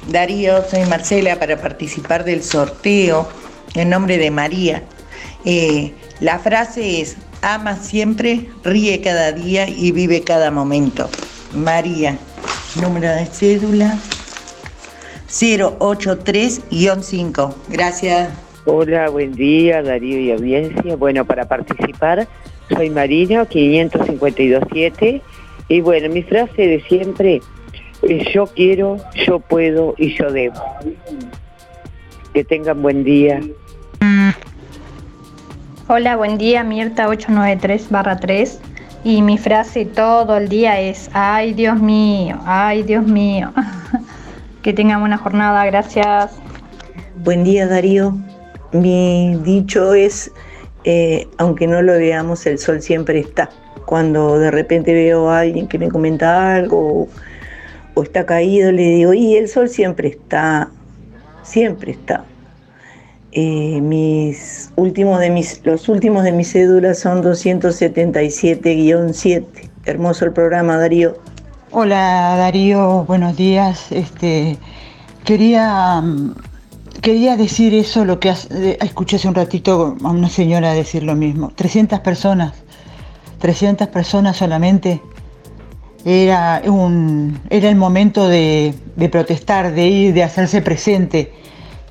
Darío, 0.07 0.63
soy 0.69 0.85
Marcela 0.85 1.37
para 1.37 1.59
participar 1.59 2.23
del 2.23 2.43
sorteo 2.43 3.27
en 3.73 3.89
nombre 3.89 4.17
de 4.17 4.31
María. 4.31 4.83
Eh, 5.43 5.93
la 6.21 6.39
frase 6.39 7.01
es, 7.01 7.17
ama 7.41 7.75
siempre, 7.75 8.49
ríe 8.63 9.01
cada 9.01 9.33
día 9.33 9.67
y 9.67 9.91
vive 9.91 10.21
cada 10.21 10.49
momento. 10.49 11.09
María, 11.53 12.17
número 12.81 13.09
de 13.09 13.25
cédula 13.25 13.99
083-5. 15.27 17.53
Gracias. 17.67 18.29
Hola, 18.63 19.09
buen 19.09 19.33
día 19.33 19.83
Darío 19.83 20.21
y 20.21 20.31
audiencia. 20.31 20.95
Bueno, 20.95 21.25
para 21.25 21.49
participar 21.49 22.29
soy 22.73 22.89
Marino 22.91 23.45
5527 23.45 25.21
y 25.67 25.81
bueno, 25.81 26.07
mi 26.09 26.23
frase 26.23 26.65
de 26.65 26.81
siempre 26.87 27.41
yo 28.05 28.45
quiero, 28.47 28.97
yo 29.13 29.39
puedo 29.39 29.95
y 29.97 30.15
yo 30.15 30.31
debo. 30.31 30.61
Que 32.33 32.43
tengan 32.43 32.81
buen 32.81 33.03
día. 33.03 33.41
Hola, 35.87 36.15
buen 36.15 36.37
día, 36.37 36.63
Mirta 36.63 37.07
893-3 37.07 38.59
y 39.03 39.21
mi 39.21 39.37
frase 39.37 39.85
todo 39.85 40.37
el 40.37 40.49
día 40.49 40.81
es, 40.81 41.11
ay 41.13 41.53
Dios 41.53 41.79
mío, 41.79 42.39
ay 42.45 42.81
Dios 42.83 43.05
mío. 43.05 43.53
que 44.63 44.73
tengan 44.73 44.99
buena 44.99 45.17
jornada, 45.17 45.63
gracias. 45.65 46.31
Buen 47.17 47.43
día 47.43 47.67
Darío. 47.67 48.17
Mi 48.71 49.37
dicho 49.43 49.93
es, 49.93 50.31
eh, 50.83 51.27
aunque 51.37 51.67
no 51.67 51.81
lo 51.81 51.93
veamos, 51.93 52.45
el 52.47 52.57
sol 52.57 52.81
siempre 52.81 53.19
está. 53.19 53.49
Cuando 53.85 54.39
de 54.39 54.49
repente 54.49 54.93
veo 54.93 55.29
a 55.29 55.41
alguien 55.41 55.67
que 55.67 55.77
me 55.77 55.89
comenta 55.89 56.55
algo 56.55 57.07
o 57.95 58.03
está 58.03 58.25
caído, 58.25 58.71
le 58.71 58.83
digo, 58.83 59.13
y 59.13 59.35
el 59.35 59.49
sol 59.49 59.69
siempre 59.69 60.09
está, 60.09 60.69
siempre 61.43 61.93
está. 61.93 62.25
Eh, 63.31 63.79
mis 63.81 64.71
últimos 64.75 65.19
de 65.19 65.29
mis, 65.29 65.61
los 65.65 65.87
últimos 65.89 66.23
de 66.23 66.31
mis 66.31 66.51
cédulas 66.51 66.99
son 66.99 67.23
277-7. 67.23 69.69
Hermoso 69.85 70.25
el 70.25 70.31
programa, 70.31 70.77
Darío. 70.77 71.17
Hola 71.71 72.35
Darío, 72.37 73.03
buenos 73.05 73.35
días. 73.35 73.91
Este, 73.91 74.57
quería, 75.25 75.99
mm, 76.01 76.35
quería 77.01 77.35
decir 77.35 77.73
eso, 77.73 78.05
lo 78.05 78.19
que 78.19 78.29
eh, 78.29 78.77
escuché 78.81 79.17
hace 79.17 79.27
un 79.27 79.35
ratito 79.35 79.97
a 80.03 80.11
una 80.11 80.29
señora 80.29 80.73
decir 80.73 81.03
lo 81.03 81.15
mismo. 81.15 81.51
300 81.55 81.99
personas, 81.99 82.53
300 83.39 83.89
personas 83.89 84.37
solamente. 84.37 85.01
Era, 86.07 86.61
un, 86.65 87.39
era 87.49 87.67
el 87.67 87.75
momento 87.75 88.27
de, 88.27 88.75
de 88.95 89.09
protestar, 89.09 89.73
de 89.73 89.87
ir, 89.87 90.13
de 90.13 90.21
hacerse 90.23 90.61
presente. 90.61 91.33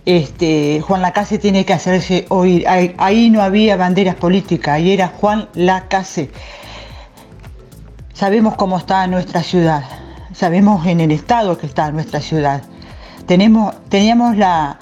Este, 0.07 0.81
Juan 0.83 1.03
Lacase 1.03 1.39
tiene 1.39 1.65
que 1.65 1.73
hacerse 1.73 2.25
oír. 2.29 2.65
Ahí, 2.69 3.31
no 3.31 3.43
había 3.43 3.77
banderas 3.77 4.15
políticas, 4.15 4.75
ahí 4.77 4.93
era 4.93 5.09
Juan 5.09 5.49
Lacase. 5.55 6.31
Sabemos 8.13 8.55
cómo 8.55 8.79
está 8.79 9.05
nuestra 9.09 9.43
ciudad, 9.43 9.83
sabemos 10.33 10.87
en 10.87 11.01
el 11.01 11.11
estado 11.11 11.59
que 11.59 11.67
está 11.67 11.91
nuestra 11.91 12.21
ciudad. 12.21 12.63
Tenemos, 13.27 13.75
teníamos 13.89 14.37
la, 14.37 14.79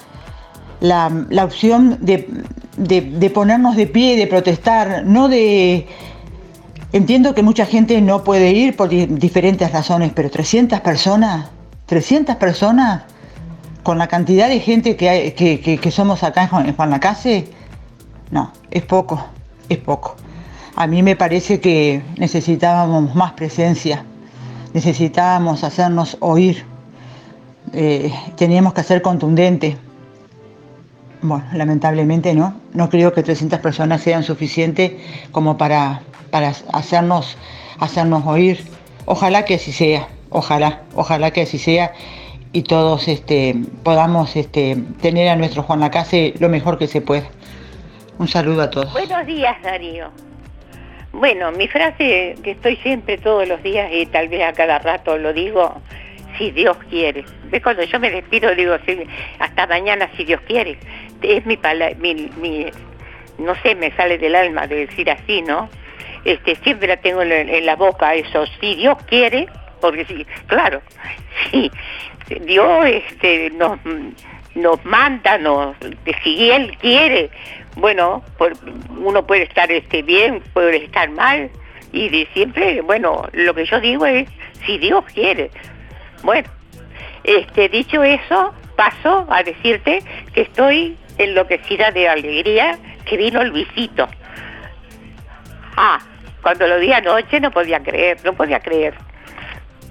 la, 0.79 1.25
la 1.29 1.43
opción 1.45 1.97
de- 2.01 2.29
de 2.77 3.29
ponernos 3.31 3.75
de 3.75 3.87
pie, 3.87 4.15
de 4.15 4.27
protestar, 4.27 5.03
no 5.05 5.27
de... 5.27 5.87
Entiendo 6.93 7.33
que 7.33 7.41
mucha 7.41 7.65
gente 7.65 7.99
no 8.01 8.23
puede 8.23 8.51
ir 8.51 8.75
por 8.75 8.87
di- 8.87 9.07
diferentes 9.07 9.71
razones, 9.71 10.11
pero 10.13 10.29
300 10.29 10.79
personas, 10.81 11.47
300 11.87 12.35
personas, 12.35 13.03
con 13.81 13.97
la 13.97 14.07
cantidad 14.07 14.47
de 14.47 14.59
gente 14.59 14.95
que, 14.95 15.33
que, 15.81 15.91
somos 15.91 16.23
acá 16.23 16.43
en 16.43 16.75
Juan 16.75 16.89
Lacase, 16.89 17.49
no, 18.31 18.51
es 18.71 18.83
poco, 18.83 19.25
es 19.67 19.79
poco. 19.79 20.15
A 20.75 20.87
mí 20.87 21.03
me 21.03 21.15
parece 21.15 21.59
que 21.59 22.01
necesitábamos 22.17 23.13
más 23.15 23.33
presencia, 23.33 24.05
necesitábamos 24.73 25.63
hacernos 25.63 26.15
oír, 26.19 26.63
eh, 27.73 28.13
teníamos 28.37 28.73
que 28.73 28.83
ser 28.83 29.01
contundentes. 29.01 29.75
Bueno, 31.23 31.43
lamentablemente 31.53 32.33
no, 32.35 32.53
no 32.73 32.89
creo 32.89 33.13
que 33.13 33.23
300 33.23 33.59
personas 33.59 34.01
sean 34.01 34.23
suficientes 34.23 34.93
como 35.31 35.57
para, 35.57 36.01
para 36.33 36.51
hacernos, 36.73 37.37
hacernos 37.79 38.25
oír. 38.25 38.59
Ojalá 39.05 39.45
que 39.45 39.53
así 39.53 39.71
sea, 39.71 40.07
ojalá, 40.31 40.81
ojalá 40.95 41.29
que 41.29 41.41
así 41.43 41.59
sea 41.59 41.93
y 42.51 42.63
todos 42.63 43.07
este, 43.07 43.55
podamos 43.83 44.35
este, 44.35 44.75
tener 44.99 45.29
a 45.29 45.35
nuestro 45.35 45.61
Juan 45.61 45.79
Lacase 45.81 46.33
lo 46.39 46.49
mejor 46.49 46.79
que 46.79 46.87
se 46.87 47.01
pueda. 47.01 47.27
Un 48.17 48.27
saludo 48.27 48.63
a 48.63 48.69
todos. 48.71 48.91
Buenos 48.93 49.27
días, 49.27 49.55
Darío. 49.61 50.09
Bueno, 51.11 51.51
mi 51.51 51.67
frase 51.67 52.35
que 52.43 52.51
estoy 52.51 52.77
siempre 52.77 53.19
todos 53.19 53.47
los 53.47 53.61
días 53.61 53.91
y 53.93 54.07
tal 54.07 54.27
vez 54.27 54.41
a 54.41 54.53
cada 54.53 54.79
rato 54.79 55.19
lo 55.19 55.33
digo, 55.33 55.75
si 56.39 56.49
Dios 56.49 56.77
quiere. 56.89 57.25
¿Ves? 57.51 57.61
Cuando 57.61 57.83
yo 57.83 57.99
me 57.99 58.09
despido 58.09 58.55
digo, 58.55 58.73
hasta 59.37 59.67
mañana 59.67 60.09
si 60.17 60.23
Dios 60.23 60.41
quiere. 60.47 60.79
Es 61.21 61.45
mi, 61.45 61.57
pala- 61.57 61.93
mi, 61.99 62.15
mi- 62.41 62.71
no 63.37 63.53
sé, 63.61 63.75
me 63.75 63.91
sale 63.95 64.17
del 64.17 64.33
alma 64.33 64.65
de 64.65 64.87
decir 64.87 65.11
así, 65.11 65.43
¿no? 65.43 65.69
Este, 66.25 66.55
siempre 66.57 66.87
la 66.87 66.97
tengo 66.97 67.21
en 67.21 67.65
la, 67.65 67.75
boca 67.75 68.15
eso, 68.15 68.45
si 68.59 68.75
Dios 68.75 68.97
quiere, 69.07 69.47
porque 69.81 70.05
sí, 70.05 70.25
claro, 70.47 70.81
sí, 71.51 71.69
Dios 72.41 72.85
este, 72.85 73.49
nos, 73.51 73.79
nos 74.55 74.83
manda, 74.85 75.37
si 76.23 76.49
Él 76.49 76.77
quiere, 76.79 77.29
bueno, 77.75 78.23
uno 78.89 79.25
puede 79.25 79.43
estar 79.43 79.69
este, 79.71 80.01
bien, 80.01 80.41
puede 80.53 80.85
estar 80.85 81.09
mal, 81.09 81.49
y 81.91 82.09
de 82.09 82.27
siempre, 82.33 82.81
bueno, 82.81 83.27
lo 83.33 83.53
que 83.53 83.65
yo 83.65 83.79
digo 83.79 84.05
es, 84.05 84.27
si 84.65 84.77
Dios 84.77 85.03
quiere. 85.13 85.51
Bueno, 86.23 86.49
este, 87.23 87.69
dicho 87.69 88.03
eso, 88.03 88.53
paso 88.75 89.27
a 89.29 89.43
decirte 89.43 90.03
que 90.33 90.41
estoy 90.41 90.97
enloquecida 91.17 91.91
de 91.91 92.07
alegría 92.07 92.77
que 93.05 93.17
vino 93.17 93.41
el 93.41 93.51
visito. 93.51 94.07
Ah, 95.75 95.99
cuando 96.43 96.67
lo 96.67 96.77
vi 96.77 96.91
anoche 96.93 97.39
no 97.39 97.49
podía 97.49 97.79
creer, 97.79 98.17
no 98.23 98.33
podía 98.33 98.59
creer. 98.59 98.93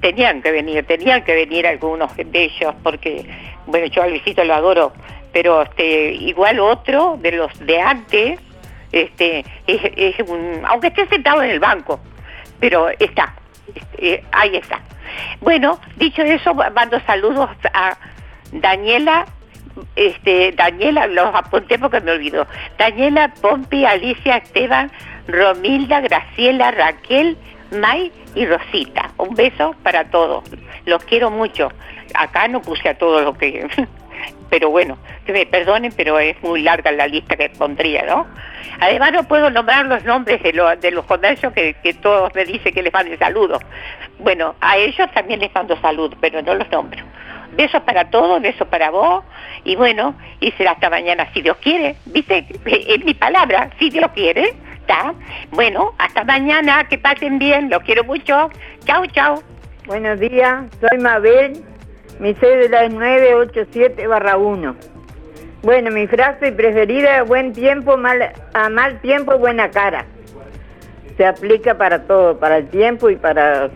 Tenían 0.01 0.43
que 0.43 0.53
venir, 0.53 0.85
tenían 0.87 1.25
que 1.25 1.35
venir 1.35 1.67
algunos 1.67 2.15
de 2.17 2.45
ellos, 2.45 2.75
porque, 2.83 3.27
bueno, 3.67 3.87
yo 3.87 4.03
al 4.03 4.13
visito 4.13 4.45
lo 4.45 4.55
adoro, 4.55 4.93
pero 5.33 5.63
este, 5.63 6.13
igual 6.13 6.61
otro 6.61 7.19
de 7.21 7.33
los 7.33 7.59
de 7.67 7.81
antes, 7.81 8.39
este, 8.93 9.45
es, 9.67 9.81
es 9.97 10.29
un, 10.29 10.63
aunque 10.69 10.89
esté 10.89 11.07
sentado 11.09 11.43
en 11.43 11.51
el 11.51 11.61
banco, 11.61 11.99
pero 12.61 12.91
está, 12.99 13.35
eh, 13.99 14.23
ahí 14.33 14.57
está. 14.57 14.81
Bueno, 15.41 15.81
dicho 15.97 16.23
eso, 16.23 16.55
mando 16.55 17.01
saludos 17.07 17.51
a 17.73 17.97
Daniela, 18.53 19.25
este, 19.97 20.53
Daniela, 20.53 21.07
los 21.07 21.35
apunté 21.35 21.79
porque 21.79 22.01
me 22.01 22.13
olvidó. 22.13 22.47
Daniela, 22.79 23.33
Pompi, 23.41 23.85
Alicia, 23.85 24.39
Esteban, 24.39 24.91
Romilda, 25.29 26.01
Graciela, 26.01 26.71
Raquel, 26.71 27.37
May 27.71 28.11
y 28.35 28.47
Rosita. 28.47 29.11
Un 29.19 29.35
beso 29.35 29.75
para 29.83 30.05
todos. 30.11 30.45
Los 30.85 31.05
quiero 31.05 31.31
mucho. 31.31 31.71
Acá 32.15 32.49
no 32.49 32.61
puse 32.61 32.89
a 32.89 32.95
todos 32.99 33.23
lo 33.23 33.35
que... 33.37 33.67
Pero 34.51 34.69
bueno, 34.69 34.99
que 35.25 35.33
me 35.33 35.47
perdonen, 35.47 35.93
pero 35.97 36.19
es 36.19 36.41
muy 36.43 36.61
larga 36.61 36.93
la 36.93 37.07
lista 37.07 37.37
que 37.37 37.49
pondría, 37.49 38.05
¿no? 38.05 38.27
Además 38.81 39.11
no 39.13 39.25
puedo 39.25 39.49
nombrar 39.49 39.87
los 39.87 40.05
nombres 40.05 40.43
de, 40.43 40.53
lo- 40.53 40.77
de 40.77 40.91
los 40.91 41.07
comercios 41.07 41.55
que, 41.55 41.75
todos 42.03 42.35
me 42.35 42.45
dicen 42.45 42.75
que 42.75 42.83
les 42.83 42.93
manden 42.93 43.19
saludos. 43.19 43.63
Bueno, 44.19 44.55
a 44.61 44.77
ellos 44.77 45.09
también 45.15 45.41
les 45.41 45.53
mando 45.55 45.75
saludos, 45.81 46.19
pero 46.21 46.43
no 46.43 46.55
los 46.55 46.71
nombro. 46.71 47.03
Besos 47.53 47.81
para 47.83 48.11
todos, 48.11 48.43
besos 48.43 48.69
para 48.69 48.91
vos, 48.91 49.25
y 49.65 49.75
bueno, 49.75 50.15
y 50.39 50.51
será 50.53 50.73
hasta 50.73 50.91
mañana 50.91 51.27
si 51.33 51.41
Dios 51.41 51.57
quiere. 51.57 51.97
¿Viste? 52.05 52.45
Es 52.67 53.03
mi 53.07 53.15
palabra, 53.15 53.71
si 53.79 53.89
Dios 53.89 54.11
quiere. 54.15 54.53
Bueno, 55.51 55.93
hasta 55.99 56.25
mañana, 56.25 56.85
que 56.89 56.99
pasen 56.99 57.39
bien, 57.39 57.69
los 57.71 57.83
quiero 57.83 58.05
mucho. 58.05 58.51
Chau, 58.85 59.07
chau. 59.07 59.43
Buenos 59.87 60.19
días, 60.21 60.65
soy 60.81 60.99
Mabel, 60.99 61.63
mi 62.21 62.35
cédula 62.35 62.85
es 62.85 62.95
987-1. 62.95 64.75
Bueno, 65.63 65.91
mi 65.91 66.07
frase 66.07 66.53
preferida 66.53 67.23
buen 67.25 67.53
tiempo, 67.53 67.97
mal, 67.97 68.33
a 68.55 68.69
mal 68.69 69.01
tiempo, 69.01 69.39
buena 69.39 69.71
cara. 69.71 70.07
Se 71.17 71.27
aplica 71.27 71.77
para 71.77 72.05
todo, 72.05 72.39
para 72.39 72.59
el 72.59 72.69
tiempo 72.69 73.11
y 73.11 73.17
para 73.17 73.71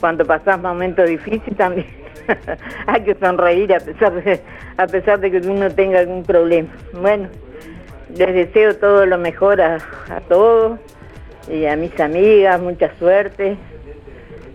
cuando 0.00 0.24
pasas 0.24 0.60
momentos 0.60 1.08
difíciles 1.08 1.56
también. 1.56 1.86
Hay 2.86 3.02
que 3.02 3.14
sonreír 3.14 3.74
a 3.74 3.80
pesar, 3.80 4.12
de, 4.22 4.40
a 4.76 4.86
pesar 4.86 5.20
de 5.20 5.30
que 5.30 5.38
uno 5.48 5.70
tenga 5.70 6.00
algún 6.00 6.22
problema. 6.22 6.68
Bueno, 6.92 7.28
les 8.16 8.34
deseo 8.34 8.76
todo 8.76 9.06
lo 9.06 9.18
mejor 9.18 9.60
a, 9.60 9.76
a 10.08 10.20
todos 10.28 10.78
y 11.48 11.66
a 11.66 11.76
mis 11.76 11.98
amigas, 12.00 12.60
mucha 12.60 12.90
suerte. 12.98 13.56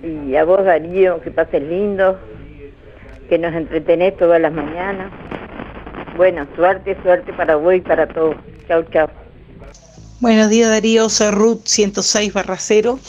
Y 0.03 0.35
a 0.35 0.43
vos, 0.43 0.65
Darío, 0.65 1.21
que 1.21 1.31
pases 1.31 1.61
lindo, 1.61 2.17
que 3.29 3.37
nos 3.37 3.53
entretenés 3.53 4.17
todas 4.17 4.41
las 4.41 4.51
mañanas. 4.51 5.11
Bueno, 6.17 6.47
suerte, 6.55 6.97
suerte 7.03 7.31
para 7.33 7.55
vos 7.55 7.75
y 7.75 7.81
para 7.81 8.07
todos. 8.07 8.35
Chau, 8.67 8.83
chau. 8.91 9.07
Buenos 10.19 10.49
días 10.49 10.69
Darío, 10.69 11.09
soy 11.09 11.31
Ruth 11.31 11.61
106 11.65 12.31
barra 12.33 12.57
0. 12.59 12.99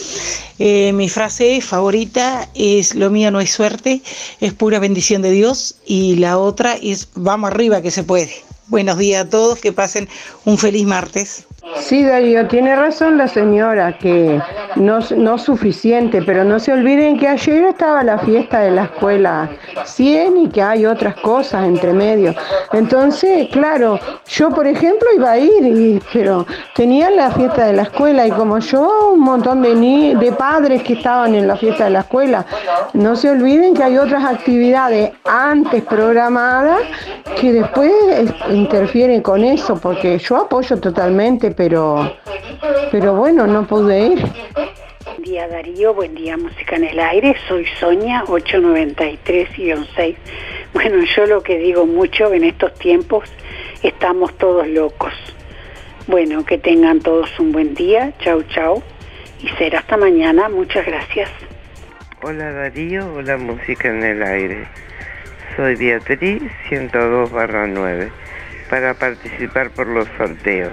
Eh, 0.58 0.94
mi 0.94 1.10
frase 1.10 1.60
favorita 1.60 2.48
es 2.54 2.94
lo 2.94 3.10
mío 3.10 3.30
no 3.30 3.40
es 3.40 3.50
suerte, 3.50 4.00
es 4.40 4.54
pura 4.54 4.78
bendición 4.78 5.20
de 5.20 5.30
Dios 5.30 5.76
y 5.84 6.16
la 6.16 6.38
otra 6.38 6.74
es 6.80 7.10
vamos 7.14 7.50
arriba 7.50 7.82
que 7.82 7.90
se 7.90 8.02
puede. 8.02 8.32
Buenos 8.73 8.97
días 8.97 9.27
a 9.27 9.28
todos, 9.28 9.59
que 9.59 9.70
pasen 9.70 10.09
un 10.47 10.57
feliz 10.57 10.86
martes. 10.86 11.47
Sí, 11.76 12.02
Darío, 12.02 12.48
tiene 12.48 12.74
razón 12.74 13.16
la 13.18 13.28
señora 13.28 13.97
que 13.97 14.40
no, 14.74 14.98
no 15.16 15.39
suficiente, 15.39 16.20
pero 16.20 16.43
no 16.43 16.59
se 16.59 16.72
olviden 16.72 17.16
que 17.16 17.28
ayer 17.28 17.62
estaba 17.64 18.02
la 18.02 18.18
fiesta 18.18 18.59
de 18.60 18.72
la 18.72 18.84
escuela 18.84 19.48
100 19.84 20.36
y 20.39 20.48
que 20.48 20.60
hay 20.60 20.86
otras 20.86 21.14
cosas 21.16 21.64
entre 21.64 21.93
medio. 21.93 22.34
Entonces, 22.72 23.48
claro, 23.52 24.01
yo 24.26 24.51
por 24.51 24.66
ejemplo 24.66 25.06
iba 25.14 25.30
a 25.30 25.39
ir, 25.39 26.02
pero 26.12 26.47
tenía 26.74 27.10
la 27.10 27.30
fiesta 27.30 27.66
de 27.66 27.74
la 27.74 27.82
escuela 27.82 28.26
y 28.26 28.32
como 28.32 28.59
yo, 28.59 29.12
un 29.12 29.20
montón 29.20 29.62
de, 29.62 29.74
ni- 29.76 30.14
de 30.16 30.32
padres 30.32 30.82
que 30.82 30.94
estaban 30.94 31.32
en 31.36 31.47
la 31.47 31.55
fiesta 31.56 31.84
de 31.84 31.90
la 31.90 32.01
escuela. 32.01 32.44
No 32.93 33.14
se 33.14 33.30
olviden 33.30 33.74
que 33.74 33.84
hay 33.84 33.98
otras 33.98 34.24
actividades 34.24 35.12
antes 35.24 35.84
programadas 35.84 36.80
que 37.40 37.52
después 37.52 37.93
interfieren 38.51 39.22
con 39.22 39.44
eso, 39.44 39.76
porque 39.76 40.18
yo 40.18 40.39
apoyo 40.39 40.76
totalmente, 40.78 41.51
pero, 41.56 42.16
pero 42.90 43.14
bueno, 43.14 43.46
no 43.46 43.66
pude 43.66 44.00
ir. 44.00 44.22
Buen 45.04 45.22
día 45.22 45.48
Darío, 45.48 45.94
buen 45.94 46.14
día 46.14 46.36
Música 46.36 46.76
en 46.76 46.84
el 46.84 47.00
Aire, 47.00 47.36
soy 47.48 47.66
Sonia 47.78 48.24
893-6. 48.26 50.16
Bueno, 50.72 51.04
yo 51.04 51.26
lo 51.26 51.42
que 51.42 51.58
digo 51.58 51.86
mucho 51.86 52.32
en 52.32 52.44
estos 52.44 52.74
tiempos, 52.74 53.28
estamos 53.82 54.36
todos 54.38 54.66
locos. 54.66 55.12
Bueno, 56.06 56.44
que 56.44 56.58
tengan 56.58 57.00
todos 57.00 57.28
un 57.38 57.52
buen 57.52 57.74
día, 57.74 58.12
chau 58.18 58.42
chau, 58.44 58.82
y 59.40 59.48
será 59.58 59.80
hasta 59.80 59.96
mañana, 59.96 60.48
muchas 60.48 60.86
gracias. 60.86 61.30
Hola 62.22 62.52
Darío, 62.52 63.12
hola 63.14 63.36
Música 63.36 63.88
en 63.88 64.02
el 64.02 64.22
Aire. 64.22 64.66
Soy 65.56 65.76
Beatriz 65.76 66.42
102 66.68 67.30
barra 67.30 67.66
9 67.66 68.10
para 68.70 68.94
participar 68.94 69.70
por 69.70 69.86
los 69.86 70.08
sorteos. 70.16 70.72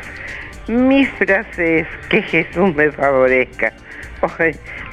Mi 0.69 1.03
frase 1.03 1.79
es 1.79 1.87
que 2.11 2.21
Jesús 2.21 2.75
me 2.75 2.91
favorezca. 2.91 3.73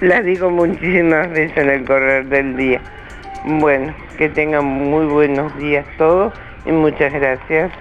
La 0.01 0.23
digo 0.23 0.51
muchísimas 0.51 1.29
veces 1.29 1.55
en 1.55 1.69
el 1.69 1.85
correr 1.85 2.25
del 2.29 2.57
día. 2.57 2.81
Bueno, 3.45 3.95
que 4.17 4.31
tengan 4.31 4.65
muy 4.65 5.05
buenos 5.05 5.55
días 5.59 5.85
todos 5.99 6.33
y 6.65 6.73
muchas 6.73 7.13
gracias. 7.13 7.73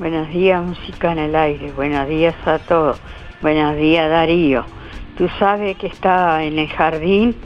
Buenos 0.00 0.28
días, 0.30 0.60
música 0.60 1.12
en 1.12 1.18
el 1.18 1.36
aire. 1.36 1.70
Buenos 1.70 2.08
días 2.08 2.34
a 2.46 2.58
todos. 2.58 3.00
Buenos 3.40 3.76
días, 3.76 4.10
Darío. 4.10 4.64
Tú 5.16 5.28
sabes 5.38 5.76
que 5.76 5.86
estaba 5.86 6.42
en 6.42 6.58
el 6.58 6.68
jardín 6.68 7.36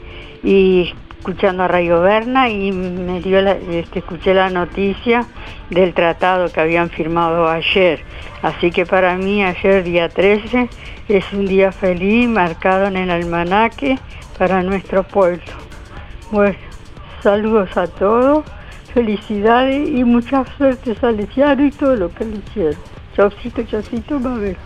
y 0.42 0.94
escuchando 1.28 1.62
a 1.64 1.68
Radio 1.68 2.00
Berna 2.00 2.48
y 2.48 2.72
me 2.72 3.20
dio 3.20 3.42
la- 3.42 3.52
este, 3.52 3.98
escuché 3.98 4.32
la 4.32 4.48
noticia 4.48 5.26
del 5.68 5.92
tratado 5.92 6.50
que 6.50 6.58
habían 6.58 6.88
firmado 6.88 7.50
ayer. 7.50 8.00
Así 8.40 8.70
que 8.70 8.86
para 8.86 9.14
mí 9.16 9.44
ayer, 9.44 9.84
día 9.84 10.08
13, 10.08 10.70
es 11.06 11.30
un 11.34 11.44
día 11.44 11.70
feliz 11.70 12.26
marcado 12.30 12.86
en 12.86 12.96
el 12.96 13.10
almanaque 13.10 13.98
para 14.38 14.62
nuestro 14.62 15.02
pueblo. 15.02 15.42
Bueno, 16.30 16.56
saludos 17.22 17.76
a 17.76 17.86
todos, 17.88 18.46
felicidades 18.94 19.86
y 19.86 20.04
mucha 20.04 20.46
suerte 20.56 20.94
Salesiano 20.94 21.62
y 21.66 21.70
todo 21.72 21.94
lo 21.94 22.10
que 22.10 22.24
le 22.24 22.36
hicieron. 22.38 22.80
Chaucito, 23.14 23.62
chaucito, 23.64 24.18
Mabel. 24.18 24.56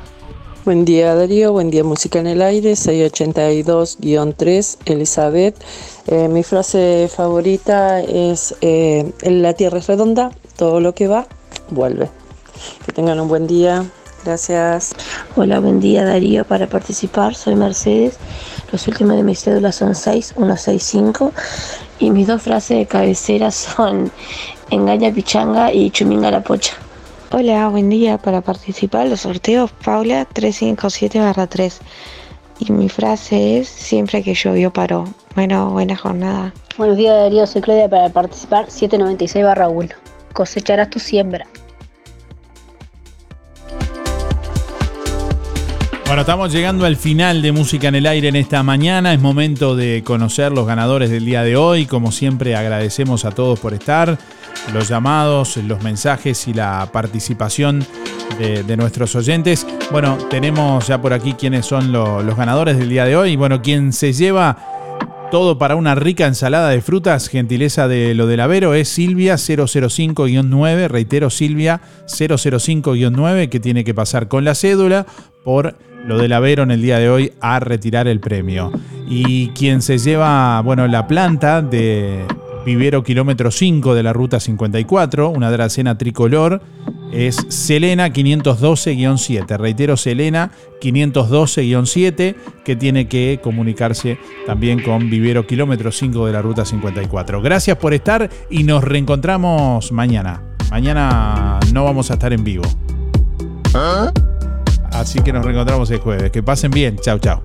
Buen 0.65 0.85
día 0.85 1.17
Darío, 1.17 1.51
buen 1.51 1.73
día 1.73 1.83
Música 1.83 2.21
en 2.21 2.29
el 2.29 2.41
Aire, 2.41 2.75
682-3, 2.75 4.79
Elizabeth. 4.85 5.57
Eh, 6.07 6.29
mi 6.29 6.45
frase 6.45 7.11
favorita 7.13 8.01
es, 8.01 8.55
eh, 8.61 9.13
la 9.23 9.55
tierra 9.55 9.79
es 9.79 9.89
redonda, 9.89 10.31
todo 10.57 10.79
lo 10.79 10.95
que 10.95 11.09
va, 11.09 11.27
vuelve. 11.71 12.09
Que 12.87 12.93
tengan 12.93 13.19
un 13.19 13.27
buen 13.27 13.49
día, 13.49 13.85
gracias. 14.25 14.95
Hola, 15.35 15.59
buen 15.59 15.81
día 15.81 16.05
Darío. 16.05 16.45
Para 16.45 16.69
participar 16.69 17.35
soy 17.35 17.57
Mercedes. 17.57 18.15
Los 18.71 18.87
últimos 18.87 19.17
de 19.17 19.25
mis 19.25 19.43
cédulas 19.43 19.75
son 19.75 19.97
6165 19.97 21.33
y 21.99 22.13
mis 22.13 22.29
dos 22.29 22.41
frases 22.41 22.79
de 22.79 22.87
cabecera 22.87 23.51
son 23.51 24.13
engaña 24.71 25.13
pichanga 25.13 25.73
y 25.73 25.91
chuminga 25.91 26.31
la 26.31 26.41
pocha. 26.41 26.75
Hola, 27.35 27.67
buen 27.69 27.89
día. 27.89 28.19
Para 28.19 28.43
participar 28.43 29.05
en 29.05 29.11
los 29.11 29.21
sorteos, 29.21 29.73
Paula 29.73 30.29
357-3. 30.29 31.79
Y 32.59 32.73
mi 32.73 32.91
frase 32.91 33.57
es, 33.59 33.69
siempre 33.69 34.23
que 34.23 34.35
llovió 34.35 34.71
paró. 34.71 35.09
Bueno, 35.35 35.71
buena 35.71 35.97
jornada. 35.97 36.53
Buenos 36.77 36.99
días 36.99 37.17
Darío, 37.17 37.47
soy 37.47 37.63
Claudia 37.63 37.89
para 37.89 38.11
participar 38.11 38.71
796 38.71 39.47
barra 39.47 39.71
1. 39.71 39.89
Cosecharás 40.35 40.91
tu 40.91 40.99
siembra. 40.99 41.47
Bueno, 46.13 46.21
estamos 46.21 46.53
llegando 46.53 46.85
al 46.85 46.97
final 46.97 47.41
de 47.41 47.53
Música 47.53 47.89
en 47.89 47.95
el 47.95 48.07
Aire 48.07 48.29
en 48.29 48.37
esta 48.37 48.63
mañana. 48.63 49.15
Es 49.15 49.21
momento 49.23 49.75
de 49.75 50.03
conocer 50.05 50.53
los 50.53 50.67
ganadores 50.67 51.09
del 51.09 51.25
día 51.25 51.43
de 51.43 51.57
hoy. 51.57 51.87
Como 51.87 52.13
siempre, 52.13 52.55
agradecemos 52.55 53.25
a 53.25 53.31
todos 53.31 53.59
por 53.59 53.73
estar, 53.73 54.19
los 54.73 54.89
llamados, 54.89 55.57
los 55.59 55.83
mensajes 55.83 56.47
y 56.49 56.55
la 56.55 56.89
participación 56.93 57.85
de, 58.39 58.77
nuestros 58.77 59.15
oyentes. 59.15 59.67
Bueno, 59.91 60.17
tenemos 60.31 60.87
ya 60.87 61.01
por 61.01 61.13
aquí 61.13 61.35
quiénes 61.35 61.67
son 61.67 61.93
lo- 61.93 62.23
los 62.23 62.37
ganadores 62.37 62.79
del 62.79 62.89
día 62.89 63.05
de 63.05 63.17
hoy. 63.17 63.37
Bueno, 63.37 63.61
quien 63.63 63.93
se 63.93 64.13
lleva 64.13 64.57
todo 65.31 65.59
para 65.59 65.77
una 65.77 65.95
rica 65.95 66.27
ensalada 66.27 66.71
de 66.71 66.81
frutas, 66.83 67.29
gentileza 67.29 67.89
de 67.89 68.15
lo 68.15 68.27
del 68.27 68.41
Avero, 68.41 68.75
es 68.75 68.89
Silvia 68.89 69.35
005-9, 69.37 70.89
reitero 70.89 71.31
Silvia 71.31 71.81
005-9, 72.07 73.49
que 73.49 73.61
tiene 73.61 73.85
que 73.85 73.95
pasar 73.95 74.29
con 74.29 74.45
la 74.45 74.55
cédula 74.55 75.07
por 75.45 75.77
lo 76.07 76.19
del 76.19 76.33
Avero 76.33 76.63
en 76.65 76.71
el 76.71 76.83
día 76.83 76.99
de 76.99 77.09
hoy 77.09 77.33
a 77.41 77.61
retirar 77.61 78.09
el 78.09 78.21
premio. 78.21 78.73
Y 79.09 79.49
quien 79.49 79.83
se 79.83 79.99
lleva, 79.99 80.61
bueno, 80.63 80.87
la 80.89 81.07
planta 81.07 81.63
de 81.63 82.25
Vivero 82.65 83.03
kilómetro 83.03 83.51
5 83.51 83.95
de 83.95 84.03
la 84.03 84.13
ruta 84.13 84.39
54, 84.41 85.31
una 85.31 85.51
dracena 85.51 85.99
tricolor, 85.99 86.63
es 87.13 87.45
Selena 87.49 88.09
512-7. 88.09 89.57
Reitero, 89.59 89.97
Selena 89.97 90.51
512-7, 90.81 92.35
que 92.65 92.77
tiene 92.77 93.09
que 93.09 93.41
comunicarse 93.43 94.19
también 94.47 94.81
con 94.81 95.11
Vivero 95.11 95.47
kilómetro 95.47 95.93
5 95.93 96.27
de 96.27 96.33
la 96.33 96.43
ruta 96.43 96.65
54. 96.65 97.43
Gracias 97.43 97.77
por 97.77 97.95
estar 97.95 98.31
y 98.49 98.63
nos 98.65 98.83
reencontramos 98.85 99.93
mañana. 99.93 100.43
Mañana 100.71 101.61
no 101.73 101.85
vamos 101.85 102.11
a 102.11 102.15
estar 102.15 102.33
en 102.33 102.45
vivo. 102.45 102.65
Así 104.93 105.21
que 105.21 105.33
nos 105.33 105.45
reencontramos 105.45 105.91
el 105.91 105.99
jueves. 105.99 106.31
Que 106.31 106.43
pasen 106.43 106.71
bien. 106.71 106.97
Chau, 106.97 107.19
chau. 107.19 107.43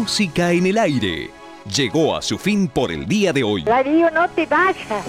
Música 0.00 0.50
en 0.50 0.66
el 0.66 0.78
aire. 0.78 1.30
Llegó 1.76 2.16
a 2.16 2.22
su 2.22 2.38
fin 2.38 2.68
por 2.68 2.90
el 2.90 3.06
día 3.06 3.34
de 3.34 3.42
hoy. 3.42 3.64
Darío, 3.64 4.10
no 4.10 4.26
te 4.30 4.46
vayas. 4.46 5.04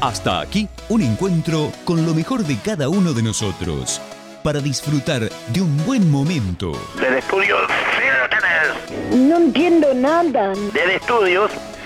Hasta 0.00 0.40
aquí 0.40 0.66
un 0.88 1.02
encuentro 1.02 1.70
con 1.84 2.06
lo 2.06 2.14
mejor 2.14 2.42
de 2.44 2.56
cada 2.56 2.88
uno 2.88 3.12
de 3.12 3.22
nosotros 3.22 4.00
para 4.42 4.60
disfrutar 4.60 5.28
de 5.48 5.60
un 5.60 5.84
buen 5.84 6.10
momento. 6.10 6.72
Del 6.98 7.18
estudio 7.18 7.54
sigan 7.98 8.22
ustedes. 8.22 9.28
No 9.28 9.36
entiendo 9.36 9.92
nada. 9.92 10.54
Del 10.72 10.90
estudios 10.92 11.50